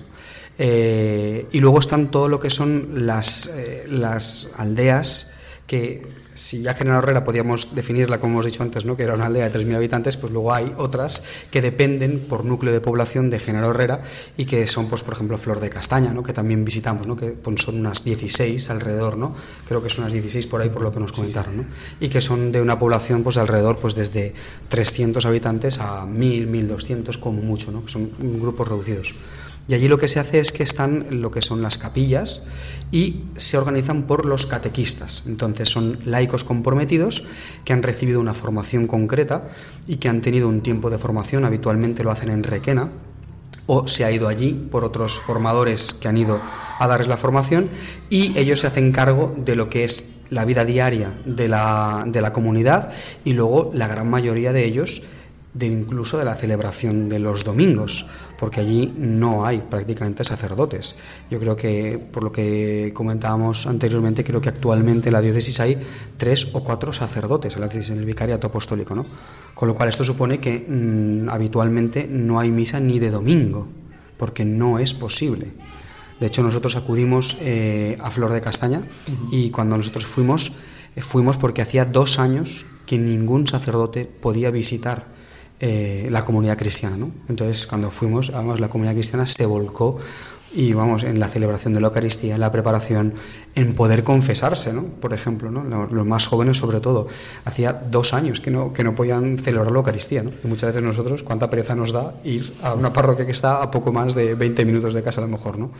Eh, 0.58 1.46
y 1.50 1.60
luego 1.60 1.78
están 1.78 2.10
todo 2.10 2.28
lo 2.28 2.40
que 2.40 2.50
son 2.50 3.06
las, 3.06 3.46
eh, 3.46 3.86
las 3.88 4.50
aldeas 4.56 5.32
que 5.66 6.02
si 6.34 6.62
ya 6.62 6.74
General 6.74 7.02
Herrera 7.02 7.24
podíamos 7.24 7.74
definirla, 7.74 8.18
como 8.18 8.34
hemos 8.34 8.46
dicho 8.46 8.62
antes, 8.62 8.84
¿no? 8.84 8.96
que 8.96 9.04
era 9.04 9.14
una 9.14 9.26
aldea 9.26 9.48
de 9.48 9.58
3.000 9.58 9.76
habitantes, 9.76 10.16
pues 10.16 10.32
luego 10.32 10.52
hay 10.52 10.72
otras 10.76 11.22
que 11.50 11.62
dependen 11.62 12.20
por 12.20 12.44
núcleo 12.44 12.72
de 12.72 12.80
población 12.80 13.30
de 13.30 13.38
General 13.38 13.70
Herrera 13.70 14.02
y 14.36 14.44
que 14.44 14.66
son, 14.66 14.88
pues, 14.88 15.02
por 15.02 15.14
ejemplo, 15.14 15.38
Flor 15.38 15.60
de 15.60 15.70
Castaña, 15.70 16.12
¿no? 16.12 16.22
que 16.22 16.32
también 16.32 16.64
visitamos, 16.64 17.06
¿no? 17.06 17.16
que 17.16 17.28
pues, 17.28 17.62
son 17.62 17.78
unas 17.78 18.04
16 18.04 18.70
alrededor, 18.70 19.16
¿no? 19.16 19.34
creo 19.68 19.82
que 19.82 19.90
son 19.90 20.04
unas 20.04 20.12
16 20.12 20.46
por 20.46 20.60
ahí 20.60 20.70
por 20.70 20.82
lo 20.82 20.92
que 20.92 21.00
nos 21.00 21.12
comentaron, 21.12 21.56
¿no? 21.56 21.64
y 22.00 22.08
que 22.08 22.20
son 22.20 22.52
de 22.52 22.60
una 22.60 22.78
población 22.78 23.22
pues, 23.22 23.38
alrededor 23.38 23.78
pues, 23.78 23.94
desde 23.94 24.34
300 24.68 25.24
habitantes 25.26 25.78
a 25.78 26.04
1.000, 26.04 26.50
1.200 26.68 27.18
como 27.18 27.42
mucho, 27.42 27.70
¿no? 27.70 27.86
son 27.88 28.10
grupos 28.18 28.68
reducidos. 28.68 29.14
Y 29.66 29.74
allí 29.74 29.88
lo 29.88 29.98
que 29.98 30.08
se 30.08 30.20
hace 30.20 30.40
es 30.40 30.52
que 30.52 30.62
están 30.62 31.06
lo 31.22 31.30
que 31.30 31.40
son 31.40 31.62
las 31.62 31.78
capillas 31.78 32.42
y 32.92 33.24
se 33.36 33.56
organizan 33.56 34.02
por 34.02 34.26
los 34.26 34.46
catequistas. 34.46 35.22
Entonces 35.26 35.70
son 35.70 36.00
laicos 36.04 36.44
comprometidos 36.44 37.24
que 37.64 37.72
han 37.72 37.82
recibido 37.82 38.20
una 38.20 38.34
formación 38.34 38.86
concreta 38.86 39.48
y 39.86 39.96
que 39.96 40.08
han 40.08 40.20
tenido 40.20 40.48
un 40.48 40.60
tiempo 40.60 40.90
de 40.90 40.98
formación, 40.98 41.44
habitualmente 41.44 42.04
lo 42.04 42.10
hacen 42.10 42.30
en 42.30 42.42
Requena, 42.42 42.90
o 43.66 43.88
se 43.88 44.04
ha 44.04 44.12
ido 44.12 44.28
allí 44.28 44.52
por 44.52 44.84
otros 44.84 45.18
formadores 45.18 45.94
que 45.94 46.08
han 46.08 46.18
ido 46.18 46.40
a 46.78 46.86
darles 46.86 47.08
la 47.08 47.16
formación 47.16 47.70
y 48.10 48.36
ellos 48.38 48.60
se 48.60 48.66
hacen 48.66 48.92
cargo 48.92 49.34
de 49.38 49.56
lo 49.56 49.70
que 49.70 49.84
es 49.84 50.16
la 50.30 50.44
vida 50.44 50.64
diaria 50.64 51.14
de 51.24 51.48
la, 51.48 52.04
de 52.06 52.20
la 52.20 52.32
comunidad 52.32 52.90
y 53.24 53.32
luego 53.32 53.70
la 53.72 53.86
gran 53.86 54.10
mayoría 54.10 54.52
de 54.52 54.64
ellos 54.64 55.02
de 55.54 55.66
incluso 55.66 56.18
de 56.18 56.24
la 56.24 56.34
celebración 56.34 57.08
de 57.08 57.20
los 57.20 57.44
domingos 57.44 58.04
porque 58.38 58.60
allí 58.60 58.92
no 58.98 59.46
hay 59.46 59.58
prácticamente 59.58 60.24
sacerdotes. 60.24 60.94
Yo 61.30 61.38
creo 61.38 61.56
que, 61.56 61.98
por 61.98 62.22
lo 62.22 62.32
que 62.32 62.92
comentábamos 62.94 63.66
anteriormente, 63.66 64.24
creo 64.24 64.40
que 64.40 64.48
actualmente 64.48 65.08
en 65.08 65.14
la 65.14 65.22
diócesis 65.22 65.60
hay 65.60 65.78
tres 66.16 66.48
o 66.52 66.62
cuatro 66.62 66.92
sacerdotes 66.92 67.56
en, 67.56 67.98
el 67.98 68.04
vicariato 68.04 68.48
apostólico, 68.48 68.94
¿no? 68.94 69.06
Con 69.54 69.68
lo 69.68 69.74
cual 69.74 69.88
esto 69.88 70.04
supone 70.04 70.40
que 70.40 70.66
mm, 70.68 71.28
habitualmente 71.30 72.06
no 72.06 72.38
hay 72.38 72.50
misa 72.50 72.80
ni 72.80 72.98
de 72.98 73.10
domingo, 73.10 73.66
porque 74.18 74.44
no 74.44 74.78
es 74.78 74.92
posible. 74.92 75.52
De 76.20 76.26
hecho, 76.26 76.42
nosotros 76.42 76.76
acudimos 76.76 77.36
eh, 77.40 77.96
a 78.00 78.10
Flor 78.10 78.32
de 78.32 78.40
Castaña 78.40 78.82
y 79.30 79.50
cuando 79.50 79.76
nosotros 79.76 80.06
fuimos, 80.06 80.52
eh, 80.96 81.00
fuimos 81.00 81.36
porque 81.38 81.62
hacía 81.62 81.84
dos 81.84 82.18
años 82.18 82.66
que 82.84 82.98
ningún 82.98 83.46
sacerdote 83.46 84.04
podía 84.04 84.50
visitar 84.50 85.13
eh, 85.60 86.08
la 86.10 86.24
comunidad 86.24 86.58
cristiana. 86.58 87.06
Entonces, 87.28 87.66
cuando 87.66 87.90
fuimos, 87.90 88.30
además, 88.34 88.60
la 88.60 88.68
comunidad 88.68 88.94
cristiana 88.94 89.26
se 89.26 89.46
volcó 89.46 90.00
y 90.54 90.72
vamos, 90.72 91.02
en 91.02 91.18
la 91.18 91.28
celebración 91.28 91.74
de 91.74 91.80
la 91.80 91.88
Eucaristía, 91.88 92.34
en 92.34 92.40
la 92.40 92.52
preparación, 92.52 93.14
en 93.56 93.74
poder 93.74 94.04
confesarse. 94.04 94.72
Por 95.00 95.12
ejemplo, 95.12 95.50
¿no? 95.50 95.64
Los, 95.90 96.06
más 96.06 96.26
jóvenes 96.26 96.58
sobre 96.58 96.80
todo. 96.80 97.08
Hacía 97.44 97.72
dos 97.72 98.14
años 98.14 98.40
que 98.40 98.50
no, 98.50 98.72
que 98.72 98.84
no 98.84 98.94
podían 98.94 99.38
celebrar 99.38 99.72
la 99.72 99.78
Eucaristía. 99.78 100.22
Y 100.22 100.46
muchas 100.46 100.68
veces 100.68 100.82
nosotros, 100.82 101.24
cuánta 101.24 101.50
pereza 101.50 101.74
nos 101.74 101.92
da 101.92 102.14
ir 102.24 102.52
a 102.62 102.74
una 102.74 102.92
parroquia 102.92 103.26
que 103.26 103.32
está 103.32 103.62
a 103.62 103.70
poco 103.70 103.92
más 103.92 104.14
de 104.14 104.34
20 104.34 104.64
minutos 104.64 104.94
de 104.94 105.02
casa 105.02 105.20
a 105.20 105.24
lo 105.24 105.30
mejor, 105.30 105.58
¿no? 105.58 105.70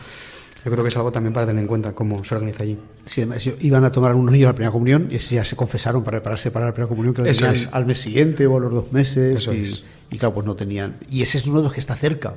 Yo 0.65 0.71
creo 0.71 0.83
que 0.83 0.89
es 0.89 0.97
algo 0.97 1.11
también 1.11 1.31
para 1.31 1.45
tener 1.45 1.61
en 1.61 1.67
cuenta 1.67 1.93
cómo 1.93 2.23
se 2.25 2.33
organiza 2.33 2.63
allí. 2.63 2.75
Sí, 3.05 3.21
además 3.21 3.47
iban 3.59 3.85
a 3.85 3.91
tomar 3.91 4.09
algunos 4.09 4.31
niños 4.31 4.47
la 4.47 4.55
primera 4.55 4.71
comunión 4.71 5.09
y 5.11 5.19
ya 5.19 5.43
se 5.43 5.55
confesaron 5.55 6.03
para 6.03 6.17
prepararse 6.17 6.49
para 6.49 6.65
la 6.65 6.73
primera 6.73 6.89
comunión 6.89 7.13
que 7.13 7.21
lo 7.21 7.31
tenían 7.31 7.55
al 7.71 7.85
mes 7.85 8.01
siguiente 8.01 8.47
o 8.47 8.57
a 8.57 8.59
los 8.59 8.73
dos 8.73 8.91
meses. 8.91 9.47
y, 9.47 9.83
y, 10.09 10.17
claro, 10.17 10.33
pues 10.33 10.47
no 10.47 10.55
tenían. 10.55 10.97
Y 11.07 11.21
ese 11.21 11.37
es 11.37 11.45
uno 11.45 11.59
de 11.59 11.65
los 11.65 11.73
que 11.73 11.79
está 11.79 11.95
cerca. 11.95 12.35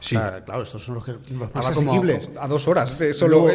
Sí. 0.00 0.14
claro, 0.14 0.62
estos 0.62 0.84
son 0.84 0.94
los, 0.94 1.04
que, 1.04 1.12
los 1.12 1.54
más 1.54 1.66
asequibles. 1.66 2.28
A, 2.38 2.46
dos 2.46 2.68
horas 2.68 2.98
de 2.98 3.12
solo, 3.12 3.48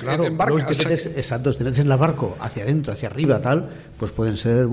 claro, 0.00 0.24
en 0.24 0.36
barco. 0.36 0.58
exacto, 0.58 1.54
te 1.54 1.64
metes 1.64 1.80
en 1.80 1.90
el 1.90 1.98
barco 1.98 2.36
hacia 2.40 2.62
adentro, 2.62 2.92
hacia 2.92 3.08
arriba, 3.08 3.40
tal, 3.40 3.68
pues 3.98 4.12
pueden 4.12 4.36
ser 4.36 4.68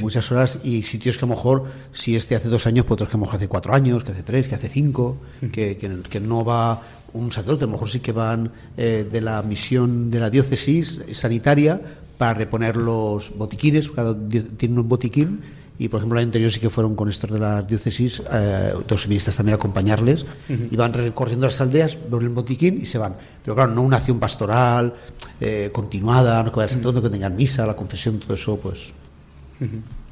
muchas 0.00 0.30
horas 0.32 0.58
y 0.62 0.82
sitios 0.82 1.18
que 1.18 1.24
a 1.24 1.28
lo 1.28 1.34
mejor, 1.34 1.66
si 1.92 2.16
este 2.16 2.36
hace 2.36 2.48
dos 2.48 2.66
años, 2.66 2.84
pues 2.86 2.94
otros 2.94 3.08
que 3.08 3.16
a 3.16 3.18
lo 3.18 3.26
mejor 3.26 3.36
hace 3.36 3.48
cuatro 3.48 3.74
años, 3.74 4.04
que 4.04 4.12
hace 4.12 4.22
tres, 4.22 4.48
que 4.48 4.54
hace 4.54 4.68
cinco, 4.68 5.18
que, 5.40 5.76
que, 5.76 6.00
que, 6.08 6.20
no 6.20 6.44
va 6.44 6.80
un 7.14 7.32
sacerdote, 7.32 7.64
a 7.64 7.66
lo 7.66 7.72
mejor 7.72 7.88
sí 7.88 8.00
que 8.00 8.12
van 8.12 8.50
eh, 8.76 9.08
de 9.10 9.20
la 9.20 9.42
misión 9.42 10.10
de 10.10 10.20
la 10.20 10.30
diócesis 10.30 11.00
sanitaria 11.12 11.80
para 12.18 12.34
reponer 12.34 12.76
los 12.76 13.36
botiquines, 13.36 13.88
cada 13.90 14.16
tiene 14.56 14.80
un 14.80 14.88
botiquín 14.88 15.40
y 15.78 15.88
por 15.88 15.98
ejemplo 15.98 16.18
el 16.18 16.22
año 16.22 16.28
anterior 16.28 16.50
sí 16.52 16.60
que 16.60 16.70
fueron 16.70 16.94
con 16.94 17.08
estos 17.08 17.30
de 17.30 17.38
la 17.38 17.62
diócesis 17.62 18.22
eh, 18.32 18.72
seminaristas 18.96 19.36
también 19.36 19.54
a 19.54 19.56
acompañarles 19.56 20.24
y 20.48 20.76
van 20.76 20.92
recorriendo 20.92 21.46
las 21.46 21.60
aldeas 21.60 21.98
ven 22.10 22.22
el 22.22 22.28
botiquín 22.28 22.80
y 22.82 22.86
se 22.86 22.98
van. 22.98 23.16
Pero 23.42 23.56
claro 23.56 23.72
no 23.72 23.82
una 23.82 23.96
acción 23.96 24.20
pastoral 24.20 24.94
eh, 25.40 25.70
continuada 25.72 26.42
no 26.42 26.52
que 26.52 26.58
vayan 26.58 26.86
uh 26.86 27.02
que 27.02 27.10
tengan 27.10 27.34
misa 27.34 27.66
la 27.66 27.74
confesión 27.74 28.18
todo 28.18 28.34
eso 28.34 28.56
pues 28.56 28.92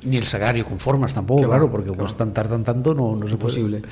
ni 0.04 0.16
el 0.16 0.24
sagrario 0.24 0.64
con 0.66 0.78
formas 0.78 1.14
tampoco 1.14 1.44
claro 1.44 1.70
porque 1.70 1.92
pues 1.92 2.16
tan 2.16 2.32
tardan 2.32 2.64
tanto 2.64 2.92
no, 2.94 3.14
no 3.14 3.26
es 3.26 3.34
posible 3.34 3.82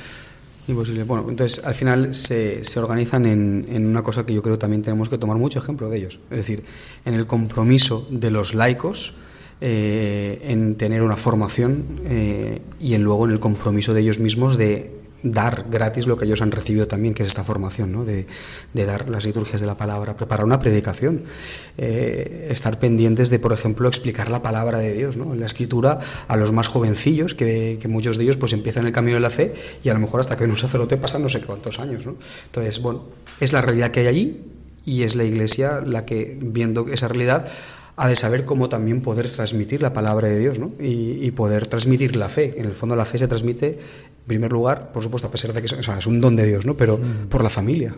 Imposible. 0.70 1.04
Bueno, 1.04 1.26
entonces 1.28 1.64
al 1.64 1.74
final 1.74 2.14
se, 2.14 2.64
se 2.64 2.78
organizan 2.78 3.26
en, 3.26 3.66
en, 3.70 3.86
una 3.86 4.02
cosa 4.02 4.24
que 4.24 4.32
yo 4.32 4.42
creo 4.42 4.58
también 4.58 4.82
tenemos 4.82 5.08
que 5.08 5.18
tomar 5.18 5.36
mucho 5.36 5.58
ejemplo 5.58 5.88
de 5.88 5.98
ellos. 5.98 6.18
Es 6.30 6.38
decir, 6.38 6.64
en 7.04 7.14
el 7.14 7.26
compromiso 7.26 8.06
de 8.10 8.30
los 8.30 8.54
laicos 8.54 9.14
eh, 9.62 10.40
en 10.44 10.76
tener 10.76 11.02
una 11.02 11.16
formación 11.16 12.00
eh, 12.04 12.62
y 12.80 12.94
en 12.94 13.02
luego 13.02 13.26
en 13.26 13.32
el 13.32 13.40
compromiso 13.40 13.92
de 13.92 14.00
ellos 14.00 14.18
mismos 14.18 14.56
de 14.56 14.99
dar 15.22 15.66
gratis 15.70 16.06
lo 16.06 16.16
que 16.16 16.24
ellos 16.24 16.42
han 16.42 16.50
recibido 16.50 16.86
también, 16.86 17.14
que 17.14 17.22
es 17.22 17.28
esta 17.28 17.44
formación, 17.44 17.92
¿no? 17.92 18.04
de, 18.04 18.26
dar 18.72 19.08
las 19.08 19.24
liturgias 19.24 19.60
de 19.60 19.66
la 19.66 19.76
palabra, 19.76 20.16
preparar 20.16 20.44
una 20.44 20.58
predicación, 20.58 21.22
eh, 21.76 22.48
estar 22.50 22.78
pendientes 22.78 23.30
de, 23.30 23.38
por 23.38 23.52
ejemplo, 23.52 23.88
explicar 23.88 24.30
la 24.30 24.42
palabra 24.42 24.78
de 24.78 24.94
Dios 24.94 25.16
¿no? 25.16 25.32
en 25.32 25.40
la 25.40 25.46
escritura 25.46 26.00
a 26.28 26.36
los 26.36 26.52
más 26.52 26.68
jovencillos, 26.68 27.34
que, 27.34 27.78
muchos 27.88 28.18
de 28.18 28.24
ellos 28.24 28.36
pues 28.36 28.52
empiezan 28.52 28.86
el 28.86 28.92
camino 28.92 29.16
de 29.16 29.20
la 29.20 29.30
fe 29.30 29.52
y 29.82 29.88
a 29.88 29.94
lo 29.94 30.00
mejor 30.00 30.20
hasta 30.20 30.36
que 30.36 30.44
un 30.44 30.56
sacerdote 30.56 30.96
pasa 30.96 31.18
no 31.18 31.28
sé 31.28 31.40
cuántos 31.40 31.78
años. 31.80 32.06
¿no? 32.06 32.16
Entonces, 32.46 32.80
bueno, 32.80 33.04
es 33.40 33.52
la 33.52 33.62
realidad 33.62 33.90
que 33.90 34.00
hay 34.00 34.06
allí 34.06 34.40
y 34.84 35.02
es 35.02 35.14
la 35.16 35.24
Iglesia 35.24 35.80
la 35.84 36.04
que, 36.04 36.38
viendo 36.40 36.88
esa 36.88 37.08
realidad, 37.08 37.48
ha 38.00 38.08
de 38.08 38.16
saber 38.16 38.46
cómo 38.46 38.70
también 38.70 39.02
poder 39.02 39.30
transmitir 39.30 39.82
la 39.82 39.92
palabra 39.92 40.26
de 40.26 40.38
Dios 40.38 40.58
¿no? 40.58 40.70
y, 40.80 41.30
poder 41.32 41.66
transmitir 41.66 42.16
la 42.16 42.30
fe. 42.30 42.54
En 42.56 42.64
el 42.64 42.74
fondo 42.74 42.96
la 42.96 43.04
fe 43.04 43.18
se 43.18 43.28
transmite, 43.28 43.78
en 44.20 44.26
primer 44.26 44.52
lugar, 44.52 44.92
por 44.92 45.02
supuesto, 45.02 45.28
a 45.28 45.30
pesar 45.30 45.52
de 45.52 45.60
que 45.60 45.66
es 45.66 46.06
un 46.06 46.20
don 46.20 46.36
de 46.36 46.46
Dios, 46.46 46.66
¿no? 46.66 46.74
pero 46.74 46.98
mm. 46.98 47.28
por 47.28 47.42
la 47.42 47.50
familia. 47.50 47.94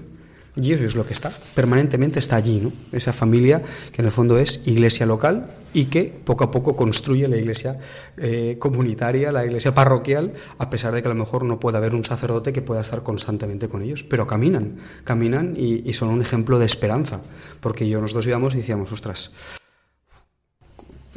Y 0.55 0.73
eso 0.73 0.85
es 0.85 0.95
lo 0.95 1.07
que 1.07 1.15
está, 1.15 1.33
permanentemente 1.55 2.19
está 2.19 2.37
allí, 2.37 2.61
¿no? 2.63 2.71
Esa 2.93 3.15
familia 3.15 3.63
que 3.91 4.03
en 4.03 4.07
el 4.07 4.13
fondo 4.13 4.39
es 4.39 4.61
iglesia 4.67 5.07
local 5.07 5.47
y 5.73 5.87
que 5.87 6.05
poco 6.25 6.45
a 6.45 6.51
poco 6.51 6.77
construye 6.77 7.27
la 7.27 7.39
iglesia 7.39 7.79
eh, 8.19 8.57
comunitaria, 8.59 9.33
la 9.33 9.47
iglesia 9.47 9.75
parroquial, 9.75 10.35
a 10.59 10.69
pesar 10.69 10.93
de 10.93 11.01
que 11.01 11.09
a 11.09 11.15
lo 11.15 11.19
mejor 11.19 11.47
no 11.47 11.59
pueda 11.59 11.79
haber 11.79 11.95
un 11.95 12.05
sacerdote 12.05 12.53
que 12.53 12.61
pueda 12.61 12.83
estar 12.83 13.03
constantemente 13.03 13.69
con 13.69 13.81
ellos, 13.81 14.05
pero 14.05 14.27
caminan, 14.27 14.77
caminan 15.05 15.55
y, 15.57 15.89
y 15.89 15.95
son 15.95 16.11
un 16.11 16.21
ejemplo 16.21 16.59
de 16.59 16.67
esperanza, 16.67 17.23
porque 17.61 17.89
yo 17.89 18.03
nosotros 18.03 18.27
íbamos 18.27 18.55
y 18.55 18.59
decíamos, 18.59 18.93
ostras, 18.93 19.31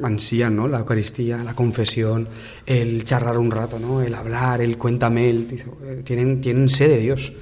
ansían, 0.04 0.56
¿no? 0.56 0.68
La 0.68 0.80
Eucaristía, 0.80 1.38
la 1.44 1.54
confesión, 1.54 2.28
el 2.66 3.04
charlar 3.04 3.38
un 3.38 3.52
rato, 3.52 3.80
¿no? 3.80 4.02
El 4.02 4.14
hablar, 4.14 4.62
el 4.62 4.78
cuéntame, 4.78 5.30
el, 5.30 5.64
eh, 5.84 6.02
tienen, 6.04 6.42
tienen 6.42 6.70
sed 6.70 6.90
de 6.90 6.98
Dios. 6.98 7.34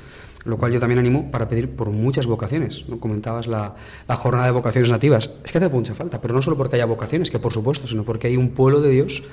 Lo 0.45 0.57
cual 0.57 0.73
yo 0.73 0.79
también 0.81 0.99
animo 0.99 1.31
para 1.31 1.47
pedir 1.47 1.69
por 1.69 1.89
muchas 1.89 2.25
vocaciones. 2.25 2.83
¿no? 2.89 2.99
Comentabas 2.99 3.47
la, 3.47 3.75
la, 4.09 4.15
jornada 4.17 4.47
de 4.47 4.51
vocaciones 4.51 4.91
nativas. 4.91 5.29
Es 5.43 5.51
que 5.51 5.57
hace 5.57 5.69
mucha 5.69 5.95
falta, 5.95 6.19
pero 6.19 6.33
no 6.33 6.41
solo 6.41 6.57
porque 6.57 6.75
haya 6.75 6.85
vocaciones, 6.85 7.31
que 7.31 7.39
por 7.39 7.53
supuesto, 7.53 7.87
sino 7.87 8.03
porque 8.03 8.27
hay 8.27 8.35
un 8.35 8.49
pueblo 8.49 8.81
de 8.81 8.91
Dios 8.91 9.23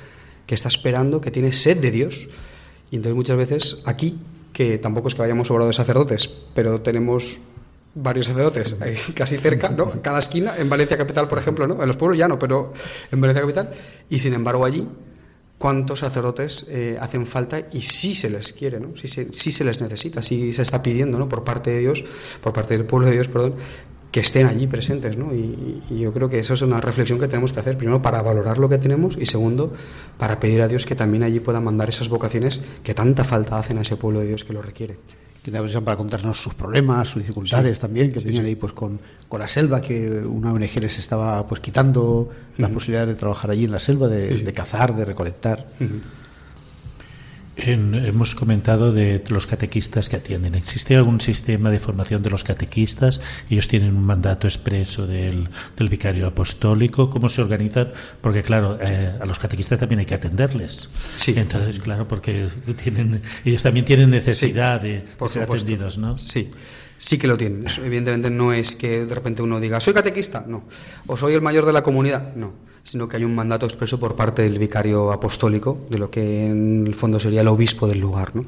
que 0.47 0.55
está 0.55 0.68
esperando, 0.68 1.20
que 1.20 1.32
tiene 1.32 1.53
sed 1.53 1.78
de 1.78 1.90
Dios. 1.90 2.28
Y 2.92 2.97
entonces 2.97 3.16
muchas 3.16 3.36
veces 3.36 3.82
aquí, 3.86 4.20
que 4.53 4.78
tampoco 4.78 5.09
es 5.09 5.16
que 5.16 5.22
vayamos 5.22 5.49
sobrado 5.49 5.66
de 5.66 5.74
sacerdotes, 5.74 6.30
pero 6.55 6.80
tenemos 6.80 7.38
varios 7.95 8.26
sacerdotes 8.26 8.76
casi 9.14 9.36
cerca, 9.36 9.70
¿no? 9.70 9.86
Cada 10.03 10.18
esquina, 10.18 10.55
en 10.57 10.68
Valencia 10.68 10.97
Capital, 10.97 11.28
por 11.28 11.38
ejemplo, 11.38 11.66
¿no? 11.66 11.80
En 11.80 11.88
los 11.88 11.97
pueblos 11.97 12.18
ya 12.18 12.28
no, 12.28 12.38
pero 12.38 12.72
en 13.11 13.20
Valencia 13.20 13.43
Capital. 13.43 13.68
Y 14.09 14.18
sin 14.18 14.34
embargo 14.34 14.64
allí, 14.64 14.86
¿cuántos 15.59 16.01
sacerdotes 16.01 16.66
eh, 16.68 16.97
hacen 17.01 17.26
falta 17.26 17.68
y 17.72 17.82
sí 17.82 18.14
se 18.14 18.30
les 18.30 18.53
quiere, 18.53 18.80
¿no? 18.80 18.97
Sí 18.97 19.09
se, 19.09 19.32
se 19.32 19.64
les 19.64 19.80
necesita, 19.80 20.22
sí 20.22 20.53
se 20.53 20.62
está 20.62 20.82
pidiendo, 20.82 21.18
¿no? 21.18 21.28
Por 21.28 21.45
parte 21.45 21.70
de 21.70 21.80
Dios, 21.80 22.05
por 22.41 22.53
parte 22.53 22.76
del 22.76 22.86
pueblo 22.86 23.09
de 23.09 23.14
Dios, 23.14 23.28
perdón, 23.28 23.57
que 24.11 24.20
estén 24.20 24.47
allí 24.47 24.66
presentes, 24.66 25.16
¿no? 25.16 25.32
Y, 25.34 25.82
y, 25.88 26.01
yo 26.01 26.12
creo 26.12 26.28
que 26.28 26.41
eso 26.41 26.55
es 26.55 26.62
una 26.62 26.80
reflexión 26.80 27.20
que 27.20 27.28
tenemos 27.28 27.53
que 27.53 27.61
hacer, 27.61 27.76
primero 27.76 28.03
para 28.03 28.22
valorar 28.22 28.59
lo 28.59 28.68
que 28.68 28.78
tenemos 28.78 29.16
y 29.16 29.26
segundo 29.26 29.72
para 30.18 30.41
pedir 30.41 30.62
a 30.62 30.68
Dios 30.68 30.84
que 30.84 30.97
también 30.97 31.22
allí 31.22 31.38
pueda 31.38 31.61
mandar 31.61 31.88
esas 31.88 32.09
vocaciones 32.09 32.61
que 32.82 32.95
tanta 32.95 33.24
falta 33.24 33.59
hacen 33.59 33.78
a 33.78 33.82
ese 33.82 33.97
pueblo 33.97 34.20
de 34.20 34.28
Dios 34.28 34.45
que 34.45 34.53
lo 34.53 34.62
requiere. 34.62 34.97
Que 35.43 35.51
aprovechan 35.51 35.84
para 35.84 35.97
contarnos 35.97 36.41
sus 36.41 36.55
problemas, 36.55 37.09
sus 37.09 37.22
dificultades 37.22 37.80
también, 37.80 38.12
que 38.12 38.20
tenían 38.20 38.45
ahí 38.45 38.57
pues 38.57 38.72
con, 38.72 39.01
con, 39.28 39.41
la 39.41 39.49
selva, 39.49 39.80
que 39.80 40.11
una 40.20 40.53
ONG 40.53 40.80
les 40.80 40.99
estaba 40.99 41.47
pues 41.47 41.61
quitando 41.61 42.28
la 42.59 42.68
posibilidad 42.68 43.07
de 43.07 43.14
trabajar 43.14 43.51
allí 43.51 43.64
en 43.64 43.72
la 43.72 43.80
selva, 43.80 44.09
de, 44.09 44.53
cazar, 44.53 44.95
de 44.95 45.05
recolectar 45.05 45.66
hemos 47.62 48.34
comentado 48.34 48.92
de 48.92 49.22
los 49.28 49.46
catequistas 49.46 50.08
que 50.08 50.16
atienden. 50.16 50.54
¿Existe 50.54 50.96
algún 50.96 51.20
sistema 51.20 51.70
de 51.70 51.80
formación 51.80 52.22
de 52.22 52.30
los 52.30 52.44
catequistas? 52.44 53.20
Ellos 53.48 53.68
tienen 53.68 53.96
un 53.96 54.04
mandato 54.04 54.46
expreso 54.46 55.06
del, 55.06 55.48
vicario 55.78 56.26
apostólico. 56.26 57.11
¿Cómo 57.11 57.28
se 57.28 57.42
organizan? 57.42 57.92
Porque, 58.20 58.42
claro, 58.42 58.78
eh, 58.80 59.12
a 59.20 59.26
los 59.26 59.38
catequistas 59.38 59.78
también 59.78 60.00
hay 60.00 60.06
que 60.06 60.14
atenderles. 60.14 60.88
Sí. 61.16 61.34
Entonces, 61.36 61.78
claro, 61.78 62.06
porque 62.08 62.48
tienen, 62.82 63.20
ellos 63.44 63.62
también 63.62 63.84
tienen 63.84 64.11
necesidad 64.11 64.80
de, 64.80 65.04
ser 65.26 65.42
atendidos, 65.42 65.98
¿no? 65.98 66.18
Sí. 66.18 66.50
Sí 66.98 67.16
que 67.16 67.26
lo 67.26 67.38
tienen. 67.38 67.64
evidentemente 67.82 68.28
no 68.28 68.52
es 68.52 68.76
que 68.76 69.06
de 69.06 69.14
repente 69.14 69.40
uno 69.40 69.58
diga, 69.58 69.80
soy 69.80 69.94
catequista, 69.94 70.44
no. 70.46 70.64
O 71.06 71.16
soy 71.16 71.34
el 71.34 71.40
mayor 71.40 71.64
de 71.64 71.72
la 71.72 71.82
comunidad, 71.82 72.34
no 72.34 72.70
sino 72.85 73.09
que 73.09 73.16
hay 73.16 73.24
un 73.24 73.35
mandato 73.35 73.66
expreso 73.66 74.01
por 74.01 74.16
parte 74.16 74.43
del 74.43 74.59
vicario 74.59 75.12
apostólico, 75.12 75.78
de 75.91 75.99
lo 75.99 76.11
que 76.11 76.47
en 76.47 76.87
el 76.87 76.95
fondo 76.95 77.20
sería 77.20 77.43
el 77.43 77.49
obispo 77.49 77.87
del 77.87 78.01
lugar. 78.01 78.35
¿no? 78.35 78.45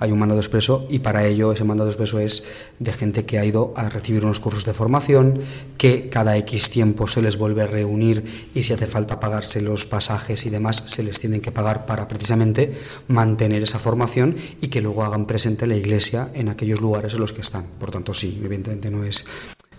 Hay 0.00 0.10
un 0.10 0.18
mandato 0.18 0.40
expreso 0.40 0.86
y 0.90 0.98
para 0.98 1.24
ello 1.26 1.52
ese 1.52 1.64
mandato 1.64 1.90
expreso 1.90 2.18
es 2.18 2.44
de 2.78 2.92
gente 2.92 3.24
que 3.24 3.38
ha 3.38 3.44
ido 3.44 3.72
a 3.76 3.88
recibir 3.88 4.24
unos 4.24 4.40
cursos 4.40 4.64
de 4.64 4.72
formación, 4.72 5.40
que 5.78 6.08
cada 6.08 6.36
X 6.38 6.70
tiempo 6.70 7.06
se 7.08 7.22
les 7.22 7.36
vuelve 7.36 7.62
a 7.62 7.66
reunir 7.66 8.24
y 8.54 8.62
si 8.62 8.72
hace 8.72 8.86
falta 8.86 9.20
pagarse 9.20 9.60
los 9.60 9.86
pasajes 9.86 10.44
y 10.46 10.50
demás, 10.50 10.84
se 10.86 11.02
les 11.02 11.20
tienen 11.20 11.40
que 11.40 11.52
pagar 11.52 11.86
para 11.86 12.08
precisamente 12.08 12.76
mantener 13.08 13.62
esa 13.62 13.78
formación 13.78 14.36
y 14.60 14.68
que 14.68 14.80
luego 14.80 15.04
hagan 15.04 15.26
presente 15.26 15.66
la 15.66 15.76
iglesia 15.76 16.30
en 16.34 16.48
aquellos 16.48 16.80
lugares 16.80 17.14
en 17.14 17.20
los 17.20 17.32
que 17.32 17.40
están. 17.40 17.66
Por 17.78 17.90
tanto, 17.90 18.14
sí, 18.14 18.40
evidentemente 18.42 18.90
no 18.90 19.04
es 19.04 19.24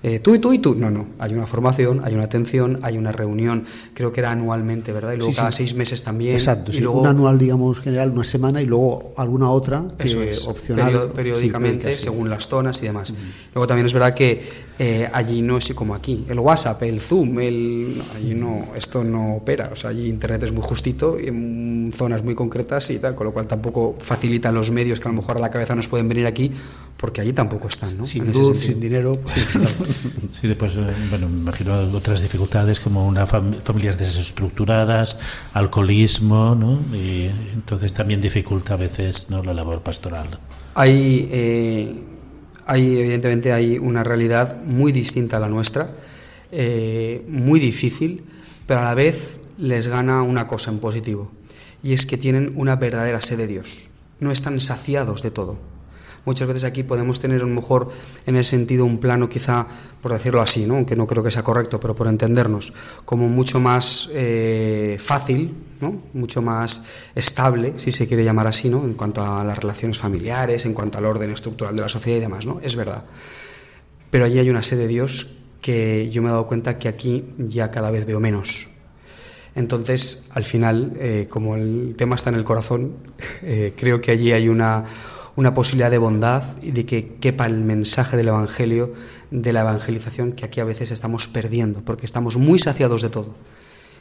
eh, 0.03 0.19
tú 0.19 0.35
y 0.35 0.39
tú 0.39 0.53
y 0.53 0.59
tú. 0.59 0.75
No, 0.75 0.91
no. 0.91 1.07
Hay 1.19 1.33
una 1.33 1.47
formación, 1.47 2.01
hay 2.03 2.13
una 2.13 2.23
atención, 2.23 2.79
hay 2.83 2.97
una 2.97 3.11
reunión, 3.11 3.65
creo 3.93 4.13
que 4.13 4.19
era 4.19 4.31
anualmente, 4.31 4.91
¿verdad? 4.91 5.13
Y 5.13 5.17
luego 5.17 5.33
cada 5.33 5.51
seis 5.51 5.73
meses 5.73 6.03
también. 6.03 6.35
Exacto, 6.35 6.71
y 6.71 6.79
luego, 6.79 7.01
un 7.01 7.07
anual, 7.07 7.37
digamos, 7.37 7.79
general, 7.79 8.11
una 8.11 8.23
semana 8.23 8.61
y 8.61 8.65
luego 8.65 9.13
alguna 9.17 9.49
otra 9.49 9.83
que 9.97 10.07
eso 10.07 10.21
es, 10.21 10.45
opcional. 10.45 11.11
periódicamente, 11.15 11.95
según 11.95 12.29
las 12.29 12.47
zonas 12.47 12.81
y 12.81 12.85
demás. 12.85 13.13
Luego 13.53 13.67
también 13.67 13.87
es 13.87 13.93
verdad 13.93 14.13
que 14.13 14.67
eh, 14.79 15.09
allí 15.11 15.41
no 15.41 15.57
es 15.57 15.65
así 15.65 15.73
como 15.73 15.95
aquí. 15.95 16.25
El 16.29 16.39
WhatsApp, 16.39 16.83
el 16.83 17.01
Zoom, 17.01 17.39
el, 17.39 17.99
allí 18.15 18.35
no, 18.35 18.67
esto 18.75 19.03
no 19.03 19.37
opera. 19.37 19.71
O 19.73 19.75
sea, 19.75 19.89
allí 19.89 20.07
Internet 20.07 20.43
es 20.43 20.51
muy 20.51 20.61
justito 20.61 21.19
y 21.19 21.27
en 21.27 21.91
zonas 21.95 22.23
muy 22.23 22.35
concretas 22.35 22.89
y 22.91 22.99
tal, 22.99 23.15
con 23.15 23.25
lo 23.25 23.33
cual 23.33 23.47
tampoco 23.47 23.95
facilita 23.99 24.51
los 24.51 24.69
medios 24.69 24.99
que 24.99 25.07
a 25.07 25.11
lo 25.11 25.17
mejor 25.17 25.37
a 25.37 25.39
la 25.39 25.49
cabeza 25.49 25.75
nos 25.75 25.87
pueden 25.87 26.07
venir 26.07 26.27
aquí 26.27 26.51
porque 26.97 27.21
allí 27.21 27.31
tampoco 27.31 27.67
están, 27.67 27.95
¿no? 27.95 28.05
Sin 28.05 28.31
luz, 28.33 28.59
sin 28.59 28.79
dinero. 28.79 29.13
Pues, 29.13 29.35
sí, 30.41 30.47
después, 30.47 30.75
eh, 30.75 30.85
bueno, 31.09 31.29
me 31.29 31.37
imagino 31.37 31.73
otras 31.93 32.21
dificultades 32.21 32.79
como 32.79 33.07
una 33.07 33.27
familias 33.27 33.99
desestructuradas, 33.99 35.17
alcoholismo, 35.53 36.55
¿no? 36.55 36.79
Y 36.95 37.29
entonces 37.53 37.93
también 37.93 38.19
dificulta 38.19 38.73
a 38.73 38.77
veces 38.77 39.29
¿no? 39.29 39.43
la 39.43 39.53
labor 39.53 39.81
pastoral. 39.81 40.39
Hay, 40.73 41.29
eh, 41.31 41.95
hay, 42.65 42.97
evidentemente, 42.97 43.53
hay 43.53 43.77
una 43.77 44.03
realidad 44.03 44.63
muy 44.63 44.91
distinta 44.91 45.37
a 45.37 45.39
la 45.39 45.49
nuestra, 45.49 45.91
eh, 46.51 47.23
muy 47.29 47.59
difícil, 47.59 48.23
pero 48.65 48.79
a 48.81 48.85
la 48.85 48.95
vez 48.95 49.39
les 49.59 49.87
gana 49.87 50.23
una 50.23 50.47
cosa 50.47 50.71
en 50.71 50.79
positivo, 50.79 51.31
y 51.83 51.93
es 51.93 52.07
que 52.07 52.17
tienen 52.17 52.53
una 52.55 52.75
verdadera 52.75 53.21
sed 53.21 53.37
de 53.37 53.47
Dios. 53.47 53.87
No 54.19 54.31
están 54.31 54.59
saciados 54.61 55.21
de 55.21 55.29
todo 55.29 55.76
muchas 56.27 56.45
veces 56.45 56.65
aquí 56.65 56.83
podemos 56.83 57.21
tener 57.21 57.41
a 57.41 57.45
lo 57.45 57.55
mejor 57.55 57.89
en 58.25 58.35
ese 58.35 58.49
sentido 58.49 58.83
un 58.83 58.97
plano 58.97 59.29
quizá, 59.29 59.65
por 60.01 60.11
decirlo 60.11 60.41
así, 60.41 60.65
¿no? 60.65 60.75
aunque 60.75 60.93
no 60.93 61.07
creo 61.07 61.23
que 61.23 61.31
sea 61.31 61.41
correcto, 61.41 61.79
pero 61.79 61.95
por 61.95 62.07
entendernos, 62.07 62.73
como 63.05 63.29
mucho 63.29 63.61
más 63.61 64.09
eh, 64.11 64.97
fácil, 64.99 65.53
¿no? 65.79 66.01
mucho 66.13 66.41
más 66.41 66.83
estable, 67.15 67.75
si 67.77 67.93
se 67.93 68.09
quiere 68.09 68.25
llamar 68.25 68.45
así, 68.45 68.67
¿no? 68.67 68.83
en 68.83 68.95
cuanto 68.95 69.23
a 69.23 69.41
las 69.45 69.57
relaciones 69.57 69.97
familiares, 69.97 70.65
en 70.65 70.73
cuanto 70.73 70.97
al 70.97 71.05
orden 71.05 71.31
estructural 71.31 71.73
de 71.73 71.81
la 71.81 71.89
sociedad 71.89 72.17
y 72.17 72.21
demás, 72.21 72.45
¿no? 72.45 72.59
es 72.61 72.75
verdad. 72.75 73.05
Pero 74.11 74.25
allí 74.25 74.37
hay 74.37 74.49
una 74.49 74.63
sed 74.63 74.77
de 74.79 74.87
Dios 74.87 75.31
que 75.61 76.09
yo 76.09 76.21
me 76.21 76.27
he 76.27 76.31
dado 76.31 76.45
cuenta 76.45 76.77
que 76.77 76.89
aquí 76.89 77.23
ya 77.37 77.71
cada 77.71 77.89
vez 77.89 78.05
veo 78.05 78.19
menos. 78.19 78.67
Entonces, 79.55 80.27
al 80.33 80.43
final, 80.43 80.93
eh, 80.99 81.27
como 81.29 81.55
el 81.55 81.95
tema 81.97 82.15
está 82.15 82.29
en 82.31 82.35
el 82.35 82.43
corazón, 82.43 82.97
eh, 83.41 83.73
creo 83.77 84.01
que 84.01 84.11
allí 84.11 84.33
hay 84.33 84.49
una, 84.49 84.83
una 85.37 85.53
posibilidad 85.53 85.91
de 85.91 85.99
bondad 85.99 86.43
y 86.63 86.71
de 86.71 86.85
que 86.87 87.13
quepa 87.21 87.45
el 87.45 87.59
mensaje 87.59 88.17
del 88.17 88.29
Evangelio, 88.29 88.95
de 89.29 89.53
la 89.53 89.61
evangelización 89.61 90.31
que 90.31 90.43
aquí 90.43 90.59
a 90.59 90.65
veces 90.65 90.89
estamos 90.89 91.27
perdiendo, 91.27 91.81
porque 91.81 92.07
estamos 92.07 92.37
muy 92.37 92.57
saciados 92.57 93.03
de 93.03 93.09
todo. 93.09 93.35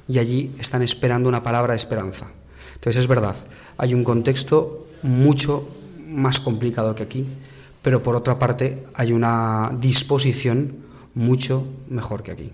Y 0.08 0.18
allí 0.18 0.50
están 0.58 0.80
esperando 0.80 1.28
una 1.28 1.42
palabra 1.42 1.74
de 1.74 1.76
esperanza. 1.76 2.26
Entonces 2.74 3.02
es 3.02 3.06
verdad, 3.06 3.36
hay 3.76 3.92
un 3.92 4.02
contexto 4.02 4.86
mucho 5.02 5.68
más 6.08 6.40
complicado 6.40 6.94
que 6.94 7.02
aquí, 7.02 7.26
pero 7.82 8.02
por 8.02 8.16
otra 8.16 8.38
parte 8.38 8.86
hay 8.94 9.12
una 9.12 9.70
disposición 9.78 10.76
mucho 11.14 11.66
mejor 11.90 12.22
que 12.22 12.30
aquí. 12.30 12.52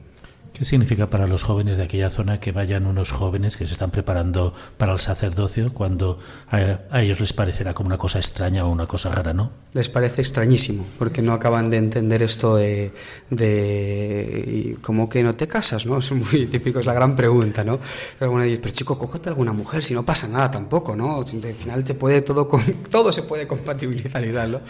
¿Qué 0.53 0.67
significa 0.67 1.09
para 1.09 1.27
los 1.27 1.43
jóvenes 1.45 1.79
de 1.79 1.85
aquella 1.85 2.11
zona 2.11 2.39
que 2.39 2.53
vayan 2.53 2.87
unos 2.87 3.11
jóvenes 3.11 3.57
que 3.57 3.67
se 3.67 3.73
están 3.73 3.91
preparando 3.91 4.53
para 4.77 4.93
el 4.93 4.99
sacerdocio 4.99 5.73
cuando 5.73 6.19
a, 6.51 7.01
ellos 7.01 7.21
les 7.21 7.33
parecerá 7.33 7.73
como 7.73 7.87
una 7.87 7.97
cosa 7.97 8.19
extraña 8.19 8.67
o 8.67 8.71
una 8.71 8.87
cosa 8.87 9.11
rara, 9.11 9.33
¿no? 9.33 9.51
Les 9.73 9.89
parece 9.89 10.21
extrañísimo, 10.21 10.85
porque 10.99 11.23
no 11.23 11.33
acaban 11.33 11.71
de 11.71 11.79
entender 11.79 12.23
esto 12.23 12.57
de, 12.57 12.93
de 13.31 14.77
¿cómo 14.83 15.09
que 15.09 15.23
no 15.23 15.35
te 15.35 15.49
casas? 15.49 15.87
¿no? 15.87 15.99
Es 16.03 16.13
muy 16.13 16.47
típico, 16.47 16.81
es 16.81 16.87
la 16.87 16.93
gran 16.93 17.17
pregunta, 17.17 17.65
¿no? 17.65 17.79
Alguna 18.21 18.45
dice, 18.45 18.59
pero 18.61 18.75
chico, 18.75 18.99
cógete 18.99 19.31
alguna 19.31 19.53
mujer, 19.53 19.83
si 19.83 19.95
no 19.95 20.05
pasa 20.05 20.29
nada 20.29 20.51
tampoco, 20.51 20.95
¿no? 20.95 21.21
Al 21.21 21.27
final 21.27 21.83
te 21.83 21.95
puede 21.95 22.21
todo, 22.21 22.47
todo 22.91 23.11
se 23.13 23.23
puede 23.23 23.47
compatibilizar 23.47 24.23
y 24.25 24.33
tal, 24.33 24.53
¿no? 24.53 24.61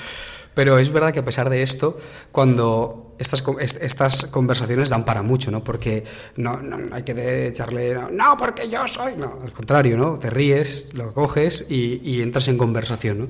Pero 0.55 0.78
es 0.78 0.93
verdad 0.93 1.12
que 1.12 1.20
a 1.20 1.24
pesar 1.24 1.49
de 1.49 1.62
esto, 1.62 1.99
cuando 2.30 3.11
estas, 3.23 3.43
estas 3.81 4.27
conversaciones 4.27 4.91
dan 4.91 5.05
para 5.05 5.23
mucho, 5.23 5.51
¿no? 5.51 5.64
Porque 5.64 6.05
no, 6.37 6.61
hay 6.93 7.03
que 7.03 7.47
echarle, 7.49 7.95
no, 8.12 8.37
porque 8.37 8.68
yo 8.68 8.87
soy, 8.87 9.14
no, 9.16 9.39
al 9.43 9.53
contrario, 9.53 9.97
¿no? 9.97 10.18
Te 10.18 10.29
ríes, 10.29 10.93
lo 10.93 11.14
coges 11.14 11.66
y, 11.68 12.01
y 12.03 12.20
entras 12.20 12.49
en 12.49 12.59
conversación, 12.59 13.18
¿no? 13.18 13.29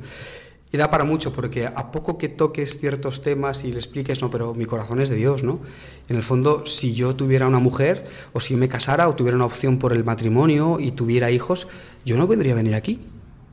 Y 0.73 0.79
da 0.79 0.91
para 0.91 1.05
mucho, 1.05 1.35
porque 1.35 1.67
a 1.67 1.93
poco 1.93 2.17
que 2.17 2.31
toques 2.31 2.79
ciertos 2.79 3.21
temas 3.21 3.63
y 3.63 3.73
le 3.73 3.79
expliques, 3.79 4.23
no, 4.23 4.31
pero 4.31 4.55
mi 4.55 4.65
corazón 4.65 5.03
es 5.03 5.11
de 5.11 5.17
Dios, 5.17 5.43
¿no? 5.43 5.61
En 6.09 6.17
el 6.17 6.23
fondo, 6.23 6.65
si 6.65 6.95
yo 6.95 7.15
tuviera 7.15 7.47
una 7.47 7.59
mujer, 7.59 8.07
o 8.33 8.41
si 8.41 8.57
me 8.57 8.69
casara, 8.69 9.07
o 9.07 9.15
tuviera 9.15 9.37
una 9.37 9.45
opción 9.45 9.79
por 9.79 9.93
el 9.93 10.03
matrimonio 10.03 10.79
y 10.81 10.93
tuviera 10.93 11.31
hijos, 11.31 11.69
yo 12.07 12.17
no 12.17 12.27
podría 12.27 12.55
venir 12.55 12.75
aquí, 12.75 13.01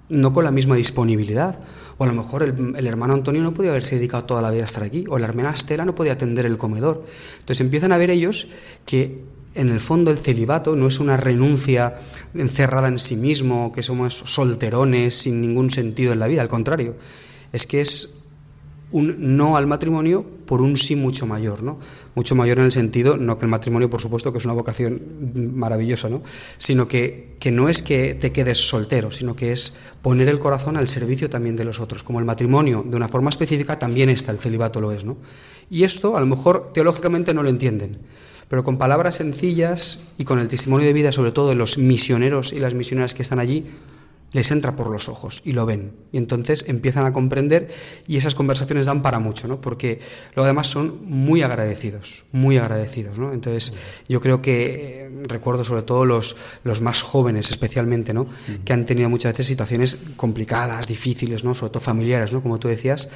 no 0.08 0.32
con 0.32 0.46
la 0.46 0.52
misma 0.52 0.78
disponibilidad. 0.78 1.60
O 2.00 2.06
a 2.06 2.08
lo 2.08 2.14
mejor 2.14 2.44
el, 2.44 2.88
hermano 2.88 3.14
Antonio 3.14 3.44
no 3.44 3.54
podía 3.54 3.72
haberse 3.72 3.98
dedicado 3.98 4.24
toda 4.24 4.42
la 4.42 4.52
vida 4.52 4.62
a 4.62 4.66
estar 4.66 4.84
aquí, 4.84 5.04
o 5.10 5.20
la 5.20 5.28
hermana 5.28 5.52
Estela 5.52 5.84
no 5.84 5.94
podía 5.94 6.14
atender 6.14 6.46
el 6.46 6.58
comedor. 6.58 7.06
Entonces 7.40 7.60
empiezan 7.60 7.92
a 7.92 7.98
ver 7.98 8.10
ellos 8.10 8.48
que 8.86 9.20
en 9.54 9.68
el 9.68 9.82
fondo 9.82 10.10
el 10.10 10.18
celibato 10.18 10.78
no 10.78 10.88
es 10.88 11.00
una 11.00 11.18
renuncia 11.18 12.00
encerrada 12.34 12.88
en 12.88 13.00
sí 13.00 13.18
mismo, 13.18 13.74
que 13.74 13.84
somos 13.84 14.24
solterones 14.26 15.14
sin 15.16 15.42
ningún 15.42 15.72
sentido 15.72 16.14
en 16.14 16.20
la 16.20 16.28
vida, 16.28 16.42
al 16.42 16.48
contrario, 16.48 16.96
es 17.52 17.68
que 17.68 17.82
es 17.82 18.19
un 18.92 19.38
no 19.38 19.56
al 19.56 19.68
matrimonio 19.68 20.26
por 20.46 20.62
un 20.62 20.78
sí 20.78 20.96
mucho 20.96 21.28
mayor, 21.28 21.62
¿no? 21.62 21.80
Mucho 22.16 22.36
mayor 22.36 22.60
en 22.60 22.66
el 22.66 22.72
sentido, 22.72 23.18
no 23.18 23.38
que 23.38 23.46
el 23.46 23.52
matrimonio, 23.52 23.90
por 23.90 24.02
supuesto, 24.02 24.32
que 24.32 24.40
es 24.40 24.46
una 24.46 24.54
vocación 24.54 25.02
maravillosa, 25.54 26.10
¿no? 26.10 26.24
Sino 26.58 26.88
que, 26.88 27.36
que 27.40 27.52
no 27.52 27.70
es 27.70 27.84
que 27.84 28.16
te 28.16 28.32
quedes 28.32 28.58
soltero, 28.68 29.12
sino 29.12 29.36
que 29.36 29.52
es 29.52 29.76
poner 30.02 30.28
el 30.28 30.40
corazón 30.40 30.76
al 30.76 30.88
servicio 30.88 31.30
también 31.30 31.56
de 31.56 31.66
los 31.66 31.80
otros. 31.80 32.04
Como 32.04 32.20
el 32.20 32.26
matrimonio, 32.26 32.84
de 32.86 32.96
una 32.96 33.08
forma 33.08 33.30
específica, 33.30 33.78
también 33.78 34.10
está, 34.10 34.32
el 34.32 34.40
celibato 34.40 34.82
lo 34.82 34.92
es, 34.92 35.06
¿no? 35.06 35.18
Y 35.70 35.84
esto, 35.84 36.18
a 36.18 36.20
lo 36.20 36.26
mejor, 36.26 36.74
teológicamente 36.74 37.34
no 37.34 37.44
lo 37.44 37.50
entienden, 37.50 38.00
pero 38.48 38.64
con 38.64 38.80
palabras 38.80 39.18
sencillas 39.18 40.02
y 40.18 40.24
con 40.24 40.40
el 40.40 40.48
testimonio 40.48 40.88
de 40.88 40.94
vida, 40.94 41.12
sobre 41.12 41.32
todo 41.32 41.50
de 41.50 41.56
los 41.56 41.78
misioneros 41.78 42.54
y 42.54 42.60
las 42.60 42.74
misioneras 42.74 43.14
que 43.14 43.22
están 43.22 43.38
allí, 43.38 43.68
les 44.32 44.52
entra 44.52 44.76
por 44.76 44.90
los 44.90 45.10
ojos 45.10 45.42
y 45.44 45.54
lo 45.54 45.66
ven. 45.66 45.94
Y 46.12 46.18
entonces 46.18 46.66
empiezan 46.68 47.06
a 47.06 47.14
comprender 47.14 47.70
y 48.08 48.18
esas 48.18 48.36
conversaciones 48.36 48.86
dan 48.86 49.02
para 49.02 49.20
mucho, 49.20 49.48
¿no? 49.48 49.62
Porque 49.62 50.02
lo 50.36 50.44
demás 50.44 50.68
son 50.68 51.00
muy 51.06 51.42
agradecidos, 51.42 52.24
muy 52.32 52.58
agradecidos, 52.58 53.18
¿no? 53.18 53.34
Entonces 53.34 53.74
yo 54.08 54.22
creo 54.22 54.42
que 54.42 55.08
eh, 55.08 55.10
recuerdo 55.28 55.64
sobre 55.64 55.82
todo 55.82 56.06
los, 56.06 56.36
los 56.64 56.82
más 56.82 57.02
jóvenes 57.02 57.50
especialmente, 57.50 58.14
¿no? 58.14 58.28
Que 58.66 58.74
han 58.74 58.86
tenido 58.86 59.10
muchas 59.10 59.34
veces 59.34 59.48
situaciones 59.48 59.98
complicadas, 60.16 60.88
difíciles, 60.88 61.44
¿no? 61.44 61.54
Sobre 61.54 61.72
todo 61.72 61.82
familiares, 61.82 62.34
¿no? 62.34 62.42
Como 62.42 62.60
tú 62.60 62.68
decías, 62.68 63.10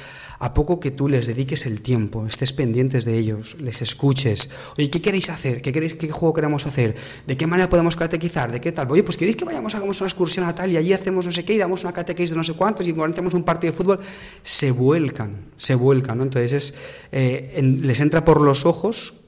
a 0.44 0.52
poco 0.52 0.78
que 0.78 0.90
tú 0.90 1.08
les 1.08 1.26
dediques 1.26 1.64
el 1.64 1.80
tiempo, 1.80 2.26
estés 2.26 2.52
pendientes 2.52 3.06
de 3.06 3.16
ellos, 3.16 3.56
les 3.58 3.80
escuches, 3.80 4.50
oye, 4.76 4.90
¿qué 4.90 5.00
queréis 5.00 5.30
hacer? 5.30 5.62
¿Qué, 5.62 5.72
queréis, 5.72 5.94
qué 5.94 6.10
juego 6.10 6.34
queremos 6.34 6.66
hacer? 6.66 6.96
¿De 7.26 7.34
qué 7.34 7.46
manera 7.46 7.70
podemos 7.70 7.96
catequizar? 7.96 8.52
¿De 8.52 8.60
qué 8.60 8.70
tal? 8.70 8.90
Oye, 8.90 9.02
pues 9.02 9.16
queréis 9.16 9.36
que 9.36 9.46
vayamos, 9.46 9.74
hagamos 9.74 9.98
una 10.02 10.08
excursión 10.08 10.44
a 10.44 10.54
tal 10.54 10.70
y 10.70 10.76
allí 10.76 10.92
hacemos 10.92 11.24
no 11.24 11.32
sé 11.32 11.46
qué 11.46 11.54
y 11.54 11.58
damos 11.58 11.82
una 11.82 11.94
catequesis 11.94 12.32
de 12.32 12.36
no 12.36 12.44
sé 12.44 12.52
cuántos 12.52 12.86
y 12.86 12.90
organizamos 12.90 13.32
un 13.32 13.42
partido 13.42 13.72
de 13.72 13.78
fútbol, 13.78 14.00
se 14.42 14.70
vuelcan, 14.70 15.46
se 15.56 15.76
vuelcan, 15.76 16.18
¿no? 16.18 16.24
Entonces 16.24 16.52
es, 16.52 16.74
eh, 17.10 17.62
les 17.62 18.00
entra 18.00 18.22
por 18.22 18.42
los 18.42 18.66
ojos 18.66 19.23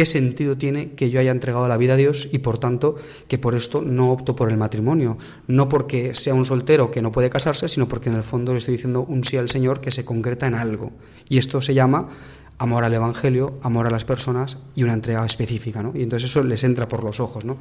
¿Qué 0.00 0.06
sentido 0.06 0.56
tiene 0.56 0.92
que 0.92 1.10
yo 1.10 1.20
haya 1.20 1.30
entregado 1.30 1.68
la 1.68 1.76
vida 1.76 1.92
a 1.92 1.96
Dios 1.98 2.26
y 2.32 2.38
por 2.38 2.56
tanto 2.56 2.96
que 3.28 3.36
por 3.36 3.54
esto 3.54 3.82
no 3.82 4.12
opto 4.12 4.34
por 4.34 4.50
el 4.50 4.56
matrimonio? 4.56 5.18
No 5.46 5.68
porque 5.68 6.14
sea 6.14 6.32
un 6.32 6.46
soltero 6.46 6.90
que 6.90 7.02
no 7.02 7.12
puede 7.12 7.28
casarse, 7.28 7.68
sino 7.68 7.86
porque 7.86 8.08
en 8.08 8.14
el 8.14 8.22
fondo 8.22 8.52
le 8.52 8.60
estoy 8.60 8.76
diciendo 8.76 9.04
un 9.06 9.24
sí 9.24 9.36
al 9.36 9.50
Señor 9.50 9.82
que 9.82 9.90
se 9.90 10.06
concreta 10.06 10.46
en 10.46 10.54
algo. 10.54 10.90
Y 11.28 11.36
esto 11.36 11.60
se 11.60 11.74
llama 11.74 12.08
amor 12.56 12.84
al 12.84 12.94
Evangelio, 12.94 13.58
amor 13.60 13.88
a 13.88 13.90
las 13.90 14.06
personas 14.06 14.56
y 14.74 14.84
una 14.84 14.94
entrega 14.94 15.22
específica. 15.26 15.82
¿no? 15.82 15.92
Y 15.94 16.02
entonces 16.02 16.30
eso 16.30 16.42
les 16.42 16.64
entra 16.64 16.88
por 16.88 17.04
los 17.04 17.20
ojos. 17.20 17.44
¿no? 17.44 17.58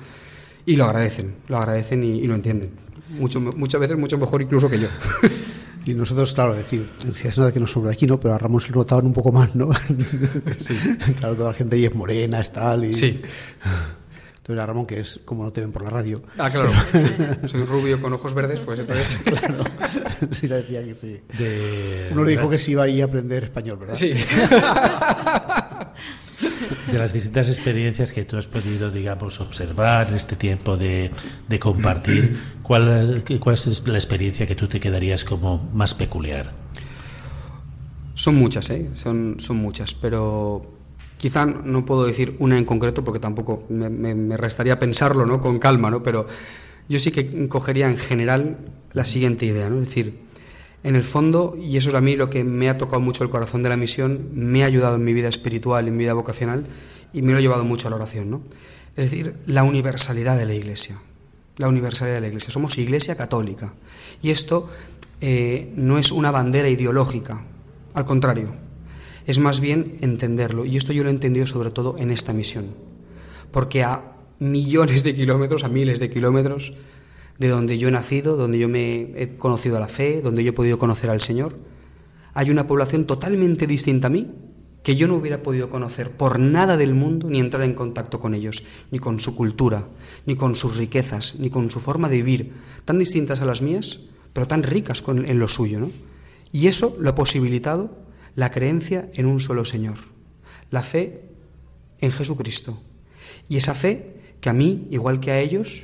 Y 0.65 0.77
lo 0.77 0.85
agradecen, 0.85 1.35
lo 1.49 1.57
agradecen 1.57 2.05
y, 2.05 2.25
lo 2.25 2.35
entienden. 2.35 2.69
Mucho, 3.09 3.41
muchas 3.41 3.81
veces 3.81 3.97
mucho 3.97 4.17
mejor 4.17 4.41
incluso 4.41 4.69
que 4.69 4.79
yo. 4.79 4.87
Y 5.85 5.93
nosotros, 5.93 6.33
claro, 6.33 6.53
decir, 6.53 6.89
si 7.13 7.27
es 7.27 7.37
nada 7.37 7.51
que 7.51 7.59
nos 7.59 7.71
sobra 7.71 7.91
aquí, 7.91 8.05
¿no? 8.05 8.19
Pero 8.19 8.33
a 8.33 8.37
Ramón 8.37 8.61
se 8.61 8.69
lo 8.69 8.75
notaban 8.75 9.05
un 9.05 9.13
poco 9.13 9.31
más, 9.31 9.55
¿no? 9.55 9.69
Sí. 10.59 10.75
claro, 11.19 11.35
toda 11.35 11.51
la 11.51 11.57
gente 11.57 11.75
ahí 11.75 11.85
es 11.85 11.95
morena, 11.95 12.39
es 12.39 12.51
tal. 12.51 12.85
Y... 12.85 12.93
Sí. 12.93 13.21
Entonces 14.49 14.63
a 14.63 14.65
Ramón, 14.65 14.87
que 14.87 14.99
es 14.99 15.19
como 15.25 15.43
no 15.43 15.51
te 15.51 15.61
ven 15.61 15.71
por 15.71 15.83
la 15.83 15.91
radio. 15.91 16.23
Ah, 16.39 16.49
claro. 16.49 16.71
Soy 17.47 17.63
rubio 17.65 18.01
con 18.01 18.13
ojos 18.13 18.33
verdes, 18.33 18.59
pues 18.61 18.79
entonces. 18.79 19.15
claro. 19.23 19.63
Sí, 20.31 20.47
decía 20.47 20.83
que 20.83 20.95
sí. 20.95 21.21
Uno 22.11 22.23
le 22.23 22.31
dijo 22.31 22.49
que 22.49 22.57
sí 22.57 22.71
iba 22.71 22.83
a 22.83 22.87
ir 22.87 23.03
a 23.03 23.05
aprender 23.05 23.43
español, 23.43 23.77
¿verdad? 23.77 23.93
Sí. 23.93 24.13
De 26.91 26.97
las 26.97 27.13
distintas 27.13 27.47
experiencias 27.49 28.11
que 28.11 28.25
tú 28.25 28.37
has 28.37 28.47
podido, 28.47 28.91
digamos, 28.91 29.39
observar 29.39 30.07
en 30.09 30.15
este 30.15 30.35
tiempo 30.35 30.77
de, 30.77 31.11
de 31.47 31.59
compartir, 31.59 32.37
¿cuál, 32.63 33.23
¿cuál 33.39 33.55
es 33.55 33.87
la 33.87 33.97
experiencia 33.97 34.45
que 34.45 34.55
tú 34.55 34.67
te 34.67 34.79
quedarías 34.79 35.23
como 35.23 35.69
más 35.73 35.93
peculiar? 35.93 36.51
Son 38.15 38.35
muchas, 38.35 38.69
¿eh? 38.69 38.89
Son, 38.95 39.37
son 39.39 39.57
muchas, 39.57 39.93
pero 39.93 40.79
quizá 41.17 41.45
no 41.45 41.85
puedo 41.85 42.05
decir 42.05 42.35
una 42.39 42.57
en 42.57 42.65
concreto 42.65 43.03
porque 43.03 43.19
tampoco 43.19 43.63
me, 43.69 43.89
me, 43.89 44.37
restaría 44.37 44.79
pensarlo, 44.79 45.25
¿no? 45.25 45.41
Con 45.41 45.59
calma, 45.59 45.89
¿no? 45.89 46.03
Pero 46.03 46.27
yo 46.87 46.99
sí 46.99 47.11
que 47.11 47.47
cogería 47.47 47.89
en 47.89 47.97
general 47.97 48.57
la 48.93 49.05
siguiente 49.05 49.45
idea, 49.45 49.69
¿no? 49.69 49.79
Es 49.79 49.87
decir, 49.87 50.28
en 50.83 50.95
el 50.95 51.03
fondo, 51.03 51.57
y 51.59 51.77
eso 51.77 51.89
es 51.89 51.95
a 51.95 52.01
mí 52.01 52.15
lo 52.15 52.29
que 52.29 52.43
me 52.43 52.69
ha 52.69 52.77
tocado 52.77 53.01
mucho 53.01 53.23
el 53.23 53.29
corazón 53.29 53.63
de 53.63 53.69
la 53.69 53.77
misión, 53.77 54.29
me 54.33 54.63
ha 54.63 54.67
ayudado 54.67 54.95
en 54.95 55.03
mi 55.03 55.13
vida 55.13 55.27
espiritual, 55.27 55.87
en 55.87 55.97
mi 55.97 56.05
vida 56.05 56.13
vocacional, 56.13 56.65
y 57.13 57.21
me 57.21 57.33
lo 57.33 57.37
ha 57.37 57.41
llevado 57.41 57.63
mucho 57.63 57.87
a 57.87 57.89
la 57.89 57.97
oración, 57.97 58.29
¿no? 58.29 58.41
Es 58.95 59.11
decir, 59.11 59.35
la 59.45 59.63
universalidad 59.63 60.37
de 60.37 60.45
la 60.45 60.53
Iglesia. 60.53 60.99
La 61.57 61.67
universalidad 61.67 62.15
de 62.15 62.21
la 62.21 62.27
Iglesia. 62.27 62.51
Somos 62.51 62.77
Iglesia 62.77 63.15
católica. 63.15 63.73
Y 64.21 64.29
esto 64.29 64.69
eh, 65.21 65.71
no 65.75 65.97
es 65.97 66.11
una 66.11 66.31
bandera 66.31 66.69
ideológica, 66.69 67.43
al 67.93 68.05
contrario, 68.05 68.53
es 69.25 69.39
más 69.39 69.59
bien 69.59 69.97
entenderlo. 70.01 70.65
Y 70.65 70.77
esto 70.77 70.93
yo 70.93 71.03
lo 71.03 71.09
he 71.09 71.13
entendido 71.13 71.45
sobre 71.45 71.71
todo 71.71 71.95
en 71.99 72.11
esta 72.11 72.33
misión. 72.33 72.67
Porque 73.51 73.83
a 73.83 74.01
millones 74.39 75.03
de 75.03 75.13
kilómetros, 75.13 75.63
a 75.63 75.69
miles 75.69 75.99
de 75.99 76.09
kilómetros, 76.09 76.73
de 77.39 77.47
donde 77.47 77.77
yo 77.77 77.87
he 77.87 77.91
nacido, 77.91 78.35
donde 78.35 78.59
yo 78.59 78.69
me 78.69 79.13
he 79.15 79.37
conocido 79.37 79.77
a 79.77 79.79
la 79.79 79.87
fe, 79.87 80.21
donde 80.21 80.43
yo 80.43 80.49
he 80.51 80.53
podido 80.53 80.77
conocer 80.77 81.09
al 81.09 81.21
Señor. 81.21 81.57
Hay 82.33 82.51
una 82.51 82.67
población 82.67 83.05
totalmente 83.05 83.65
distinta 83.65 84.07
a 84.07 84.09
mí 84.11 84.27
que 84.83 84.95
yo 84.95 85.07
no 85.07 85.15
hubiera 85.15 85.41
podido 85.41 85.69
conocer 85.69 86.11
por 86.11 86.39
nada 86.39 86.77
del 86.77 86.93
mundo 86.93 87.29
ni 87.29 87.39
entrar 87.39 87.63
en 87.63 87.73
contacto 87.73 88.19
con 88.19 88.33
ellos, 88.33 88.63
ni 88.91 88.99
con 88.99 89.19
su 89.19 89.35
cultura, 89.35 89.87
ni 90.25 90.35
con 90.35 90.55
sus 90.55 90.75
riquezas, 90.75 91.35
ni 91.39 91.49
con 91.49 91.71
su 91.71 91.79
forma 91.79 92.09
de 92.09 92.17
vivir, 92.17 92.53
tan 92.85 92.99
distintas 92.99 93.41
a 93.41 93.45
las 93.45 93.61
mías, 93.61 93.99
pero 94.33 94.47
tan 94.47 94.63
ricas 94.63 95.03
en 95.07 95.39
lo 95.39 95.47
suyo. 95.47 95.79
¿no? 95.79 95.91
Y 96.51 96.67
eso 96.67 96.95
lo 96.99 97.09
ha 97.09 97.15
posibilitado 97.15 97.91
la 98.35 98.51
creencia 98.51 99.09
en 99.13 99.25
un 99.25 99.39
solo 99.39 99.65
Señor, 99.65 99.97
la 100.71 100.83
fe 100.83 101.21
en 101.99 102.11
Jesucristo. 102.11 102.79
Y 103.47 103.57
esa 103.57 103.75
fe 103.75 104.15
que 104.39 104.49
a 104.49 104.53
mí, 104.53 104.87
igual 104.91 105.19
que 105.19 105.31
a 105.31 105.39
ellos, 105.39 105.83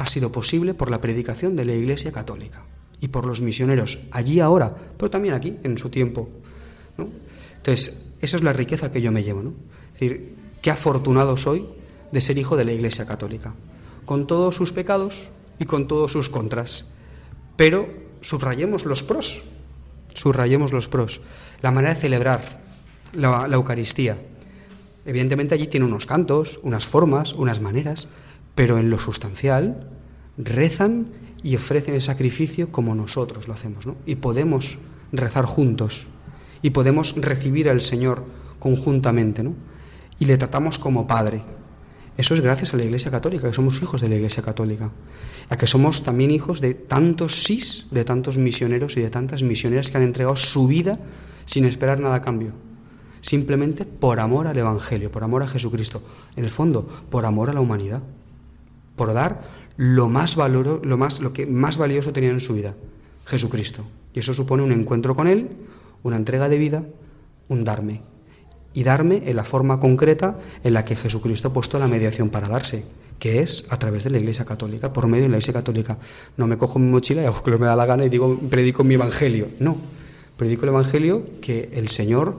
ha 0.00 0.06
sido 0.06 0.32
posible 0.32 0.72
por 0.72 0.90
la 0.90 1.02
predicación 1.02 1.56
de 1.56 1.66
la 1.66 1.74
Iglesia 1.74 2.10
Católica 2.10 2.62
y 3.02 3.08
por 3.08 3.26
los 3.26 3.42
misioneros 3.42 3.98
allí 4.12 4.40
ahora, 4.40 4.74
pero 4.96 5.10
también 5.10 5.34
aquí 5.34 5.58
en 5.62 5.76
su 5.76 5.90
tiempo. 5.90 6.30
Entonces, 7.58 8.00
esa 8.22 8.38
es 8.38 8.42
la 8.42 8.54
riqueza 8.54 8.90
que 8.90 9.02
yo 9.02 9.12
me 9.12 9.22
llevo. 9.22 9.42
¿no? 9.42 9.52
Es 9.92 10.00
decir, 10.00 10.34
qué 10.62 10.70
afortunado 10.70 11.36
soy 11.36 11.66
de 12.12 12.20
ser 12.22 12.38
hijo 12.38 12.56
de 12.56 12.64
la 12.64 12.72
Iglesia 12.72 13.04
Católica, 13.04 13.52
con 14.06 14.26
todos 14.26 14.56
sus 14.56 14.72
pecados 14.72 15.28
y 15.58 15.66
con 15.66 15.86
todos 15.86 16.12
sus 16.12 16.30
contras. 16.30 16.86
Pero 17.56 17.86
subrayemos 18.22 18.86
los 18.86 19.02
pros, 19.02 19.42
subrayemos 20.14 20.72
los 20.72 20.88
pros. 20.88 21.20
La 21.60 21.72
manera 21.72 21.92
de 21.92 22.00
celebrar 22.00 22.62
la 23.12 23.46
Eucaristía. 23.52 24.16
Evidentemente 25.04 25.54
allí 25.54 25.66
tiene 25.66 25.84
unos 25.84 26.06
cantos, 26.06 26.58
unas 26.62 26.86
formas, 26.86 27.34
unas 27.34 27.60
maneras, 27.60 28.08
pero 28.60 28.78
en 28.78 28.90
lo 28.90 28.98
sustancial 28.98 29.88
rezan 30.36 31.06
y 31.42 31.56
ofrecen 31.56 31.94
el 31.94 32.02
sacrificio 32.02 32.70
como 32.70 32.94
nosotros 32.94 33.48
lo 33.48 33.54
hacemos, 33.54 33.86
¿no? 33.86 33.96
Y 34.04 34.16
podemos 34.16 34.76
rezar 35.12 35.46
juntos 35.46 36.06
y 36.60 36.68
podemos 36.68 37.14
recibir 37.16 37.70
al 37.70 37.80
Señor 37.80 38.22
conjuntamente, 38.58 39.42
¿no? 39.42 39.54
Y 40.18 40.26
le 40.26 40.36
tratamos 40.36 40.78
como 40.78 41.06
Padre. 41.06 41.40
Eso 42.18 42.34
es 42.34 42.42
gracias 42.42 42.74
a 42.74 42.76
la 42.76 42.84
Iglesia 42.84 43.10
Católica, 43.10 43.48
que 43.48 43.54
somos 43.54 43.80
hijos 43.80 44.02
de 44.02 44.10
la 44.10 44.16
Iglesia 44.16 44.42
Católica, 44.42 44.90
a 45.48 45.56
que 45.56 45.66
somos 45.66 46.02
también 46.02 46.30
hijos 46.30 46.60
de 46.60 46.74
tantos 46.74 47.44
sís, 47.44 47.86
de 47.90 48.04
tantos 48.04 48.36
misioneros 48.36 48.94
y 48.98 49.00
de 49.00 49.08
tantas 49.08 49.42
misioneras 49.42 49.90
que 49.90 49.96
han 49.96 50.02
entregado 50.02 50.36
su 50.36 50.66
vida 50.66 50.98
sin 51.46 51.64
esperar 51.64 51.98
nada 51.98 52.16
a 52.16 52.20
cambio, 52.20 52.52
simplemente 53.22 53.86
por 53.86 54.20
amor 54.20 54.46
al 54.46 54.58
Evangelio, 54.58 55.10
por 55.10 55.24
amor 55.24 55.44
a 55.44 55.48
Jesucristo, 55.48 56.02
en 56.36 56.44
el 56.44 56.50
fondo, 56.50 56.86
por 57.08 57.24
amor 57.24 57.48
a 57.48 57.54
la 57.54 57.62
humanidad 57.62 58.02
por 59.00 59.14
dar 59.14 59.40
lo 59.78 60.10
más 60.10 60.36
valoro, 60.36 60.78
lo 60.84 60.98
más 60.98 61.22
lo 61.22 61.32
que 61.32 61.46
más 61.46 61.78
valioso 61.78 62.12
tenían 62.12 62.34
en 62.34 62.40
su 62.40 62.52
vida, 62.52 62.74
Jesucristo. 63.24 63.82
Y 64.12 64.20
eso 64.20 64.34
supone 64.34 64.62
un 64.62 64.72
encuentro 64.72 65.16
con 65.16 65.26
él, 65.26 65.48
una 66.02 66.16
entrega 66.16 66.50
de 66.50 66.58
vida, 66.58 66.84
un 67.48 67.64
darme. 67.64 68.02
Y 68.74 68.82
darme 68.82 69.22
en 69.24 69.36
la 69.36 69.44
forma 69.44 69.80
concreta 69.80 70.38
en 70.64 70.74
la 70.74 70.84
que 70.84 70.96
Jesucristo 70.96 71.48
ha 71.48 71.52
puesto 71.54 71.78
la 71.78 71.88
mediación 71.88 72.28
para 72.28 72.46
darse, 72.46 72.84
que 73.18 73.40
es 73.40 73.64
a 73.70 73.78
través 73.78 74.04
de 74.04 74.10
la 74.10 74.18
Iglesia 74.18 74.44
Católica, 74.44 74.92
por 74.92 75.06
medio 75.06 75.22
de 75.22 75.30
la 75.30 75.36
Iglesia 75.36 75.54
Católica. 75.54 75.96
No 76.36 76.46
me 76.46 76.58
cojo 76.58 76.78
mi 76.78 76.90
mochila 76.90 77.22
y 77.22 77.24
hago 77.24 77.42
que 77.42 77.56
me 77.56 77.64
da 77.64 77.76
la 77.76 77.86
gana 77.86 78.04
y 78.04 78.10
digo, 78.10 78.38
predico 78.50 78.84
mi 78.84 78.96
evangelio. 78.96 79.48
No, 79.60 79.78
predico 80.36 80.64
el 80.64 80.72
evangelio 80.72 81.24
que 81.40 81.70
el 81.72 81.88
Señor 81.88 82.34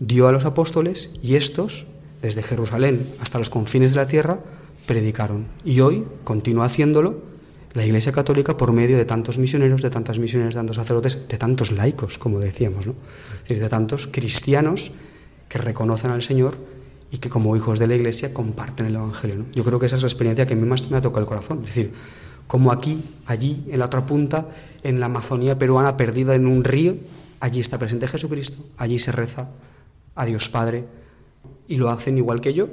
dio 0.00 0.28
a 0.28 0.32
los 0.32 0.44
apóstoles 0.44 1.08
y 1.22 1.36
estos, 1.36 1.86
desde 2.20 2.42
Jerusalén 2.42 3.08
hasta 3.22 3.38
los 3.38 3.48
confines 3.48 3.92
de 3.92 3.96
la 3.96 4.06
tierra, 4.06 4.40
predicaron. 4.88 5.46
Y 5.64 5.80
hoy 5.80 6.04
continúa 6.24 6.64
haciéndolo 6.64 7.20
la 7.74 7.84
Iglesia 7.84 8.10
Católica 8.10 8.56
por 8.56 8.72
medio 8.72 8.96
de 8.96 9.04
tantos 9.04 9.38
misioneros, 9.38 9.82
de 9.82 9.90
tantas 9.90 10.18
misioneras, 10.18 10.54
de 10.54 10.58
tantos 10.58 10.76
sacerdotes, 10.76 11.28
de 11.28 11.36
tantos 11.36 11.70
laicos, 11.70 12.18
como 12.18 12.40
decíamos, 12.40 12.86
¿no? 12.86 12.94
De 13.46 13.68
tantos 13.68 14.08
cristianos 14.10 14.90
que 15.48 15.58
reconocen 15.58 16.10
al 16.10 16.22
Señor 16.22 16.56
y 17.10 17.18
que 17.18 17.28
como 17.28 17.54
hijos 17.54 17.78
de 17.78 17.86
la 17.86 17.94
Iglesia 17.94 18.32
comparten 18.32 18.86
el 18.86 18.96
Evangelio. 18.96 19.44
Yo 19.52 19.62
creo 19.62 19.78
que 19.78 19.86
esa 19.86 19.96
es 19.96 20.02
la 20.02 20.08
experiencia 20.08 20.46
que 20.46 20.54
a 20.54 20.56
mí 20.56 20.66
más 20.66 20.90
me 20.90 20.96
ha 20.96 21.00
tocado 21.02 21.20
el 21.20 21.28
corazón. 21.28 21.60
Es 21.60 21.74
decir, 21.74 21.92
como 22.46 22.72
aquí, 22.72 23.04
allí, 23.26 23.64
en 23.68 23.78
la 23.78 23.86
otra 23.86 24.06
punta, 24.06 24.48
en 24.82 25.00
la 25.00 25.06
Amazonía 25.06 25.58
peruana 25.58 25.98
perdida 25.98 26.34
en 26.34 26.46
un 26.46 26.64
río, 26.64 26.96
allí 27.40 27.60
está 27.60 27.78
presente 27.78 28.08
Jesucristo, 28.08 28.64
allí 28.78 28.98
se 28.98 29.12
reza 29.12 29.50
a 30.14 30.24
Dios 30.24 30.48
Padre 30.48 30.86
y 31.68 31.76
lo 31.76 31.90
hacen 31.90 32.16
igual 32.16 32.40
que 32.40 32.54
yo, 32.54 32.68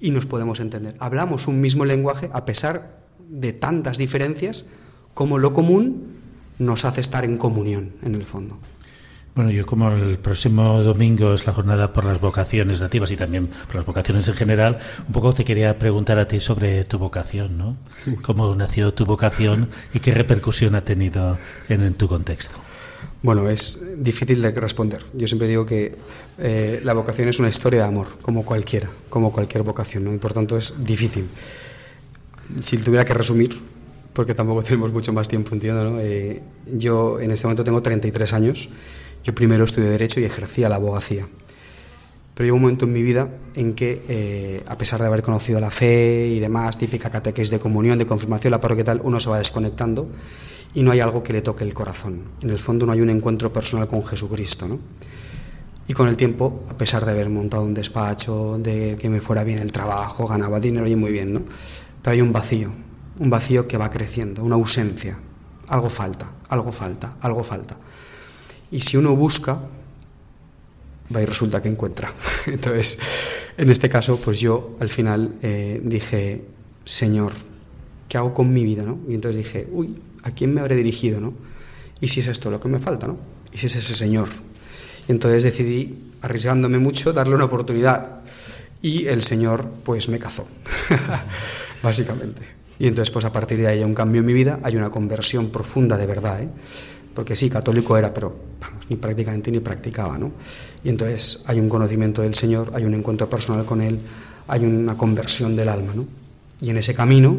y 0.00 0.10
nos 0.10 0.26
podemos 0.26 0.60
entender. 0.60 0.96
Hablamos 0.98 1.46
un 1.46 1.60
mismo 1.60 1.84
lenguaje 1.84 2.30
a 2.32 2.44
pesar 2.44 2.98
de 3.28 3.52
tantas 3.52 3.98
diferencias 3.98 4.66
como 5.14 5.38
lo 5.38 5.52
común 5.52 6.18
nos 6.58 6.84
hace 6.84 7.00
estar 7.00 7.24
en 7.24 7.36
comunión 7.36 7.92
en 8.02 8.14
el 8.14 8.24
fondo. 8.24 8.58
Bueno, 9.34 9.50
yo 9.52 9.64
como 9.64 9.92
el 9.92 10.18
próximo 10.18 10.82
domingo 10.82 11.34
es 11.34 11.46
la 11.46 11.52
jornada 11.52 11.92
por 11.92 12.04
las 12.04 12.20
vocaciones 12.20 12.80
nativas 12.80 13.12
y 13.12 13.16
también 13.16 13.48
por 13.66 13.76
las 13.76 13.86
vocaciones 13.86 14.26
en 14.28 14.34
general, 14.34 14.78
un 15.06 15.12
poco 15.12 15.32
te 15.34 15.44
quería 15.44 15.78
preguntar 15.78 16.18
a 16.18 16.26
ti 16.26 16.40
sobre 16.40 16.84
tu 16.84 16.98
vocación, 16.98 17.56
¿no? 17.56 17.76
¿Cómo 18.22 18.52
nació 18.56 18.92
tu 18.92 19.06
vocación 19.06 19.68
y 19.94 20.00
qué 20.00 20.12
repercusión 20.12 20.74
ha 20.74 20.84
tenido 20.84 21.38
en 21.68 21.94
tu 21.94 22.08
contexto? 22.08 22.58
Bueno, 23.22 23.50
es 23.50 23.78
difícil 23.98 24.40
de 24.40 24.50
responder. 24.52 25.04
Yo 25.12 25.26
siempre 25.26 25.46
digo 25.46 25.66
que 25.66 25.94
eh, 26.38 26.80
la 26.82 26.94
vocación 26.94 27.28
es 27.28 27.38
una 27.38 27.50
historia 27.50 27.80
de 27.80 27.86
amor, 27.86 28.06
como 28.22 28.46
cualquiera, 28.46 28.88
como 29.10 29.30
cualquier 29.30 29.62
vocación, 29.62 30.04
¿no? 30.04 30.14
y 30.14 30.18
por 30.18 30.32
tanto 30.32 30.56
es 30.56 30.72
difícil. 30.78 31.26
Si 32.62 32.78
tuviera 32.78 33.04
que 33.04 33.12
resumir, 33.12 33.60
porque 34.14 34.34
tampoco 34.34 34.62
tenemos 34.68 34.90
mucho 34.90 35.12
más 35.12 35.28
tiempo, 35.28 35.54
entiendo, 35.54 35.84
¿no? 35.84 36.00
Eh, 36.00 36.40
yo 36.78 37.20
en 37.20 37.30
este 37.30 37.46
momento 37.46 37.62
tengo 37.62 37.82
33 37.82 38.32
años. 38.32 38.70
Yo 39.22 39.34
primero 39.34 39.64
estudié 39.64 39.90
Derecho 39.90 40.18
y 40.18 40.24
ejercía 40.24 40.70
la 40.70 40.76
abogacía. 40.76 41.28
pero 42.34 42.46
llegó 42.46 42.56
un 42.56 42.62
momento 42.62 42.86
en 42.86 42.92
mi 42.94 43.02
vida 43.02 43.28
en 43.54 43.74
que, 43.74 44.02
eh, 44.08 44.62
a 44.66 44.78
pesar 44.78 44.98
de 44.98 45.06
haber 45.08 45.20
conocido 45.20 45.60
la 45.60 45.70
fe 45.70 46.26
y 46.28 46.40
demás, 46.40 46.78
típica 46.78 47.10
catequesis 47.10 47.50
de 47.50 47.58
comunión, 47.58 47.98
de 47.98 48.06
confirmación, 48.06 48.50
la 48.50 48.62
parroquia 48.62 48.84
tal, 48.84 49.02
uno 49.04 49.20
se 49.20 49.28
va 49.28 49.36
desconectando 49.36 50.08
y 50.74 50.82
no 50.82 50.92
hay 50.92 51.00
algo 51.00 51.22
que 51.22 51.32
le 51.32 51.42
toque 51.42 51.64
el 51.64 51.74
corazón. 51.74 52.22
En 52.40 52.50
el 52.50 52.58
fondo 52.58 52.86
no 52.86 52.92
hay 52.92 53.00
un 53.00 53.10
encuentro 53.10 53.52
personal 53.52 53.88
con 53.88 54.04
Jesucristo, 54.04 54.68
¿no? 54.68 54.78
Y 55.88 55.92
con 55.92 56.06
el 56.06 56.16
tiempo, 56.16 56.64
a 56.70 56.74
pesar 56.74 57.04
de 57.04 57.10
haber 57.10 57.28
montado 57.28 57.64
un 57.64 57.74
despacho, 57.74 58.58
de 58.58 58.96
que 58.96 59.10
me 59.10 59.20
fuera 59.20 59.42
bien 59.42 59.58
el 59.58 59.72
trabajo, 59.72 60.26
ganaba 60.26 60.60
dinero 60.60 60.86
y 60.86 60.94
muy 60.94 61.10
bien, 61.10 61.34
¿no? 61.34 61.42
Pero 62.00 62.14
hay 62.14 62.20
un 62.20 62.32
vacío, 62.32 62.70
un 63.18 63.28
vacío 63.28 63.66
que 63.66 63.76
va 63.76 63.90
creciendo, 63.90 64.44
una 64.44 64.54
ausencia. 64.54 65.18
Algo 65.66 65.90
falta, 65.90 66.30
algo 66.48 66.70
falta, 66.70 67.14
algo 67.20 67.42
falta. 67.42 67.76
Y 68.70 68.80
si 68.80 68.96
uno 68.96 69.16
busca, 69.16 69.60
va 71.14 71.20
y 71.20 71.24
resulta 71.24 71.60
que 71.60 71.68
encuentra. 71.68 72.14
Entonces, 72.46 72.98
en 73.56 73.68
este 73.68 73.88
caso, 73.88 74.16
pues 74.16 74.38
yo 74.38 74.76
al 74.78 74.88
final 74.88 75.34
eh, 75.42 75.80
dije, 75.82 76.44
Señor, 76.84 77.32
¿qué 78.08 78.16
hago 78.16 78.32
con 78.32 78.52
mi 78.52 78.64
vida? 78.64 78.84
¿no? 78.84 79.00
Y 79.08 79.14
entonces 79.14 79.44
dije, 79.44 79.68
uy, 79.70 79.96
¿a 80.22 80.30
quién 80.32 80.54
me 80.54 80.60
habré 80.60 80.76
dirigido? 80.76 81.20
¿no? 81.20 81.34
¿Y 82.00 82.08
si 82.08 82.20
es 82.20 82.28
esto 82.28 82.50
lo 82.50 82.60
que 82.60 82.68
me 82.68 82.78
falta? 82.78 83.06
¿no? 83.06 83.18
¿Y 83.52 83.58
si 83.58 83.66
es 83.66 83.76
ese 83.76 83.94
Señor? 83.94 84.28
Y 85.08 85.12
entonces 85.12 85.42
decidí, 85.42 86.12
arriesgándome 86.22 86.78
mucho, 86.78 87.12
darle 87.12 87.34
una 87.34 87.44
oportunidad. 87.44 88.20
Y 88.82 89.06
el 89.06 89.22
Señor, 89.22 89.66
pues 89.84 90.08
me 90.08 90.18
cazó, 90.18 90.46
básicamente. 91.82 92.42
Y 92.78 92.86
entonces, 92.86 93.10
pues 93.10 93.26
a 93.26 93.32
partir 93.32 93.58
de 93.58 93.66
ahí 93.66 93.78
hay 93.78 93.84
un 93.84 93.94
cambio 93.94 94.20
en 94.20 94.26
mi 94.26 94.32
vida, 94.32 94.58
hay 94.62 94.76
una 94.76 94.90
conversión 94.90 95.50
profunda 95.50 95.98
de 95.98 96.06
verdad, 96.06 96.42
¿eh? 96.42 96.48
porque 97.14 97.36
sí, 97.36 97.50
católico 97.50 97.96
era, 97.96 98.14
pero 98.14 98.34
ni 98.88 98.96
prácticamente 98.96 99.50
ni 99.50 99.60
practicaba, 99.60 100.16
¿no? 100.16 100.32
Y 100.82 100.88
entonces 100.88 101.42
hay 101.46 101.60
un 101.60 101.68
conocimiento 101.68 102.22
del 102.22 102.34
Señor, 102.34 102.72
hay 102.74 102.84
un 102.84 102.94
encuentro 102.94 103.28
personal 103.28 103.66
con 103.66 103.82
Él, 103.82 103.98
hay 104.48 104.64
una 104.64 104.96
conversión 104.96 105.54
del 105.54 105.68
alma, 105.68 105.92
¿no? 105.94 106.06
Y 106.62 106.70
en 106.70 106.78
ese 106.78 106.94
camino, 106.94 107.36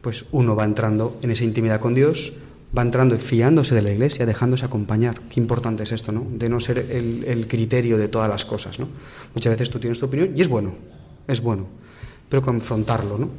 pues 0.00 0.24
uno 0.32 0.56
va 0.56 0.64
entrando 0.64 1.18
en 1.22 1.30
esa 1.30 1.44
intimidad 1.44 1.80
con 1.80 1.94
Dios, 1.94 2.32
va 2.76 2.82
entrando 2.82 3.16
fiándose 3.16 3.74
de 3.74 3.82
la 3.82 3.90
iglesia, 3.90 4.26
dejándose 4.26 4.64
acompañar. 4.64 5.20
Qué 5.30 5.40
importante 5.40 5.82
es 5.82 5.92
esto, 5.92 6.12
¿no? 6.12 6.26
De 6.30 6.48
no 6.48 6.60
ser 6.60 6.78
el, 6.78 7.46
criterio 7.48 7.98
de 7.98 8.08
todas 8.08 8.28
las 8.28 8.44
cosas, 8.44 8.78
¿no? 8.78 8.88
Muchas 9.34 9.52
veces 9.52 9.70
tú 9.70 9.78
tienes 9.78 9.98
tu 9.98 10.06
opinión 10.06 10.30
y 10.36 10.40
es 10.40 10.48
bueno, 10.48 10.72
es 11.26 11.40
bueno, 11.40 11.66
pero 12.28 12.42
confrontarlo, 12.42 13.18
¿no? 13.18 13.30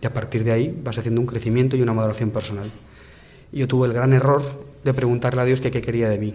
Y 0.00 0.06
a 0.06 0.12
partir 0.12 0.44
de 0.44 0.52
ahí 0.52 0.80
vas 0.84 0.98
haciendo 0.98 1.20
un 1.20 1.26
crecimiento 1.26 1.76
y 1.76 1.82
una 1.82 1.92
maduración 1.94 2.30
personal. 2.30 2.70
Yo 3.52 3.66
tuve 3.66 3.86
el 3.88 3.92
gran 3.92 4.12
error 4.12 4.42
de 4.84 4.94
preguntarle 4.94 5.40
a 5.40 5.44
Dios 5.44 5.60
qué 5.60 5.70
quería 5.70 6.08
de 6.08 6.18
mí. 6.18 6.34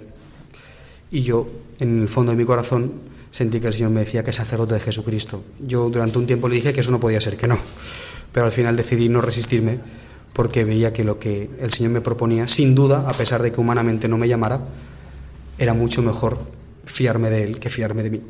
Y 1.12 1.24
yo, 1.24 1.48
en 1.80 2.02
el 2.02 2.10
fondo 2.10 2.32
de 2.32 2.38
mi 2.38 2.46
corazón, 2.46 2.92
sentí 3.32 3.60
que 3.60 3.68
el 3.68 3.74
Señor 3.74 3.92
me 3.92 4.02
decía 4.02 4.24
que 4.24 4.32
es 4.32 4.36
sacerdote 4.36 4.74
de 4.74 4.80
Jesucristo. 4.80 5.44
Yo 5.66 5.90
durante 5.90 6.18
un 6.18 6.26
tiempo 6.26 6.50
le 6.50 6.56
dije 6.56 6.74
que 6.74 6.82
eso 6.82 6.92
no 6.92 7.00
podía 7.00 7.22
ser, 7.22 7.38
que 7.38 7.48
no. 7.48 7.58
Pero 8.32 8.46
al 8.46 8.52
final 8.52 8.78
decidí 8.78 9.10
no 9.10 9.22
resistirme 9.22 9.80
porque 10.34 10.64
veía 10.64 10.94
que 10.94 11.04
lo 11.04 11.20
que 11.20 11.50
el 11.60 11.74
Señor 11.74 11.92
me 11.92 12.02
proponía, 12.02 12.48
sin 12.48 12.74
duda, 12.74 13.08
a 13.08 13.14
pesar 13.14 13.42
de 13.42 13.52
que 13.52 13.60
humanamente 13.60 14.08
no 14.08 14.18
me 14.18 14.28
llamara, 14.28 14.62
era 15.58 15.74
mucho 15.74 16.02
mejor 16.02 16.40
fiarme 16.86 17.30
de 17.30 17.44
Él 17.44 17.60
que 17.60 17.70
fiarme 17.70 18.04
de 18.04 18.10
mí. 18.12 18.22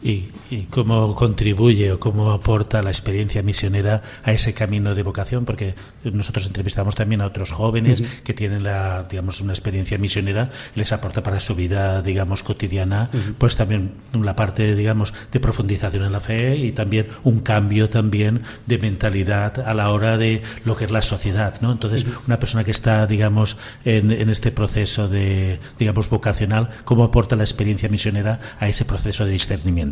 ¿Y, 0.00 0.28
y 0.48 0.68
cómo 0.70 1.16
contribuye 1.16 1.90
o 1.90 1.98
cómo 1.98 2.30
aporta 2.30 2.82
la 2.82 2.90
experiencia 2.90 3.42
misionera 3.42 4.00
a 4.22 4.30
ese 4.30 4.54
camino 4.54 4.94
de 4.94 5.02
vocación? 5.02 5.44
Porque 5.44 5.74
nosotros 6.04 6.46
entrevistamos 6.46 6.94
también 6.94 7.20
a 7.20 7.26
otros 7.26 7.50
jóvenes 7.50 8.02
que 8.22 8.32
tienen 8.32 8.62
la, 8.62 9.02
digamos, 9.02 9.40
una 9.40 9.52
experiencia 9.52 9.98
misionera 9.98 10.50
les 10.76 10.92
aporta 10.92 11.24
para 11.24 11.40
su 11.40 11.56
vida, 11.56 12.00
digamos, 12.00 12.44
cotidiana, 12.44 13.10
pues 13.38 13.56
también 13.56 13.94
la 14.12 14.36
parte, 14.36 14.76
digamos, 14.76 15.12
de 15.32 15.40
profundización 15.40 16.04
en 16.04 16.12
la 16.12 16.20
fe 16.20 16.56
y 16.56 16.70
también 16.70 17.08
un 17.24 17.40
cambio 17.40 17.90
también 17.90 18.42
de 18.66 18.78
mentalidad 18.78 19.58
a 19.58 19.74
la 19.74 19.90
hora 19.90 20.16
de 20.16 20.42
lo 20.64 20.76
que 20.76 20.84
es 20.84 20.92
la 20.92 21.02
sociedad, 21.02 21.60
¿no? 21.60 21.72
Entonces, 21.72 22.06
una 22.26 22.38
persona 22.38 22.62
que 22.62 22.70
está, 22.70 23.04
digamos, 23.08 23.56
en, 23.84 24.12
en 24.12 24.30
este 24.30 24.52
proceso 24.52 25.08
de, 25.08 25.58
digamos, 25.76 26.08
vocacional, 26.08 26.70
¿cómo 26.84 27.02
aporta 27.02 27.34
la 27.34 27.42
experiencia 27.42 27.88
misionera 27.88 28.38
a 28.60 28.68
ese 28.68 28.84
proceso 28.84 29.24
de 29.24 29.32
discernimiento? 29.32 29.87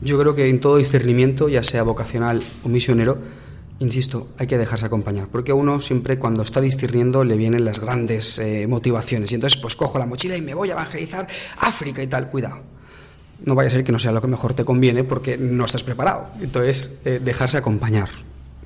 Yo 0.00 0.18
creo 0.18 0.34
que 0.34 0.48
en 0.48 0.60
todo 0.60 0.76
discernimiento, 0.76 1.48
ya 1.48 1.62
sea 1.62 1.82
vocacional 1.82 2.42
o 2.62 2.68
misionero, 2.68 3.18
insisto, 3.80 4.28
hay 4.38 4.46
que 4.46 4.58
dejarse 4.58 4.86
acompañar, 4.86 5.28
porque 5.28 5.52
a 5.52 5.54
uno 5.54 5.80
siempre 5.80 6.18
cuando 6.18 6.42
está 6.42 6.60
discerniendo 6.60 7.24
le 7.24 7.36
vienen 7.36 7.64
las 7.64 7.80
grandes 7.80 8.38
eh, 8.38 8.66
motivaciones 8.66 9.30
y 9.32 9.36
entonces 9.36 9.58
pues 9.60 9.76
cojo 9.76 9.98
la 9.98 10.06
mochila 10.06 10.36
y 10.36 10.42
me 10.42 10.54
voy 10.54 10.70
a 10.70 10.72
evangelizar 10.72 11.26
África 11.58 12.02
y 12.02 12.06
tal, 12.06 12.28
cuidado. 12.28 12.58
No 13.44 13.54
vaya 13.54 13.68
a 13.68 13.70
ser 13.70 13.84
que 13.84 13.92
no 13.92 13.98
sea 14.00 14.10
lo 14.10 14.20
que 14.20 14.26
mejor 14.26 14.54
te 14.54 14.64
conviene 14.64 15.04
porque 15.04 15.36
no 15.38 15.64
estás 15.64 15.84
preparado. 15.84 16.26
Entonces, 16.40 16.98
eh, 17.04 17.20
dejarse 17.22 17.56
acompañar, 17.56 18.08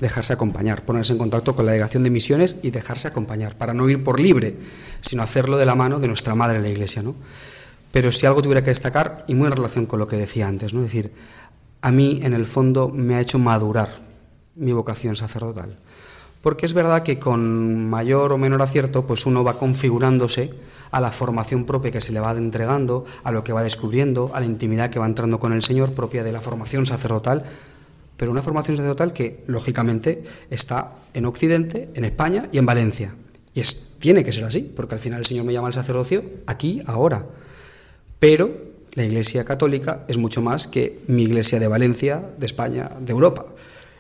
dejarse 0.01 0.33
acompañar, 0.33 0.83
ponerse 0.83 1.12
en 1.12 1.18
contacto 1.18 1.55
con 1.55 1.66
la 1.66 1.73
delegación 1.73 2.03
de 2.05 2.11
misiones 2.11 2.57
y 2.62 2.70
dejarse 2.70 3.09
acompañar, 3.09 3.57
para 3.57 3.75
no 3.75 3.89
ir 3.91 4.03
por 4.03 4.18
libre, 4.18 4.57
sino 5.03 5.23
hacerlo 5.23 5.59
de 5.59 5.66
la 5.66 5.75
mano 5.75 6.01
de 6.01 6.09
nuestra 6.09 6.35
madre 6.35 6.61
la 6.62 6.70
iglesia, 6.70 7.03
¿no? 7.03 7.14
Pero 7.93 8.11
si 8.11 8.26
algo 8.26 8.43
tuviera 8.43 8.64
que 8.64 8.70
destacar, 8.70 9.24
y 9.28 9.34
muy 9.34 9.47
en 9.47 9.53
relación 9.53 9.86
con 9.86 9.99
lo 9.99 10.09
que 10.09 10.16
decía 10.16 10.49
antes, 10.49 10.74
¿no? 10.74 10.80
es 10.80 10.86
decir, 10.86 11.12
a 11.82 11.93
mí 11.93 12.20
en 12.22 12.32
el 12.32 12.47
fondo 12.47 12.88
me 12.88 13.14
ha 13.14 13.20
hecho 13.20 13.38
madurar 13.38 13.90
mi 14.57 14.72
vocación 14.72 15.14
sacerdotal. 15.14 15.76
Porque 16.40 16.66
es 16.66 16.74
verdad 16.74 17.03
que 17.03 17.18
con 17.18 17.88
mayor 17.88 18.32
o 18.32 18.38
menor 18.38 18.62
acierto, 18.62 19.07
pues 19.07 19.26
uno 19.26 19.45
va 19.45 19.59
configurándose 19.59 20.53
a 20.90 21.01
la 21.01 21.11
formación 21.11 21.64
propia 21.64 21.90
que 21.90 22.01
se 22.01 22.12
le 22.12 22.20
va 22.20 22.32
entregando, 22.32 23.05
a 23.22 23.30
lo 23.30 23.45
que 23.45 23.53
va 23.53 23.62
descubriendo, 23.62 24.30
a 24.34 24.40
la 24.40 24.47
intimidad 24.47 24.90
que 24.90 24.99
va 24.99 25.07
entrando 25.07 25.38
con 25.38 25.53
el 25.53 25.62
Señor 25.62 25.93
propia 25.93 26.24
de 26.24 26.32
la 26.32 26.40
formación 26.40 26.84
sacerdotal, 26.84 27.45
pero 28.16 28.30
una 28.30 28.43
formación 28.43 28.76
sacerdotal 28.76 29.12
que, 29.12 29.43
lógicamente, 29.47 30.24
está 30.51 30.93
en 31.14 31.26
Occidente, 31.26 31.90
en 31.95 32.05
España 32.05 32.49
y 32.53 32.59
en 32.59 32.66
Valencia. 32.66 33.14
Y 33.55 33.61
es, 33.61 33.95
tiene 33.99 34.24
que 34.24 34.32
ser 34.32 34.45
así, 34.45 34.72
porque 34.76 34.95
al 34.95 35.01
final 35.01 35.20
el 35.20 35.26
Señor 35.26 35.45
me 35.45 35.53
llama 35.53 35.68
al 35.68 35.74
sacerdocio 35.74 36.22
aquí, 36.47 36.82
ahora. 36.86 37.24
Pero 38.23 38.53
la 38.93 39.03
Iglesia 39.03 39.45
Católica 39.45 40.05
es 40.07 40.16
mucho 40.16 40.41
más 40.43 40.68
que 40.68 41.01
mi 41.09 41.25
Iglesia 41.25 41.59
de 41.59 41.66
Valencia, 41.66 42.23
de 42.39 42.47
España, 42.47 42.93
de 43.01 43.11
Europa. 43.11 43.47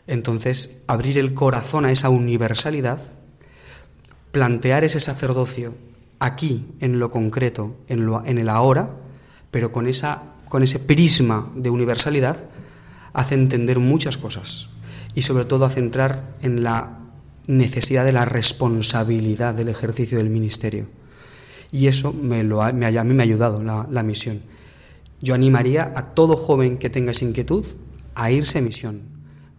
Entonces, 0.06 0.84
abrir 0.86 1.18
el 1.18 1.34
corazón 1.34 1.86
a 1.86 1.90
esa 1.90 2.08
universalidad, 2.08 3.00
plantear 4.30 4.84
ese 4.84 5.00
sacerdocio 5.00 5.74
aquí, 6.20 6.68
en 6.78 7.00
lo 7.00 7.10
concreto, 7.10 7.74
en, 7.88 8.06
lo, 8.06 8.24
en 8.24 8.38
el 8.38 8.48
ahora, 8.48 8.90
pero 9.50 9.72
con, 9.72 9.88
esa, 9.88 10.34
con 10.48 10.62
ese 10.62 10.78
prisma 10.78 11.50
de 11.56 11.70
universalidad, 11.70 12.46
hace 13.14 13.34
entender 13.34 13.80
muchas 13.80 14.18
cosas 14.18 14.68
y 15.16 15.22
sobre 15.22 15.46
todo 15.46 15.64
hace 15.64 15.80
entrar 15.80 16.36
en 16.42 16.62
la 16.62 17.00
necesidad 17.48 18.04
de 18.04 18.12
la 18.12 18.24
responsabilidad 18.24 19.52
del 19.52 19.68
ejercicio 19.68 20.18
del 20.18 20.30
ministerio. 20.30 21.01
Y 21.72 21.86
eso 21.86 22.12
me 22.12 22.44
lo 22.44 22.62
ha, 22.62 22.72
me 22.72 22.86
ha- 22.86 23.00
a 23.00 23.04
mí 23.04 23.14
me 23.14 23.22
ha 23.22 23.24
ayudado 23.24 23.62
la, 23.62 23.86
la 23.90 24.02
misión. 24.02 24.40
Yo 25.20 25.34
animaría 25.34 25.92
a 25.96 26.14
todo 26.14 26.36
joven 26.36 26.76
que 26.78 26.90
tenga 26.90 27.12
esa 27.12 27.24
inquietud 27.24 27.64
a 28.14 28.30
irse 28.30 28.58
a 28.58 28.60
misión. 28.62 29.00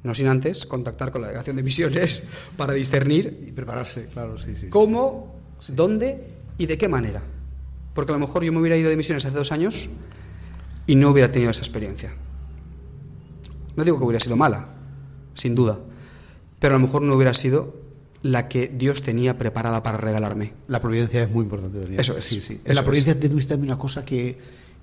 No 0.03 0.13
sin 0.13 0.27
antes 0.27 0.65
contactar 0.65 1.11
con 1.11 1.21
la 1.21 1.27
delegación 1.27 1.55
de 1.55 1.63
misiones 1.63 2.23
para 2.57 2.73
discernir 2.73 3.45
Y 3.47 3.51
prepararse, 3.53 4.07
claro, 4.13 4.37
sí, 4.37 4.55
sí. 4.55 4.67
cómo, 4.69 5.35
dónde 5.69 6.27
y 6.57 6.65
de 6.67 6.77
qué 6.77 6.87
manera. 6.87 7.21
Porque 7.95 8.11
a 8.11 8.15
lo 8.15 8.19
mejor 8.19 8.43
yo 8.43 8.51
me 8.51 8.59
hubiera 8.59 8.75
ido 8.77 8.89
de 8.89 8.97
misiones 8.97 9.25
hace 9.25 9.35
dos 9.37 9.51
años 9.51 9.89
y 10.85 10.95
no 10.95 11.09
hubiera 11.09 11.31
tenido 11.31 11.51
esa 11.51 11.61
experiencia. 11.61 12.13
No 13.75 13.83
digo 13.83 13.97
que 13.97 14.03
hubiera 14.05 14.19
sido 14.19 14.35
mala, 14.35 14.67
sin 15.33 15.55
duda, 15.55 15.79
pero 16.59 16.75
a 16.75 16.77
lo 16.77 16.85
mejor 16.85 17.01
no 17.01 17.15
hubiera 17.15 17.33
sido 17.33 17.75
la 18.23 18.47
que 18.47 18.71
Dios 18.75 19.03
tenía 19.03 19.37
preparada 19.37 19.83
para 19.83 19.97
regalarme. 19.97 20.53
La 20.67 20.81
providencia 20.81 21.21
es 21.23 21.29
muy 21.31 21.43
importante 21.43 21.79
también. 21.79 21.99
Eso 21.99 22.17
es, 22.17 22.25
Sí, 22.25 22.41
sí. 22.41 22.59
En 22.65 22.73
la 22.75 22.81
es. 22.81 22.85
providencia 22.85 23.19
tuviste 23.19 23.53
también 23.53 23.71
una 23.73 23.79
cosa 23.79 24.03
que, 24.03 24.37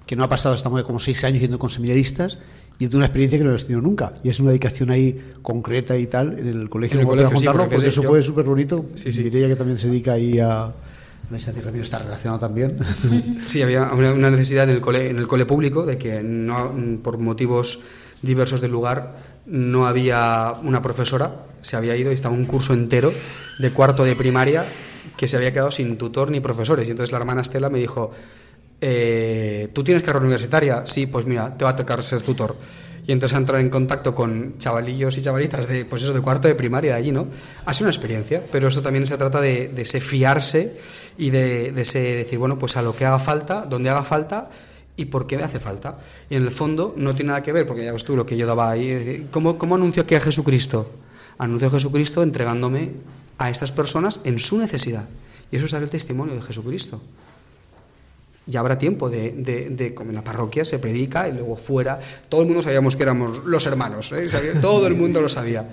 que 0.07 0.15
no 0.17 0.25
ha 0.25 0.29
pasado, 0.29 0.55
estamos 0.55 0.83
como 0.85 0.99
seis 1.01 1.25
años 1.25 1.41
yendo 1.41 1.59
con 1.59 1.71
seminaristas 1.71 2.39
y 2.79 2.87
tuve 2.87 2.99
una 2.99 3.07
experiencia 3.07 3.39
que 3.39 3.45
no 3.45 3.51
habías 3.51 3.65
tenido 3.67 3.81
nunca. 3.83 4.13
Y 4.23 4.29
es 4.29 4.41
una 4.41 4.51
dedicación 4.51 4.91
ahí 4.91 5.33
concreta 5.43 5.97
y 5.97 6.07
tal 6.07 6.39
en 6.39 6.49
el 6.49 6.69
colegio. 6.71 6.97
En 6.97 7.01
el 7.01 7.07
¿Cómo 7.07 7.17
te 7.17 7.25
colegio, 7.25 7.39
sí, 7.41 7.45
contarlo? 7.47 7.63
porque 7.65 7.75
porque 7.77 7.89
eso 7.89 8.03
yo- 8.03 8.09
fue 8.11 8.23
súper 8.23 8.45
bonito. 8.45 8.87
Sí, 8.95 9.13
sí. 9.13 9.23
Mireia, 9.23 9.49
que 9.49 9.57
también 9.57 9.79
se 9.79 9.89
dedica 9.89 10.13
ahí 10.13 10.39
a... 10.39 10.73
la 11.31 11.37
Iglesia 11.39 11.53
Ramiro 11.63 11.83
está 11.85 11.99
relacionado 11.99 12.39
también. 12.41 12.79
Sí, 13.49 13.63
había 13.63 13.91
una 13.93 14.13
una 14.13 14.31
necesidad 14.31 14.65
en 14.65 14.71
el 14.71 14.81
cole, 14.83 15.11
en 15.11 15.17
el 15.19 15.27
cole 15.27 15.47
público 15.47 15.85
de 15.87 15.97
que 15.99 16.23
no, 16.23 16.75
por 17.03 17.17
motivos 17.19 17.81
diversos 18.23 18.61
del 18.61 18.71
lugar 18.73 19.17
no 19.47 19.87
había 19.87 20.55
una 20.63 20.81
profesora, 20.83 21.47
se 21.63 21.77
había 21.77 21.97
ido 21.97 22.11
y 22.11 22.15
estaba 22.15 22.35
un 22.35 22.45
curso 22.45 22.73
entero 22.73 23.13
de 23.59 23.71
cuarto 23.73 24.05
de 24.05 24.17
primaria 24.17 24.65
que 25.17 25.29
se 25.29 25.37
había 25.37 25.53
quedado 25.53 25.71
sin 25.71 25.99
tutor 25.99 26.31
ni 26.31 26.41
profesores. 26.41 26.89
Y 26.89 26.93
entonces 26.93 27.13
la 27.13 27.19
hermana 27.19 27.43
Estela 27.43 27.69
me 27.69 27.79
dijo, 27.79 28.13
eh, 28.81 29.69
¿tú 29.73 29.85
tienes 29.85 30.03
carrera 30.03 30.25
universitaria? 30.25 30.87
Sí, 30.87 31.07
pues 31.07 31.27
mira, 31.27 31.57
te 31.57 31.65
va 31.65 31.71
a 31.71 31.77
tocar 31.77 32.03
ser 32.03 32.23
tutor. 32.23 32.57
Y 33.07 33.13
entonces 33.13 33.37
entrar 33.37 33.61
en 33.61 33.71
contacto 33.71 34.15
con 34.15 34.59
chavalillos 34.59 35.17
y 35.19 35.23
chavalitas 35.23 35.67
de, 35.67 35.85
pues 35.85 36.03
eso, 36.03 36.13
de 36.13 36.21
cuarto 36.21 36.49
de 36.49 36.55
primaria 36.55 36.93
de 36.93 36.97
allí, 36.97 37.13
¿no? 37.13 37.27
Ha 37.65 37.75
sido 37.75 37.87
una 37.87 37.91
experiencia, 37.91 38.43
pero 38.53 38.69
eso 38.69 38.83
también 38.83 39.07
se 39.07 39.17
trata 39.17 39.41
de, 39.41 39.69
de 39.69 39.83
ese 39.83 40.01
fiarse 40.01 40.77
y 41.19 41.31
de, 41.31 41.73
ese 41.77 42.01
decir, 42.01 42.39
bueno, 42.39 42.59
pues 42.59 42.77
a 42.77 42.83
lo 42.83 42.95
que 42.95 43.05
haga 43.05 43.19
falta, 43.19 43.67
donde 43.69 43.91
haga 43.91 44.05
falta, 44.05 44.49
¿Y 44.97 45.07
por 45.07 45.27
qué 45.27 45.39
me 45.39 45.45
hace 45.45 45.61
falta? 45.61 45.97
Y 46.29 46.37
en 46.37 46.43
el 46.43 46.51
fondo 46.51 46.93
no 46.95 47.15
tiene 47.15 47.29
nada 47.29 47.43
que 47.43 47.53
ver, 47.53 47.67
porque 47.67 47.83
ya 47.83 47.93
ves 47.93 48.05
tú 48.05 48.17
lo 48.17 48.27
que 48.27 48.37
yo 48.37 48.47
daba 48.47 48.71
ahí. 48.71 49.29
¿Cómo, 49.31 49.57
cómo 49.57 49.77
anuncio 49.77 50.03
aquí 50.03 50.15
a 50.15 50.21
Jesucristo? 50.21 50.91
Anuncio 51.41 51.69
a 51.69 51.71
Jesucristo 51.71 52.23
entregándome 52.23 52.91
a 53.39 53.49
estas 53.49 53.73
personas 53.73 54.21
en 54.25 54.39
su 54.39 54.59
necesidad. 54.59 55.09
Y 55.51 55.57
eso 55.57 55.65
es 55.65 55.73
el 55.73 55.89
testimonio 55.89 56.35
de 56.35 56.43
Jesucristo. 56.43 57.01
Ya 58.45 58.61
habrá 58.61 58.79
tiempo 58.79 59.09
de, 59.09 59.95
como 59.97 60.11
en 60.11 60.17
la 60.17 60.23
parroquia 60.23 60.67
se 60.67 60.79
predica 60.79 61.29
y 61.29 61.33
luego 61.33 61.57
fuera, 61.57 61.99
todo 62.29 62.43
el 62.43 62.47
mundo 62.47 62.63
sabíamos 62.63 62.95
que 62.95 63.05
éramos 63.05 63.43
los 63.47 63.65
hermanos, 63.65 64.13
¿eh? 64.13 64.29
todo 64.61 64.87
el 64.87 64.95
mundo 64.95 65.23
lo 65.23 65.31
sabía. 65.31 65.67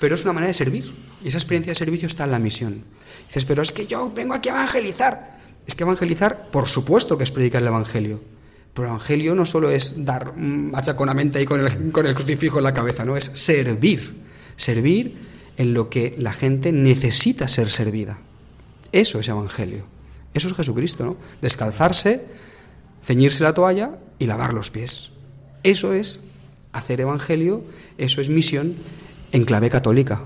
Pero 0.00 0.16
es 0.16 0.24
una 0.24 0.32
manera 0.32 0.48
de 0.48 0.54
servir. 0.54 0.84
Y 1.22 1.28
esa 1.28 1.38
experiencia 1.38 1.70
de 1.70 1.76
servicio 1.76 2.08
está 2.08 2.24
en 2.24 2.32
la 2.32 2.40
misión. 2.40 2.82
Dices, 3.28 3.44
pero 3.44 3.62
es 3.62 3.70
que 3.70 3.86
yo 3.86 4.10
vengo 4.12 4.34
aquí 4.34 4.48
a 4.48 4.52
evangelizar. 4.52 5.38
Es 5.64 5.76
que 5.76 5.84
evangelizar, 5.84 6.48
por 6.50 6.66
supuesto 6.66 7.16
que 7.16 7.22
es 7.22 7.30
predicar 7.30 7.62
el 7.62 7.68
Evangelio. 7.68 8.20
Pero 8.74 8.88
el 8.88 8.94
Evangelio 8.94 9.36
no 9.36 9.46
solo 9.46 9.70
es 9.70 10.04
dar 10.04 10.36
machaconamente 10.36 11.38
ahí 11.38 11.44
con 11.44 11.64
el, 11.64 11.92
con 11.92 12.04
el 12.04 12.14
crucifijo 12.14 12.58
en 12.58 12.64
la 12.64 12.74
cabeza, 12.74 13.04
no, 13.04 13.16
es 13.16 13.30
servir. 13.34 14.23
Servir 14.56 15.14
en 15.56 15.74
lo 15.74 15.88
que 15.88 16.14
la 16.18 16.32
gente 16.32 16.72
necesita 16.72 17.48
ser 17.48 17.70
servida. 17.70 18.18
Eso 18.92 19.20
es 19.20 19.28
Evangelio. 19.28 19.84
Eso 20.34 20.48
es 20.48 20.54
Jesucristo, 20.54 21.04
¿no? 21.04 21.16
Descalzarse, 21.42 22.24
ceñirse 23.04 23.42
la 23.42 23.54
toalla 23.54 23.98
y 24.18 24.26
lavar 24.26 24.52
los 24.52 24.70
pies. 24.70 25.10
Eso 25.62 25.92
es 25.92 26.24
hacer 26.72 27.00
Evangelio, 27.00 27.64
eso 27.98 28.20
es 28.20 28.28
misión 28.28 28.74
en 29.32 29.44
clave 29.44 29.70
católica. 29.70 30.22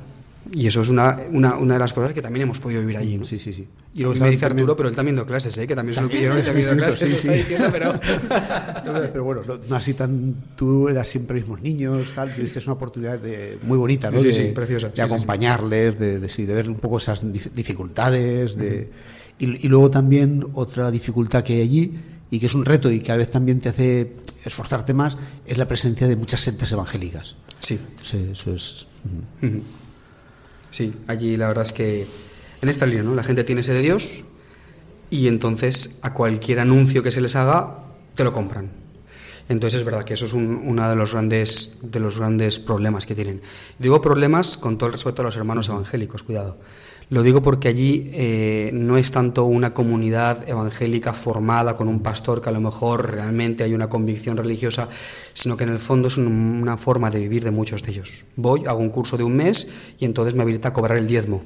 Y 0.53 0.67
eso 0.67 0.81
es 0.81 0.89
una, 0.89 1.21
una, 1.31 1.57
una, 1.57 1.75
de 1.75 1.81
las 1.81 1.93
cosas 1.93 2.15
que 2.15 2.23
también 2.23 2.45
hemos 2.45 2.59
podido 2.59 2.81
vivir 2.81 2.97
allí. 2.97 3.19
¿no? 3.19 3.25
Sí, 3.25 3.39
sí, 3.39 3.53
sí. 3.53 3.67
Y 3.95 4.03
luego 4.03 4.19
me 4.19 4.31
dice 4.31 4.47
Arturo, 4.47 4.77
pero 4.77 4.89
él 4.89 4.95
también 4.95 5.17
dio 5.17 5.27
clases, 5.27 5.57
¿eh? 5.59 5.67
que 5.67 5.77
también 5.77 5.95
se 5.95 6.03
lo 6.03 6.09
pidieron 6.09 6.39
y 6.39 6.43
también 6.43 6.69
dio 6.69 6.77
clases. 6.77 7.09
Sí, 7.09 7.17
sí. 7.17 7.29
Diciendo, 7.29 7.69
pero... 7.71 7.93
pero 9.13 9.25
bueno, 9.25 9.43
no, 9.69 9.77
así 9.77 9.95
tan. 9.95 10.35
Tú 10.57 10.89
eras 10.89 11.09
siempre 11.09 11.39
mismos 11.39 11.61
niños, 11.61 12.13
tal. 12.15 12.35
Tuviste 12.35 12.61
una 12.61 12.73
oportunidad 12.73 13.19
de, 13.19 13.59
muy 13.63 13.77
bonita, 13.77 14.11
¿no? 14.11 14.19
Sí, 14.19 14.29
de, 14.29 14.33
sí, 14.33 14.43
preciosa. 14.55 14.89
De 14.89 15.03
acompañarles, 15.03 15.99
de, 15.99 16.19
de, 16.19 16.29
de, 16.29 16.55
ver 16.55 16.69
un 16.69 16.77
poco 16.77 16.99
esas 16.99 17.21
dificultades. 17.55 18.57
De, 18.57 18.91
y, 19.39 19.67
y 19.67 19.69
luego 19.69 19.91
también 19.91 20.47
otra 20.55 20.91
dificultad 20.91 21.45
que 21.45 21.55
hay 21.55 21.61
allí 21.61 21.99
y 22.31 22.39
que 22.39 22.47
es 22.47 22.55
un 22.55 22.65
reto 22.65 22.91
y 22.91 23.01
que 23.01 23.13
a 23.13 23.17
veces 23.17 23.33
también 23.33 23.61
te 23.61 23.69
hace 23.69 24.13
esforzarte 24.45 24.95
más, 24.95 25.17
es 25.47 25.59
la 25.59 25.67
presencia 25.67 26.07
de 26.07 26.17
muchas 26.17 26.41
sectas 26.41 26.71
evangélicas. 26.73 27.37
Sí. 27.61 27.79
Entonces, 27.91 28.29
eso 28.31 28.55
es. 28.55 28.87
Uh 29.43 29.47
-huh. 29.47 29.63
Sí, 30.71 30.95
allí 31.07 31.37
la 31.37 31.49
verdad 31.49 31.65
es 31.65 31.73
que 31.73 32.07
en 32.63 32.69
esta 32.69 32.87
línea, 32.87 33.03
¿no? 33.03 33.15
La 33.15 33.25
gente 33.25 33.45
tiene 33.45 33.63
sed 33.63 33.75
de 33.75 33.83
Dios 33.83 34.21
y 35.11 35.29
entonces 35.29 35.99
a 36.03 36.13
cualquier 36.13 36.61
anuncio 36.61 37.03
que 37.03 37.11
se 37.11 37.21
les 37.21 37.37
haga 37.37 37.79
te 38.15 38.25
lo 38.25 38.33
compran. 38.33 38.71
Entonces 39.49 39.81
es 39.81 39.85
verdad 39.85 40.05
que 40.05 40.15
eso 40.15 40.27
es 40.27 40.35
un, 40.35 40.63
uno 40.65 40.89
de 40.89 40.97
los 40.97 41.13
grandes 41.13 41.79
de 41.83 42.01
los 42.01 42.19
grandes 42.19 42.59
problemas 42.59 43.07
que 43.07 43.15
tienen. 43.15 43.41
Digo 43.79 44.03
problemas 44.03 44.57
con 44.57 44.77
todo 44.77 44.89
el 44.89 44.93
respeto 44.95 45.23
a 45.23 45.25
los 45.27 45.37
hermanos 45.37 45.69
evangélicos, 45.69 46.23
cuidado. 46.23 46.59
Lo 47.11 47.23
digo 47.23 47.41
porque 47.41 47.69
allí 47.69 48.11
eh, 48.13 48.71
no 48.75 48.99
es 48.99 49.11
tanto 49.13 49.45
una 49.45 49.73
comunidad 49.73 50.47
evangélica 50.47 51.15
formada 51.15 51.75
con 51.75 51.89
un 51.89 52.01
pastor 52.01 52.43
que 52.43 52.51
a 52.51 52.53
lo 52.53 52.61
mejor 52.61 53.13
realmente 53.13 53.65
hay 53.65 53.73
una 53.73 53.89
convicción 53.89 54.37
religiosa, 54.37 54.89
sino 55.33 55.57
que 55.57 55.65
en 55.65 55.71
el 55.71 55.79
fondo 55.79 56.09
es 56.09 56.19
un, 56.19 56.27
una 56.27 56.77
forma 56.77 57.11
de 57.11 57.21
vivir 57.21 57.45
de 57.45 57.51
muchos 57.51 57.83
de 57.83 57.93
ellos. 57.93 58.25
Voy, 58.37 58.67
hago 58.67 58.81
un 58.81 58.91
curso 58.91 59.17
de 59.17 59.25
un 59.25 59.35
mes 59.35 59.69
y 59.99 60.05
entonces 60.05 60.35
me 60.35 60.43
habilita 60.43 60.69
a 60.69 60.73
cobrar 60.75 60.99
el 60.99 61.07
diezmo. 61.07 61.43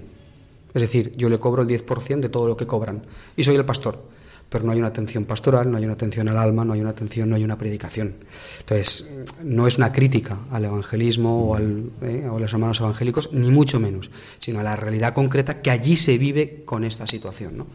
Es 0.74 0.82
decir, 0.82 1.14
yo 1.16 1.28
le 1.28 1.38
cobro 1.38 1.62
el 1.62 1.68
10% 1.68 2.20
de 2.20 2.28
todo 2.28 2.48
lo 2.48 2.56
que 2.56 2.66
cobran 2.66 3.02
y 3.36 3.44
soy 3.44 3.54
el 3.54 3.64
pastor 3.64 4.02
pero 4.52 4.66
no 4.66 4.72
hay 4.72 4.78
una 4.78 4.88
atención 4.88 5.24
pastoral, 5.24 5.70
no 5.70 5.78
hay 5.78 5.84
una 5.84 5.94
atención 5.94 6.28
al 6.28 6.36
alma, 6.36 6.62
no 6.62 6.74
hay 6.74 6.82
una 6.82 6.90
atención, 6.90 7.30
no 7.30 7.36
hay 7.36 7.42
una 7.42 7.56
predicación. 7.56 8.12
Entonces, 8.60 9.10
no 9.42 9.66
es 9.66 9.78
una 9.78 9.90
crítica 9.90 10.40
al 10.50 10.66
evangelismo 10.66 11.48
o, 11.48 11.54
al, 11.54 11.90
eh, 12.02 12.28
o 12.30 12.36
a 12.36 12.40
los 12.40 12.52
hermanos 12.52 12.78
evangélicos, 12.80 13.32
ni 13.32 13.50
mucho 13.50 13.80
menos, 13.80 14.10
sino 14.38 14.60
a 14.60 14.62
la 14.62 14.76
realidad 14.76 15.14
concreta 15.14 15.62
que 15.62 15.70
allí 15.70 15.96
se 15.96 16.18
vive 16.18 16.64
con 16.66 16.84
esta 16.84 17.06
situación, 17.06 17.56
¿no? 17.56 17.66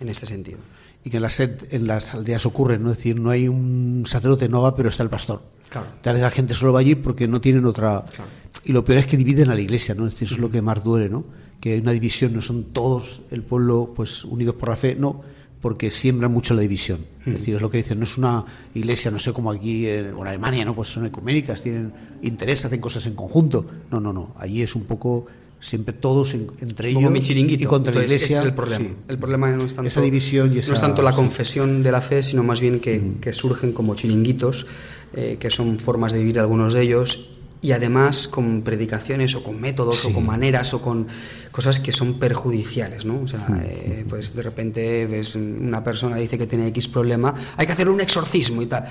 en 0.00 0.08
este 0.08 0.24
sentido. 0.24 0.58
Y 1.04 1.10
que 1.10 1.18
en 1.18 1.22
las, 1.22 1.38
en 1.40 1.86
las 1.86 2.14
aldeas 2.14 2.46
ocurre, 2.46 2.78
¿no? 2.78 2.90
Es 2.92 2.96
decir, 2.96 3.20
no 3.20 3.28
hay 3.28 3.48
un 3.48 4.04
sacerdote, 4.06 4.48
no 4.48 4.62
va, 4.62 4.74
pero 4.74 4.88
está 4.88 5.02
el 5.02 5.10
pastor. 5.10 5.42
Claro. 5.68 5.88
A 6.02 6.08
veces 6.08 6.22
la 6.22 6.30
gente 6.30 6.54
solo 6.54 6.72
va 6.72 6.80
allí 6.80 6.94
porque 6.94 7.28
no 7.28 7.40
tienen 7.40 7.66
otra... 7.66 8.04
Claro. 8.14 8.30
Y 8.64 8.72
lo 8.72 8.84
peor 8.84 9.00
es 9.00 9.06
que 9.06 9.16
dividen 9.16 9.50
a 9.50 9.54
la 9.54 9.60
iglesia, 9.60 9.94
¿no? 9.94 10.06
Es 10.06 10.14
decir, 10.14 10.26
eso 10.26 10.36
es 10.36 10.40
lo 10.40 10.50
que 10.50 10.62
más 10.62 10.82
duele, 10.82 11.08
¿no? 11.08 11.24
Que 11.60 11.74
hay 11.74 11.80
una 11.80 11.92
división, 11.92 12.32
no 12.32 12.40
son 12.40 12.72
todos 12.72 13.22
el 13.30 13.42
pueblo 13.42 13.92
pues 13.94 14.24
unidos 14.24 14.54
por 14.54 14.68
la 14.68 14.76
fe, 14.76 14.94
no 14.94 15.22
porque 15.62 15.90
siembran 15.90 16.30
mucho 16.30 16.52
la 16.52 16.60
división. 16.60 17.06
Es 17.24 17.34
decir, 17.34 17.54
es 17.54 17.62
lo 17.62 17.70
que 17.70 17.78
dicen, 17.78 17.98
no 17.98 18.04
es 18.04 18.18
una 18.18 18.44
iglesia, 18.74 19.10
no 19.10 19.18
sé, 19.18 19.32
como 19.32 19.50
aquí 19.50 19.86
en, 19.86 20.06
en 20.08 20.26
Alemania, 20.26 20.64
¿no? 20.66 20.74
Pues 20.74 20.88
son 20.88 21.06
ecuménicas, 21.06 21.62
tienen 21.62 21.92
interés, 22.22 22.64
hacen 22.66 22.80
cosas 22.80 23.06
en 23.06 23.14
conjunto. 23.14 23.64
No, 23.90 24.00
no, 24.00 24.12
no. 24.12 24.34
Allí 24.38 24.60
es 24.60 24.74
un 24.74 24.82
poco 24.84 25.26
siempre 25.60 25.94
todos 25.94 26.34
en, 26.34 26.48
entre 26.60 26.88
Como 26.92 27.06
ellos 27.06 27.12
mi 27.12 27.20
chiringuito. 27.20 27.62
y 27.62 27.66
contra 27.68 27.92
Entonces, 27.92 28.10
la 28.10 28.16
iglesia. 28.16 28.38
Ese 28.38 28.42
es 28.48 28.50
el 28.50 28.56
problema. 28.56 28.84
sí. 28.84 28.90
El 29.08 29.18
problema 29.18 29.50
no 29.52 29.64
es 29.64 29.74
tanto, 29.76 29.86
Esa 29.86 30.00
división 30.00 30.52
y 30.52 30.58
esa- 30.58 30.68
no 30.70 30.74
es 30.74 30.80
tanto 30.80 31.00
la 31.02 31.12
sí. 31.12 31.16
confesión 31.16 31.82
de 31.84 31.92
la 31.92 32.00
fe, 32.00 32.24
sino 32.24 32.42
más 32.42 32.60
bien 32.60 32.80
que, 32.80 33.00
que 33.20 33.32
surgen 33.32 33.72
como 33.72 33.94
chiringuitos, 33.94 34.66
eh, 35.14 35.36
que 35.38 35.50
son 35.50 35.78
formas 35.78 36.12
de 36.12 36.18
vivir 36.18 36.40
algunos 36.40 36.74
de 36.74 36.82
ellos, 36.82 37.30
y 37.62 37.72
además 37.72 38.26
con 38.28 38.62
predicaciones 38.62 39.34
o 39.36 39.42
con 39.42 39.60
métodos 39.60 40.00
Sí. 40.00 40.08
o 40.10 40.12
con 40.12 40.26
maneras 40.26 40.74
o 40.74 40.82
con 40.82 41.06
cosas 41.52 41.78
que 41.80 41.92
son 41.92 42.18
perjudiciales, 42.18 43.04
¿no? 43.04 43.20
O 43.22 43.28
sea, 43.28 43.46
eh, 43.64 44.04
pues 44.08 44.34
de 44.34 44.42
repente 44.42 45.06
ves 45.06 45.34
una 45.36 45.82
persona 45.84 46.16
dice 46.16 46.36
que 46.36 46.46
tiene 46.46 46.66
X 46.68 46.88
problema, 46.88 47.34
hay 47.56 47.64
que 47.66 47.72
hacerle 47.72 47.92
un 47.92 48.00
exorcismo 48.00 48.60
y 48.62 48.66
tal. 48.66 48.84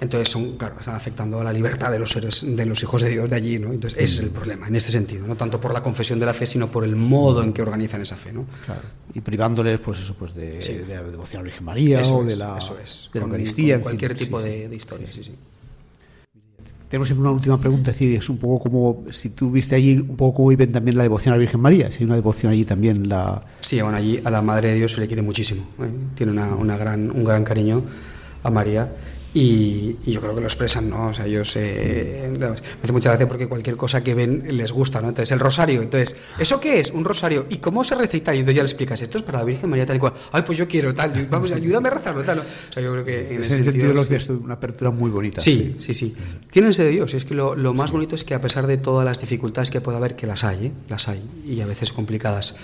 Entonces 0.00 0.28
son, 0.28 0.56
claro, 0.56 0.76
están 0.78 0.94
afectando 0.94 1.40
a 1.40 1.44
la 1.44 1.52
libertad 1.52 1.90
de 1.90 1.98
los 1.98 2.12
seres, 2.12 2.44
de 2.46 2.64
los 2.66 2.80
hijos 2.84 3.02
de 3.02 3.10
Dios 3.10 3.28
de 3.28 3.34
allí, 3.34 3.58
¿no? 3.58 3.72
Entonces 3.72 3.98
ese 4.00 4.18
es 4.22 4.28
el 4.28 4.30
problema, 4.30 4.68
en 4.68 4.76
este 4.76 4.92
sentido, 4.92 5.26
no 5.26 5.36
tanto 5.36 5.60
por 5.60 5.72
la 5.72 5.82
confesión 5.82 6.20
de 6.20 6.26
la 6.26 6.34
fe, 6.34 6.46
sino 6.46 6.68
por 6.70 6.84
el 6.84 6.94
modo 6.94 7.42
en 7.42 7.52
que 7.52 7.62
organizan 7.62 8.00
esa 8.02 8.14
fe, 8.14 8.32
¿no? 8.32 8.46
Claro. 8.64 8.82
Y 9.12 9.20
privándoles, 9.20 9.80
pues 9.80 9.98
eso, 9.98 10.14
pues 10.14 10.34
de, 10.34 10.58
de 10.58 10.94
la 10.94 11.02
devoción 11.02 11.40
a 11.40 11.42
la 11.42 11.48
Virgen 11.50 11.64
María 11.64 12.00
Eso 12.00 12.18
o 12.18 12.24
de 12.24 12.36
la, 12.36 12.58
eso 12.58 12.76
es. 12.82 13.10
de 13.12 13.18
la 13.18 13.24
Con- 13.24 13.30
Eucaristía. 13.32 13.64
con 13.64 13.72
en 13.74 13.78
fin, 13.78 13.82
cualquier 13.82 14.14
tipo 14.16 14.40
de, 14.40 14.68
de 14.68 14.76
historia, 14.76 15.06
sí, 15.12 15.24
sí. 15.24 15.32
Tenemos 16.88 17.08
siempre 17.08 17.22
una 17.22 17.32
última 17.32 17.60
pregunta, 17.60 17.90
es 17.90 17.98
decir, 17.98 18.16
es 18.16 18.28
un 18.30 18.38
poco 18.38 18.62
como 18.62 19.04
si 19.12 19.28
tú 19.30 19.50
viste 19.50 19.74
allí 19.74 19.98
un 19.98 20.16
poco 20.16 20.38
cómo 20.38 20.48
viven 20.48 20.72
también 20.72 20.96
la 20.96 21.02
devoción 21.02 21.34
a 21.34 21.36
la 21.36 21.40
Virgen 21.40 21.60
María, 21.60 21.92
si 21.92 21.98
hay 21.98 22.04
una 22.06 22.14
devoción 22.14 22.50
allí 22.50 22.64
también 22.64 23.08
la 23.08 23.42
Sí, 23.60 23.80
bueno, 23.82 23.98
allí 23.98 24.18
a 24.24 24.30
la 24.30 24.40
Madre 24.40 24.68
de 24.68 24.76
Dios 24.76 24.92
se 24.92 25.00
le 25.00 25.06
quiere 25.06 25.20
muchísimo. 25.20 25.66
¿eh? 25.80 25.90
Tiene 26.14 26.32
una, 26.32 26.54
una 26.54 26.78
gran, 26.78 27.10
un 27.10 27.24
gran 27.24 27.44
cariño 27.44 27.82
a 28.42 28.50
María 28.50 28.88
y, 29.40 29.96
y 30.06 30.12
yo 30.12 30.20
creo 30.20 30.34
que 30.34 30.40
lo 30.40 30.46
expresan, 30.46 30.90
¿no? 30.90 31.08
O 31.08 31.14
sea, 31.14 31.26
ellos... 31.26 31.54
eh, 31.56 32.28
me 32.36 32.46
hace 32.46 32.92
mucha 32.92 33.10
gracia 33.10 33.28
porque 33.28 33.46
cualquier 33.46 33.76
cosa 33.76 34.02
que 34.02 34.14
ven 34.14 34.44
les 34.56 34.72
gusta, 34.72 35.00
¿no? 35.00 35.08
Entonces, 35.08 35.30
el 35.30 35.38
rosario. 35.38 35.80
Entonces, 35.80 36.16
¿eso 36.38 36.60
qué 36.60 36.80
es? 36.80 36.90
Un 36.90 37.04
rosario. 37.04 37.46
¿Y 37.48 37.58
cómo 37.58 37.84
se 37.84 37.94
recita? 37.94 38.34
Y 38.34 38.40
entonces 38.40 38.56
ya 38.56 38.62
le 38.62 38.68
explicas, 38.68 39.00
esto 39.00 39.18
es 39.18 39.24
para 39.24 39.38
la 39.38 39.44
Virgen 39.44 39.70
María 39.70 39.86
tal 39.86 39.96
y 39.96 40.00
cual. 40.00 40.14
Ay, 40.32 40.42
pues 40.44 40.58
yo 40.58 40.66
quiero 40.66 40.92
tal. 40.92 41.26
Vamos, 41.30 41.52
ayúdame 41.52 41.88
a 41.88 41.92
rezarlo 41.92 42.24
tal. 42.24 42.40
O 42.40 42.72
sea, 42.72 42.82
yo 42.82 42.90
creo 42.92 43.04
que 43.04 43.28
en 43.28 43.36
en 43.36 43.42
ese 43.42 43.62
sentido 43.62 43.94
lo 43.94 44.02
sí. 44.02 44.10
que 44.10 44.16
es 44.16 44.28
una 44.28 44.54
apertura 44.54 44.90
muy 44.90 45.10
bonita. 45.10 45.40
Sí, 45.40 45.76
sí, 45.78 45.94
sí. 45.94 46.16
Tienen 46.50 46.74
sed 46.74 46.84
de 46.84 46.90
Dios. 46.90 47.14
Y 47.14 47.18
es 47.18 47.24
que 47.24 47.34
lo, 47.34 47.54
lo 47.54 47.74
más 47.74 47.92
bonito 47.92 48.16
es 48.16 48.24
que 48.24 48.34
a 48.34 48.40
pesar 48.40 48.66
de 48.66 48.76
todas 48.76 49.04
las 49.04 49.20
dificultades 49.20 49.70
que 49.70 49.80
pueda 49.80 49.98
haber, 49.98 50.16
que 50.16 50.26
las 50.26 50.42
hay, 50.42 50.66
¿eh? 50.66 50.72
las 50.88 51.06
hay, 51.08 51.22
y 51.46 51.60
a 51.60 51.66
veces 51.66 51.92
complicadas, 51.92 52.56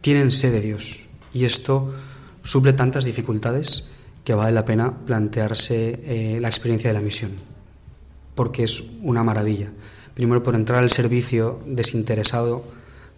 tienen 0.00 0.32
sed 0.32 0.52
de 0.52 0.60
Dios. 0.60 1.00
Y 1.32 1.44
esto 1.44 1.94
suple 2.42 2.72
tantas 2.72 3.04
dificultades 3.04 3.84
que 4.26 4.34
vale 4.34 4.50
la 4.50 4.64
pena 4.64 4.90
plantearse 4.90 6.00
eh, 6.02 6.40
la 6.40 6.48
experiencia 6.48 6.90
de 6.90 6.94
la 6.94 7.00
misión. 7.00 7.30
Porque 8.34 8.64
es 8.64 8.82
una 9.02 9.22
maravilla. 9.22 9.70
Primero 10.14 10.42
por 10.42 10.56
entrar 10.56 10.82
al 10.82 10.90
servicio 10.90 11.60
desinteresado, 11.64 12.64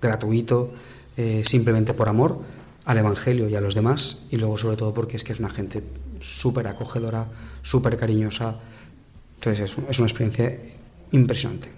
gratuito, 0.03 0.71
eh, 1.17 1.45
simplemente 1.47 1.95
por 1.95 2.11
amor 2.11 2.43
al 2.85 2.99
Evangelio 2.99 3.49
y 3.49 3.57
a 3.57 3.63
los 3.63 3.75
demás. 3.75 4.19
Y 4.31 4.37
luego 4.37 4.59
sobre 4.59 4.77
todo 4.77 4.93
porque 4.93 5.17
es 5.17 5.25
que 5.25 5.33
es 5.33 5.41
una 5.41 5.49
gente 5.49 5.83
súper 6.21 6.69
acogedora, 6.69 7.27
súper 7.63 7.97
cariñosa. 7.97 8.57
Entonces 9.37 9.71
es, 9.71 9.79
es 9.89 9.99
una 9.99 10.09
experiencia 10.09 10.59
impresionante. 11.13 11.78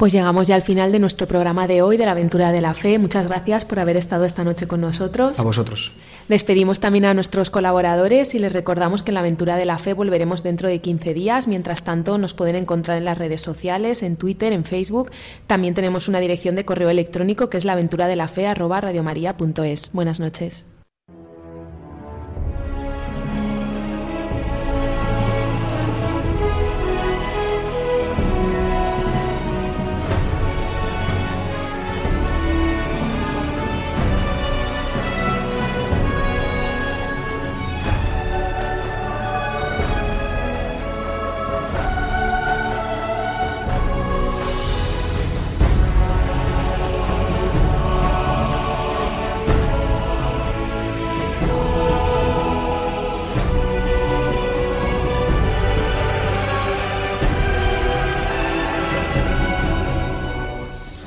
Pues 0.00 0.14
llegamos 0.14 0.46
ya 0.46 0.54
al 0.54 0.62
final 0.62 0.92
de 0.92 0.98
nuestro 0.98 1.26
programa 1.26 1.66
de 1.66 1.82
hoy, 1.82 1.98
de 1.98 2.06
la 2.06 2.12
aventura 2.12 2.52
de 2.52 2.62
la 2.62 2.72
fe. 2.72 2.98
Muchas 2.98 3.26
gracias 3.26 3.66
por 3.66 3.80
haber 3.80 3.98
estado 3.98 4.24
esta 4.24 4.44
noche 4.44 4.66
con 4.66 4.80
nosotros. 4.80 5.38
A 5.38 5.42
vosotros. 5.42 5.92
Despedimos 6.26 6.80
también 6.80 7.04
a 7.04 7.12
nuestros 7.12 7.50
colaboradores 7.50 8.34
y 8.34 8.38
les 8.38 8.50
recordamos 8.50 9.02
que 9.02 9.10
en 9.10 9.16
la 9.16 9.20
aventura 9.20 9.56
de 9.56 9.66
la 9.66 9.76
fe 9.76 9.92
volveremos 9.92 10.42
dentro 10.42 10.70
de 10.70 10.80
15 10.80 11.12
días. 11.12 11.48
Mientras 11.48 11.84
tanto, 11.84 12.16
nos 12.16 12.32
pueden 12.32 12.56
encontrar 12.56 12.96
en 12.96 13.04
las 13.04 13.18
redes 13.18 13.42
sociales, 13.42 14.02
en 14.02 14.16
Twitter, 14.16 14.54
en 14.54 14.64
Facebook. 14.64 15.10
También 15.46 15.74
tenemos 15.74 16.08
una 16.08 16.20
dirección 16.20 16.54
de 16.54 16.64
correo 16.64 16.88
electrónico 16.88 17.50
que 17.50 17.58
es 17.58 17.66
la 17.66 17.74
aventura 17.74 18.06
de 18.06 18.16
la 18.16 18.28
fe 18.28 18.46
Buenas 19.92 20.18
noches. 20.18 20.64